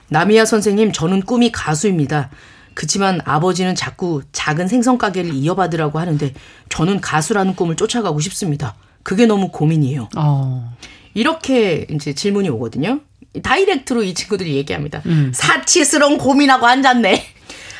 나미야 0.09 0.45
선생님 0.45 0.93
저는 0.93 1.23
꿈이 1.23 1.51
가수입니다. 1.53 2.31
그치만 2.75 3.21
아버지는 3.25 3.75
자꾸 3.75 4.23
작은 4.33 4.69
생선 4.69 4.99
가게를 4.99 5.35
이어받으라고 5.35 5.99
하는데 5.99 6.33
저는 6.69 7.01
가수라는 7.01 7.57
꿈을 7.57 7.75
쫓아가고 7.75 8.21
싶습니다. 8.21 8.75
그게 9.03 9.27
너무 9.27 9.51
고민이에요. 9.51 10.09
어. 10.17 10.77
이렇게 11.15 11.87
이제 11.91 12.15
질문이 12.15 12.51
오거든요. 12.51 13.01
다이렉트로 13.43 14.03
이 14.03 14.13
친구들이 14.15 14.55
얘기합니다. 14.57 15.03
음. 15.07 15.33
사치스러운 15.35 16.19
고민하고 16.19 16.67
앉았네. 16.67 17.36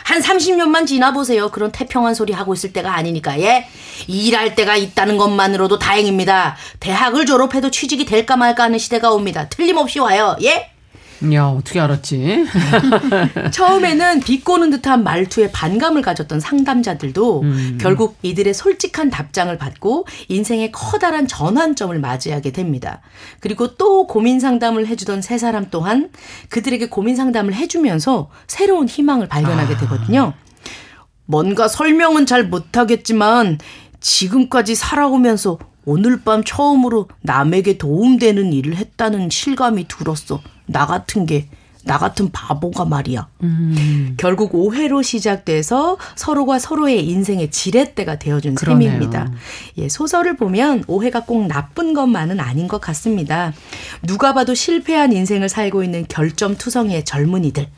한 0.07 0.23
30년만 0.23 0.87
지나보세요. 0.87 1.51
그런 1.51 1.73
태평한 1.73 2.15
소리 2.15 2.33
하고 2.33 2.55
있을 2.55 2.73
때가 2.73 2.95
아니니까, 2.95 3.41
예? 3.41 3.67
일할 4.07 4.55
때가 4.55 4.77
있다는 4.77 5.19
것만으로도 5.19 5.81
다행입니다. 5.81 6.57
대학을 6.79 7.27
졸업해도 7.27 7.73
취직이 7.73 8.05
될까 8.05 8.37
말까 8.37 8.63
하는 8.63 8.79
시대가 8.79 9.11
옵니다. 9.11 9.49
틀림없이 9.49 9.99
와요, 9.99 10.37
예? 10.45 10.71
야, 11.33 11.47
어떻게 11.47 11.81
알았지? 11.81 12.45
처음에는 13.51 14.21
비꼬는 14.21 14.71
듯한 14.71 15.03
말투에 15.03 15.51
반감을 15.51 16.03
가졌던 16.03 16.41
상담자들도 16.41 17.41
음. 17.41 17.79
결국 17.81 18.17
이들의 18.23 18.53
솔직한 18.53 19.09
답장을 19.09 19.57
받고 19.57 20.07
인생의 20.29 20.73
커다란 20.73 21.27
전환점을 21.27 21.99
맞이하게 21.99 22.53
됩니다. 22.53 23.01
그리고 23.41 23.77
또 23.77 24.07
고민 24.07 24.41
상담을 24.41 24.87
해주던 24.87 25.23
세 25.23 25.39
사람 25.39 25.69
또한 25.71 26.11
그들에게 26.51 26.89
고민 26.89 27.17
상담을 27.17 27.55
해주면서 27.55 28.31
새로운 28.47 28.89
희망을 28.89 29.27
발견하게 29.29 29.75
아. 29.75 29.79
되거든요. 29.79 30.35
뭔가 31.25 31.67
설명은 31.67 32.27
잘 32.27 32.45
못하겠지만 32.45 33.59
지금까지 34.01 34.75
살아오면서 34.75 35.59
오늘 35.85 36.21
밤 36.23 36.45
처음으로 36.45 37.09
남에게 37.23 37.79
도움되는 37.79 38.53
일을 38.53 38.77
했다는 38.77 39.31
실감이 39.31 39.89
들었어. 39.89 40.41
나 40.67 40.87
같은 40.87 41.27
게, 41.27 41.49
나 41.85 41.99
같은 41.99 42.31
바보가 42.33 42.85
말이야. 42.85 43.29
음. 43.45 44.15
결국 44.17 44.55
오해로 44.55 45.03
시작돼서 45.03 45.99
서로가 46.17 46.59
서로의 46.59 47.07
인생의 47.09 47.51
지렛대가 47.53 48.19
되어준 48.19 48.57
그러네요. 48.57 48.91
셈입니다. 48.91 49.31
예, 49.79 49.89
소설을 49.89 50.37
보면 50.37 50.83
오해가 50.89 51.21
꼭 51.21 51.47
나쁜 51.47 51.95
것만은 51.95 52.41
아닌 52.41 52.67
것 52.67 52.81
같습니다. 52.81 53.53
누가 54.03 54.35
봐도 54.35 54.53
실패한 54.53 55.13
인생을 55.13 55.49
살고 55.49 55.85
있는 55.85 56.05
결점투성이의 56.09 57.05
젊은이들. 57.05 57.69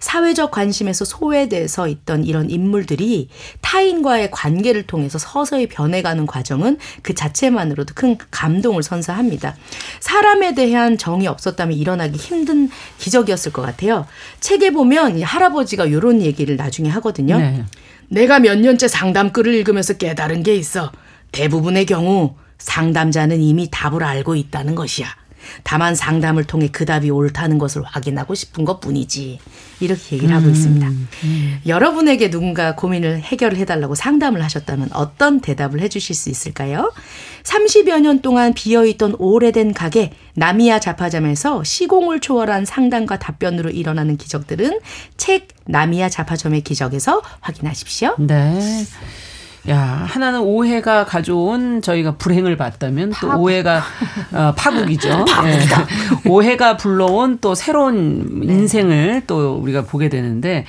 사회적 0.00 0.50
관심에서 0.50 1.04
소외돼서 1.04 1.88
있던 1.88 2.24
이런 2.24 2.50
인물들이 2.50 3.28
타인과의 3.60 4.30
관계를 4.30 4.86
통해서 4.86 5.18
서서히 5.18 5.66
변해가는 5.68 6.26
과정은 6.26 6.78
그 7.02 7.14
자체만으로도 7.14 7.94
큰 7.94 8.16
감동을 8.30 8.82
선사합니다. 8.82 9.56
사람에 10.00 10.54
대한 10.54 10.98
정이 10.98 11.26
없었다면 11.26 11.76
일어나기 11.76 12.18
힘든 12.18 12.70
기적이었을 12.98 13.52
것 13.52 13.62
같아요. 13.62 14.06
책에 14.40 14.70
보면 14.70 15.18
이 15.18 15.22
할아버지가 15.22 15.86
이런 15.86 16.20
얘기를 16.22 16.56
나중에 16.56 16.88
하거든요. 16.90 17.38
네. 17.38 17.64
내가 18.08 18.38
몇 18.38 18.58
년째 18.58 18.88
상담글을 18.88 19.54
읽으면서 19.54 19.94
깨달은 19.94 20.42
게 20.42 20.54
있어. 20.54 20.92
대부분의 21.32 21.86
경우 21.86 22.36
상담자는 22.58 23.40
이미 23.40 23.68
답을 23.70 24.04
알고 24.04 24.36
있다는 24.36 24.74
것이야. 24.74 25.21
다만 25.62 25.94
상담을 25.94 26.44
통해 26.44 26.68
그 26.70 26.84
답이 26.84 27.10
옳다는 27.10 27.58
것을 27.58 27.82
확인하고 27.82 28.34
싶은 28.34 28.64
것 28.64 28.80
뿐이지. 28.80 29.38
이렇게 29.80 30.16
얘기를 30.16 30.34
하고 30.34 30.46
음, 30.46 30.52
있습니다. 30.52 30.86
음. 30.86 31.60
여러분에게 31.66 32.30
누군가 32.30 32.76
고민을 32.76 33.20
해결을 33.20 33.58
해달라고 33.58 33.94
상담을 33.94 34.42
하셨다면 34.42 34.90
어떤 34.92 35.40
대답을 35.40 35.80
해주실 35.80 36.14
수 36.14 36.30
있을까요? 36.30 36.92
30여 37.42 38.00
년 38.00 38.22
동안 38.22 38.54
비어있던 38.54 39.16
오래된 39.18 39.74
가게 39.74 40.12
나미야 40.34 40.78
자파점에서 40.78 41.64
시공을 41.64 42.20
초월한 42.20 42.64
상담과 42.64 43.18
답변으로 43.18 43.70
일어나는 43.70 44.16
기적들은 44.16 44.78
책 45.16 45.48
나미야 45.66 46.08
자파점의 46.08 46.62
기적에서 46.62 47.22
확인하십시오. 47.40 48.14
네. 48.18 48.84
야 49.68 50.04
하나는 50.08 50.40
오해가 50.40 51.04
가져온 51.04 51.82
저희가 51.82 52.16
불행을 52.16 52.56
봤다면 52.56 53.10
또 53.20 53.28
파국. 53.28 53.42
오해가 53.44 53.82
어, 54.32 54.52
파국이죠. 54.56 55.08
예. 55.46 56.28
오해가 56.28 56.76
불러온 56.76 57.38
또 57.40 57.54
새로운 57.54 58.40
네. 58.44 58.52
인생을 58.52 59.22
또 59.28 59.54
우리가 59.56 59.82
보게 59.82 60.08
되는데 60.08 60.64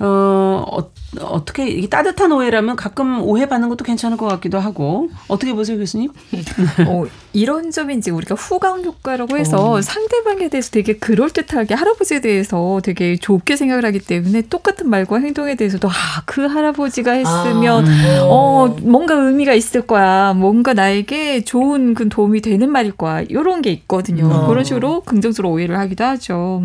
어, 0.00 0.64
어 0.66 0.90
어 1.20 1.42
떻게 1.42 1.66
이게 1.66 1.88
따뜻한 1.88 2.32
오해라면 2.32 2.76
가끔 2.76 3.22
오해받는 3.22 3.70
것도 3.70 3.82
괜찮을 3.82 4.18
것 4.18 4.26
같기도 4.26 4.58
하고 4.58 5.08
어떻게 5.28 5.54
보세요 5.54 5.78
교수님? 5.78 6.10
어, 6.86 7.04
이런 7.32 7.70
점이 7.70 7.96
이제 7.96 8.10
우리가 8.10 8.34
후광 8.34 8.84
효과라고 8.84 9.38
해서 9.38 9.72
어. 9.72 9.80
상대방에 9.80 10.50
대해서 10.50 10.70
되게 10.70 10.98
그럴 10.98 11.30
듯하게 11.30 11.74
할아버지에 11.74 12.20
대해서 12.20 12.80
되게 12.84 13.16
좋게 13.16 13.56
생각을 13.56 13.86
하기 13.86 14.00
때문에 14.00 14.42
똑같은 14.42 14.90
말과 14.90 15.18
행동에 15.18 15.54
대해서도 15.54 15.88
아그 15.88 16.46
할아버지가 16.46 17.12
했으면 17.12 17.86
아. 17.88 18.22
어 18.24 18.76
뭔가 18.82 19.14
의미가 19.14 19.54
있을 19.54 19.86
거야 19.86 20.34
뭔가 20.34 20.74
나에게 20.74 21.42
좋은 21.44 21.94
그 21.94 22.10
도움이 22.10 22.42
되는 22.42 22.70
말일 22.70 22.92
거야 22.92 23.22
이런 23.22 23.62
게 23.62 23.70
있거든요 23.70 24.28
어. 24.28 24.46
그런 24.46 24.62
식으로 24.62 25.00
긍정적으로 25.00 25.52
오해를 25.54 25.78
하기도 25.78 26.04
하죠 26.04 26.64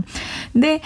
근데 0.52 0.82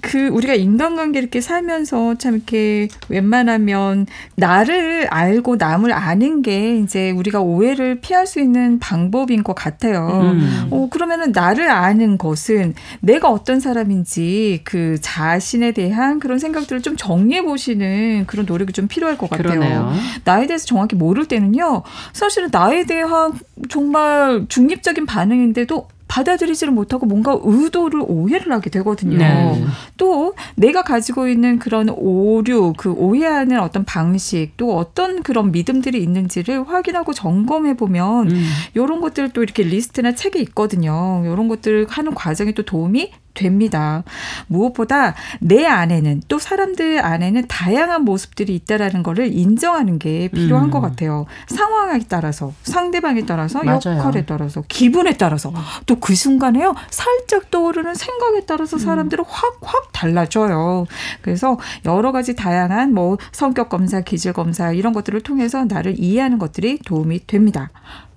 그 0.00 0.28
우리가 0.28 0.54
인간관계 0.54 1.18
이렇게 1.18 1.40
살면서 1.40 2.16
참 2.16 2.36
이렇게 2.36 2.88
웬만하면 3.08 4.06
나를 4.36 5.08
알고 5.08 5.56
남을 5.56 5.92
아는 5.92 6.42
게 6.42 6.76
이제 6.78 7.10
우리가 7.10 7.40
오해를 7.40 8.00
피할 8.00 8.26
수 8.26 8.40
있는 8.40 8.78
방법인 8.78 9.42
것 9.42 9.54
같아요. 9.54 10.08
음. 10.34 10.68
어, 10.70 10.88
그러면은 10.90 11.32
나를 11.32 11.68
아는 11.70 12.16
것은 12.16 12.74
내가 13.00 13.30
어떤 13.30 13.60
사람인지 13.60 14.60
그 14.64 14.98
자신에 15.00 15.72
대한 15.72 16.20
그런 16.20 16.38
생각들을 16.38 16.82
좀 16.82 16.96
정리해 16.96 17.42
보시는 17.42 18.24
그런 18.26 18.46
노력이 18.46 18.72
좀 18.72 18.86
필요할 18.86 19.18
것 19.18 19.28
같아요. 19.28 19.48
그러네요. 19.48 19.92
나에 20.24 20.46
대해서 20.46 20.64
정확히 20.66 20.94
모를 20.96 21.26
때는요. 21.26 21.82
사실은 22.12 22.48
나에 22.52 22.84
대한 22.84 23.32
정말 23.68 24.46
중립적인 24.48 25.06
반응인데도 25.06 25.88
받아들이지를 26.08 26.72
못하고 26.72 27.06
뭔가 27.06 27.38
의도를 27.42 28.02
오해를 28.06 28.52
하게 28.52 28.70
되거든요. 28.70 29.18
네. 29.18 29.64
또 29.96 30.34
내가 30.56 30.82
가지고 30.82 31.28
있는 31.28 31.58
그런 31.58 31.88
오류, 31.90 32.72
그 32.76 32.90
오해하는 32.90 33.60
어떤 33.60 33.84
방식, 33.84 34.52
또 34.56 34.76
어떤 34.76 35.22
그런 35.22 35.52
믿음들이 35.52 36.02
있는지를 36.02 36.68
확인하고 36.68 37.12
점검해 37.12 37.76
보면 37.76 38.30
음. 38.30 38.48
이런 38.74 39.00
것들 39.00 39.30
또 39.30 39.42
이렇게 39.42 39.62
리스트나 39.62 40.12
책이 40.12 40.40
있거든요. 40.40 41.22
이런 41.24 41.48
것들을 41.48 41.86
하는 41.88 42.14
과정에 42.14 42.52
또 42.52 42.64
도움이 42.64 43.12
됩니다. 43.38 44.02
무엇보다 44.48 45.14
내 45.40 45.64
안에는 45.64 46.22
또 46.26 46.38
사람들 46.38 47.04
안에는 47.04 47.46
다양한 47.46 48.02
모습들이 48.02 48.54
있다라는 48.56 49.04
거를 49.04 49.32
인정하는 49.32 49.98
게 49.98 50.28
필요한 50.28 50.66
음. 50.66 50.70
것 50.70 50.80
같아요. 50.80 51.26
상황에 51.46 52.00
따라서 52.08 52.52
상대방에 52.64 53.24
따라서 53.24 53.62
맞아요. 53.62 53.98
역할에 53.98 54.24
따라서 54.26 54.62
기분에 54.68 55.16
따라서 55.16 55.52
또 55.86 55.98
그 56.00 56.14
순간에요 56.14 56.74
살짝 56.90 57.50
떠오르는 57.50 57.94
생각에 57.94 58.40
따라서 58.46 58.76
음. 58.76 58.78
사람들은 58.78 59.24
확확 59.28 59.58
확 59.62 59.92
달라져요. 59.92 60.86
그래서 61.20 61.58
여러 61.84 62.12
가지 62.12 62.34
다양한 62.34 62.94
뭐 62.94 63.18
성격 63.32 63.68
검사, 63.68 64.00
기질 64.00 64.32
검사 64.32 64.72
이런 64.72 64.92
것들을 64.92 65.20
통해서 65.20 65.64
나를 65.64 65.98
이해하는 65.98 66.38
것들이 66.38 66.78
도움이 66.78 67.26
됩니다. 67.26 67.70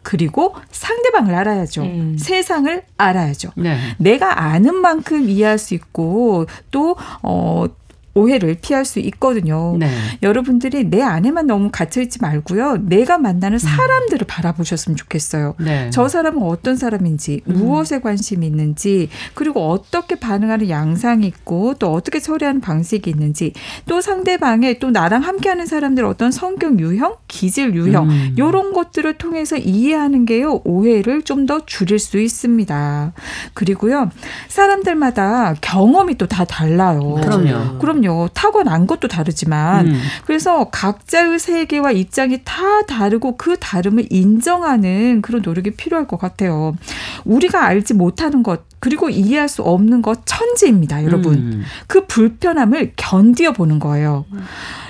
그리고 0.04 0.56
상대방을 0.72 1.34
알아야죠. 1.36 1.84
음. 1.84 2.18
세상을 2.18 2.84
알아야죠. 2.97 3.52
네. 3.56 3.78
내가 3.97 4.43
아는 4.43 4.76
만큼 4.76 5.30
이해할 5.30 5.58
수 5.58 5.74
있고 5.74 6.47
또 6.72 6.95
어, 7.22 7.66
오해를 8.14 8.55
피할 8.62 8.86
수 8.86 8.99
있거든요. 8.99 9.76
네. 9.78 9.89
여러분들이 10.24 10.89
내 10.89 11.01
안에만 11.01 11.47
너무 11.47 11.70
갇혀 11.72 12.01
있지 12.01 12.20
말고요. 12.22 12.78
내가 12.88 13.18
만나는 13.18 13.55
음. 13.55 13.59
사람들을 13.59 14.26
음. 14.26 14.28
바라보셨으면 14.28 14.95
좋겠어요. 14.95 15.55
네. 15.59 15.89
저 15.91 16.07
사람은 16.07 16.41
어떤 16.43 16.76
사람인지, 16.76 17.41
음. 17.47 17.53
무엇에 17.53 17.99
관심이 17.99 18.45
있는지, 18.45 19.09
그리고 19.34 19.70
어떻게 19.70 20.16
반응하는 20.16 20.70
양상이 20.70 21.28
있고, 21.28 21.74
또 21.76 21.91
어떻게 21.91 22.20
처리하는 22.20 22.62
방식이 22.62 23.09
있는지, 23.09 23.53
또 23.88 24.01
상대방의 24.01 24.80
또 24.80 24.91
나랑 24.91 25.22
함께하는 25.24 25.66
사람들 25.66 26.05
어떤 26.05 26.32
성격 26.32 26.80
유형, 26.80 27.16
기질 27.28 27.76
유형, 27.76 28.09
음. 28.09 28.36
이런 28.38 28.74
것들을 28.74 29.18
통해서 29.18 29.57
이해하는 29.57 30.26
게요 30.26 30.62
오해를 30.64 31.22
좀 31.24 31.41
더 31.41 31.66
줄일 31.66 31.97
수 31.97 32.20
있습니다. 32.20 33.14
그리고요 33.55 34.12
사람들마다 34.47 35.55
경험이 35.59 36.16
또 36.16 36.28
다 36.28 36.45
달라요. 36.45 37.16
그럼요. 37.24 37.80
그럼 37.80 38.01
그럼요. 38.02 38.30
타고난 38.34 38.88
것도 38.88 39.08
다르지만 39.08 39.88
음. 39.88 40.02
그래서 40.26 40.66
각자의 40.66 41.39
세계와 41.39 41.91
입장이 41.91 42.41
다 42.43 42.82
다르고 42.88 43.38
그 43.38 43.58
다름을 43.60 44.08
인정하는 44.10 45.22
그런 45.22 45.41
노력이 45.41 45.72
필요할 45.72 46.08
것 46.08 46.18
같아요. 46.18 46.76
우리가 47.24 47.66
알지 47.66 47.93
못하는 47.93 48.43
것 48.43 48.64
그리고 48.80 49.10
이해할 49.10 49.47
수 49.47 49.62
없는 49.62 50.02
것 50.02 50.26
천지입니다, 50.26 51.04
여러분. 51.04 51.34
음. 51.36 51.64
그 51.88 52.08
불편함을 52.08 52.93
견디어 52.95 53.54
보는 53.54 53.80
거예요. 53.80 54.26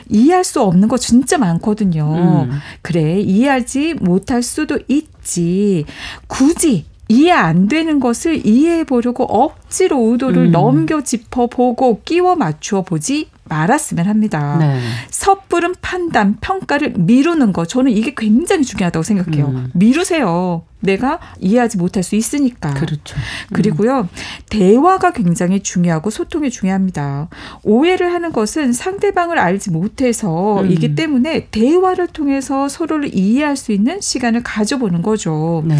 이해할 0.08 0.46
수 0.46 0.62
없는 0.62 0.88
거 0.88 0.98
진짜 0.98 1.38
많거든요. 1.38 2.48
음. 2.50 2.60
그래, 2.82 3.20
이해하지 3.20 3.96
못할 3.96 4.44
수도 4.44 4.80
있지. 4.88 5.86
굳이 6.28 6.86
이해 7.12 7.32
안 7.32 7.68
되는 7.68 8.00
것을 8.00 8.46
이해해 8.48 8.86
보려고 8.86 9.26
억지로 9.26 10.12
의도를 10.12 10.46
음. 10.46 10.52
넘겨 10.52 11.02
짚어 11.02 11.48
보고 11.48 12.02
끼워 12.04 12.38
맞추어 12.38 12.84
보지 12.84 13.28
말았으면 13.52 14.08
합니다. 14.08 14.56
네. 14.60 14.80
섣부른 15.10 15.76
판단, 15.82 16.38
평가를 16.40 16.94
미루는 16.96 17.52
거 17.52 17.66
저는 17.66 17.92
이게 17.92 18.14
굉장히 18.16 18.64
중요하다고 18.64 19.04
생각해요. 19.04 19.48
음. 19.48 19.72
미루세요. 19.74 20.64
내가 20.80 21.20
이해하지 21.40 21.78
못할 21.78 22.02
수 22.02 22.16
있으니까. 22.16 22.74
그렇죠. 22.74 23.16
음. 23.18 23.54
그리고요, 23.54 24.08
대화가 24.50 25.12
굉장히 25.12 25.62
중요하고 25.62 26.10
소통이 26.10 26.50
중요합니다. 26.50 27.28
오해를 27.64 28.14
하는 28.14 28.32
것은 28.32 28.74
상대방을 28.74 29.38
알지 29.38 29.72
못해서이기 29.72 30.88
음. 30.88 30.96
때문에 30.96 31.48
대화를 31.52 32.08
통해서 32.08 32.70
서로를 32.70 33.14
이해할 33.14 33.58
수 33.58 33.74
있는 33.74 34.00
시간을 34.00 34.44
가져보는 34.44 35.02
거죠. 35.02 35.64
네. 35.66 35.78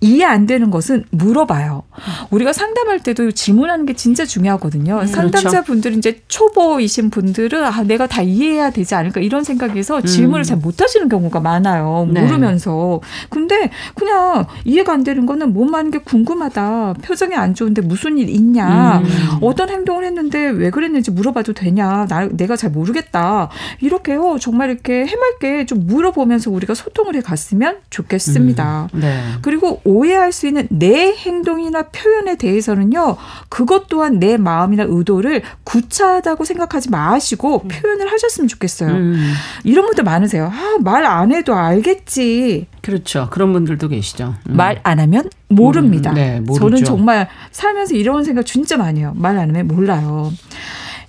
이해 0.00 0.24
안 0.24 0.46
되는 0.46 0.70
것은 0.70 1.04
물어봐요. 1.10 1.82
우리가 2.30 2.52
상담할 2.52 3.00
때도 3.00 3.30
질문하는 3.32 3.86
게 3.86 3.94
진짜 3.94 4.24
중요하거든요. 4.24 5.00
음, 5.00 5.06
상담자분들은 5.06 6.00
그렇죠. 6.00 6.08
이제 6.10 6.22
초보이신 6.28 7.10
분들은 7.10 7.64
아, 7.64 7.82
내가 7.84 8.06
다 8.06 8.20
이해해야 8.22 8.70
되지 8.70 8.94
않을까 8.94 9.20
이런 9.20 9.44
생각에서 9.44 9.98
음. 9.98 10.04
질문을 10.04 10.44
잘 10.44 10.54
못 10.64 10.80
하시는 10.80 11.08
경우가 11.08 11.40
많아요. 11.40 12.08
네. 12.10 12.22
모르면서. 12.22 13.00
근데 13.28 13.70
그냥 13.94 14.46
이해가 14.64 14.92
안 14.92 15.04
되는 15.04 15.26
거는 15.26 15.52
몸 15.52 15.74
하는 15.74 15.90
게 15.90 15.98
궁금하다. 15.98 16.94
표정이 17.02 17.34
안 17.34 17.54
좋은데 17.54 17.82
무슨 17.82 18.16
일 18.18 18.28
있냐. 18.28 18.98
음. 18.98 19.04
어떤 19.42 19.68
행동을 19.68 20.04
했는데 20.04 20.48
왜 20.48 20.70
그랬는지 20.70 21.10
물어봐도 21.10 21.52
되냐. 21.52 22.06
나, 22.08 22.28
내가 22.28 22.56
잘 22.56 22.70
모르겠다. 22.70 23.50
이렇게요. 23.80 24.38
정말 24.40 24.70
이렇게 24.70 25.06
해맑게 25.06 25.66
좀 25.66 25.86
물어보면서 25.86 26.50
우리가 26.50 26.74
소통을 26.74 27.16
해 27.16 27.20
갔으면 27.20 27.78
좋겠습니다. 27.90 28.88
음. 28.94 29.00
네. 29.00 29.22
그리고 29.42 29.80
오해할 29.84 30.32
수 30.32 30.46
있는 30.46 30.66
내 30.70 31.14
행동이나 31.14 31.82
표현에 31.82 32.36
대해서는요, 32.36 33.16
그것 33.48 33.86
또한 33.88 34.18
내 34.18 34.36
마음이나 34.36 34.84
의도를 34.88 35.42
구차하다고 35.64 36.44
생각하지 36.44 36.90
마시고 36.90 37.62
음. 37.64 37.68
표현을 37.68 38.10
하셨으면 38.10 38.48
좋겠어요. 38.48 38.90
음. 38.90 39.32
이런 39.64 39.84
분들 39.86 40.04
많으세요. 40.04 40.46
아, 40.52 40.76
말 40.80 41.04
안 41.04 41.32
해도 41.32 41.54
알겠지. 41.54 42.66
그렇죠. 42.80 43.28
그런 43.30 43.52
분들도 43.52 43.88
계시죠. 43.88 44.34
음. 44.48 44.56
말안 44.56 45.00
하면 45.00 45.28
모릅니다. 45.48 46.10
음, 46.10 46.14
네, 46.14 46.42
저는 46.58 46.82
정말 46.84 47.28
살면서 47.52 47.94
이런 47.94 48.24
생각 48.24 48.44
진짜 48.46 48.76
많이 48.76 49.00
해요. 49.00 49.12
말 49.16 49.36
안 49.38 49.50
하면 49.50 49.68
몰라요. 49.68 50.32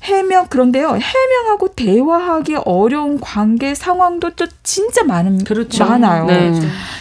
해명 0.06 0.47
그런데요 0.47 0.97
해명하고 0.99 1.70
대화하기 1.70 2.56
어려운 2.66 3.20
관계 3.20 3.74
상황도 3.74 4.32
또 4.32 4.45
진짜 4.64 5.03
많은 5.03 5.43
그렇죠. 5.43 5.84
많아요. 5.86 6.26
네. 6.26 6.51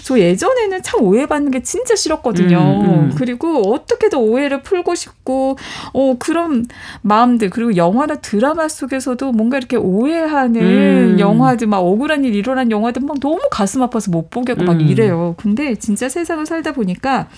저 0.03 0.19
예전에는 0.19 0.83
참 0.83 1.03
오해받는 1.03 1.51
게 1.51 1.63
진짜 1.63 1.95
싫었거든요. 1.95 2.59
음, 2.59 2.85
음. 2.85 3.15
그리고 3.17 3.73
어떻게든 3.73 4.19
오해를 4.19 4.63
풀고 4.63 4.95
싶고 4.95 5.57
어 5.93 6.17
그런 6.19 6.67
마음들 7.03 7.51
그리고 7.51 7.77
영화나 7.77 8.17
드라마 8.17 8.69
속에서도 8.69 9.33
뭔가 9.33 9.59
이렇게 9.59 9.77
오해하는 9.77 10.61
음. 10.61 11.17
영화들 11.21 11.67
막 11.67 11.79
억울한 11.79 12.25
일 12.25 12.35
일어난 12.35 12.71
영화들 12.71 13.03
막 13.03 13.19
너무 13.21 13.41
가슴 13.51 13.83
아파서 13.83 14.11
못 14.11 14.31
보겠고 14.31 14.65
막 14.65 14.73
음. 14.77 14.81
이래요. 14.81 15.35
근데 15.39 15.75
진짜 15.75 16.09
세상을 16.09 16.45
살다 16.47 16.73
보니까 16.73 17.29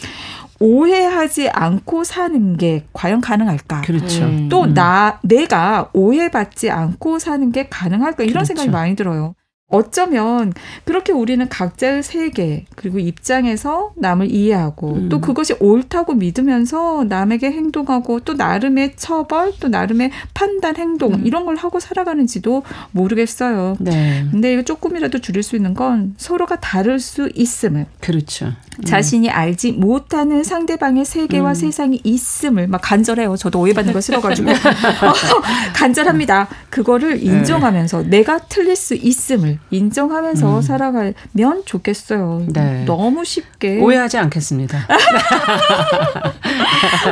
오해하지 0.60 1.50
않고 1.50 2.04
사는 2.04 2.56
게 2.56 2.84
과연 2.92 3.20
가능할까? 3.20 3.82
그렇죠. 3.82 4.24
음. 4.24 4.48
또 4.48 4.66
나 4.66 5.18
내가 5.22 5.90
오해받지 5.92 6.70
않고 6.70 7.18
사는 7.18 7.50
게 7.52 7.68
가능할까? 7.68 8.24
이런 8.24 8.32
그렇죠. 8.34 8.46
생각이 8.46 8.70
많이 8.70 8.96
들어요. 8.96 9.34
어쩌면 9.68 10.52
그렇게 10.84 11.12
우리는 11.12 11.48
각자의 11.48 12.04
세계 12.04 12.66
그리고 12.76 13.00
입장에서 13.00 13.90
남을 13.96 14.30
이해하고 14.30 14.94
음. 14.94 15.08
또 15.08 15.20
그것이 15.20 15.56
옳다고 15.58 16.14
믿으면서 16.14 17.04
남에게 17.08 17.50
행동하고 17.50 18.20
또 18.20 18.34
나름의 18.34 18.94
처벌 18.94 19.52
또 19.58 19.66
나름의 19.66 20.12
판단 20.34 20.76
행동 20.76 21.14
음. 21.14 21.26
이런 21.26 21.46
걸 21.46 21.56
하고 21.56 21.80
살아가는지도 21.80 22.62
모르겠어요. 22.92 23.76
네. 23.80 24.24
근데 24.30 24.52
이거 24.52 24.62
조금이라도 24.62 25.18
줄일 25.18 25.42
수 25.42 25.56
있는 25.56 25.74
건 25.74 26.14
서로가 26.16 26.60
다를 26.60 27.00
수 27.00 27.28
있음을 27.34 27.86
그렇죠. 28.00 28.46
음. 28.46 28.84
자신이 28.84 29.30
알지 29.30 29.72
못하는 29.72 30.44
상대방의 30.44 31.04
세계와 31.04 31.50
음. 31.50 31.54
세상이 31.54 32.00
있음을 32.04 32.68
막 32.68 32.80
간절해요. 32.82 33.36
저도 33.36 33.58
오해받는 33.58 33.92
거 33.92 34.00
싫어가지고 34.00 34.52
간절합니다. 35.74 36.46
그거를 36.70 37.18
네. 37.18 37.24
인정하면서 37.24 38.02
네. 38.04 38.08
내가 38.18 38.38
틀릴 38.38 38.76
수 38.76 38.94
있음을 38.94 39.55
인정하면서 39.70 40.56
음. 40.56 40.62
살아가면 40.62 41.62
좋겠어요. 41.64 42.46
네. 42.48 42.84
너무 42.86 43.24
쉽게 43.24 43.80
오해하지 43.80 44.18
않겠습니다. 44.18 44.86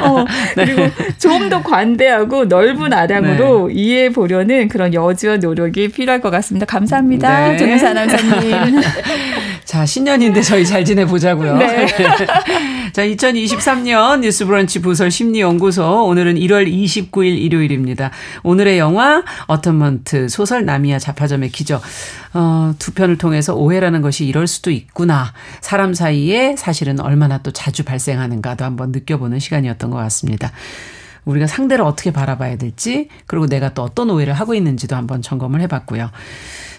어, 0.03 0.25
그리고 0.55 0.89
좀 1.19 1.45
더 1.45 1.63
관대하고 1.63 2.47
넓은 2.47 2.93
아량으로 2.95 3.69
네. 3.69 3.75
이해해 3.75 4.09
보려는 4.11 4.69
그런 4.69 4.95
여지와 4.95 5.37
노력이 5.37 5.89
필요할 5.89 6.21
것 6.23 6.31
같습니다. 6.31 6.65
감사합니다. 6.65 7.49
네. 7.51 7.57
조윤사 7.59 7.91
아나운서님. 7.91 8.81
자, 9.65 9.85
신년인데 9.85 10.41
저희 10.41 10.65
잘 10.65 10.85
지내보자고요. 10.85 11.57
네. 11.59 11.87
자, 12.95 13.03
2023년 13.03 14.21
뉴스 14.21 14.47
브런치 14.47 14.81
부설 14.81 15.11
심리연구소. 15.11 16.07
오늘은 16.07 16.37
1월 16.37 16.73
29일 16.73 17.37
일요일입니다. 17.39 18.13
오늘의 18.45 18.79
영화, 18.79 19.25
어텀먼트, 19.49 20.29
소설 20.29 20.65
나미야 20.65 21.01
자파점의 21.01 21.49
기적. 21.51 21.83
어, 22.35 22.73
두 22.79 22.93
편을 22.93 23.19
통해서 23.19 23.53
오해라는 23.57 24.01
것이 24.01 24.25
이럴 24.25 24.47
수도 24.47 24.71
있구나. 24.71 25.33
사람 25.61 25.93
사이에 25.93 26.55
사실은 26.57 27.01
얼마나 27.01 27.39
또 27.39 27.51
자주 27.51 27.83
발생하는가도 27.83 28.65
한번 28.65 28.93
느껴보는 28.93 29.41
시간이었던 29.41 29.91
것 29.91 29.97
같습니다. 29.97 30.53
우리가 31.25 31.49
상대를 31.49 31.85
어떻게 31.85 32.13
바라봐야 32.13 32.59
될지, 32.59 33.09
그리고 33.27 33.49
내가 33.49 33.75
또 33.75 33.83
어떤 33.83 34.09
오해를 34.09 34.35
하고 34.35 34.55
있는지도 34.55 34.95
한번 34.95 35.21
점검을 35.21 35.61
해봤고요. 35.63 36.13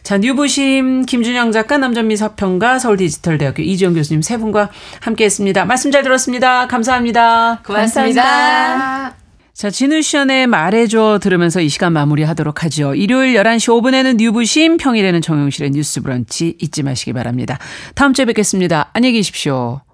자, 0.06 0.20
뉴부심 0.20 1.08
김준영 1.08 1.52
작가, 1.52 1.80
남전미 1.80 2.16
서평가, 2.16 2.78
서울디지털대학교 2.78 3.64
이지영 3.64 3.96
교수님 3.96 4.22
세 4.22 4.38
분과 4.38 4.70
함께 5.00 5.26
했습니다. 5.26 5.66
말씀 5.66 5.90
잘 5.90 6.04
들었습니다. 6.04 6.68
감사합니다. 6.68 7.62
고맙습니다. 7.66 8.22
감사합니다. 8.22 9.16
자, 9.54 9.70
진우션의 9.72 10.46
말해줘 10.46 11.18
들으면서 11.24 11.60
이 11.60 11.70
시간 11.70 11.94
마무리하도록 11.94 12.64
하죠. 12.66 12.94
일요일 12.94 13.34
11시 13.34 13.82
5분에는 13.82 14.18
뉴부심, 14.18 14.78
평일에는 14.78 15.22
정용실의 15.22 15.72
뉴스 15.72 16.04
브런치 16.04 16.56
잊지 16.62 16.84
마시기 16.84 17.12
바랍니다. 17.12 17.58
다음 17.96 18.14
주에 18.14 18.26
뵙겠습니다. 18.26 18.92
안녕히 18.94 19.14
계십시오. 19.14 19.85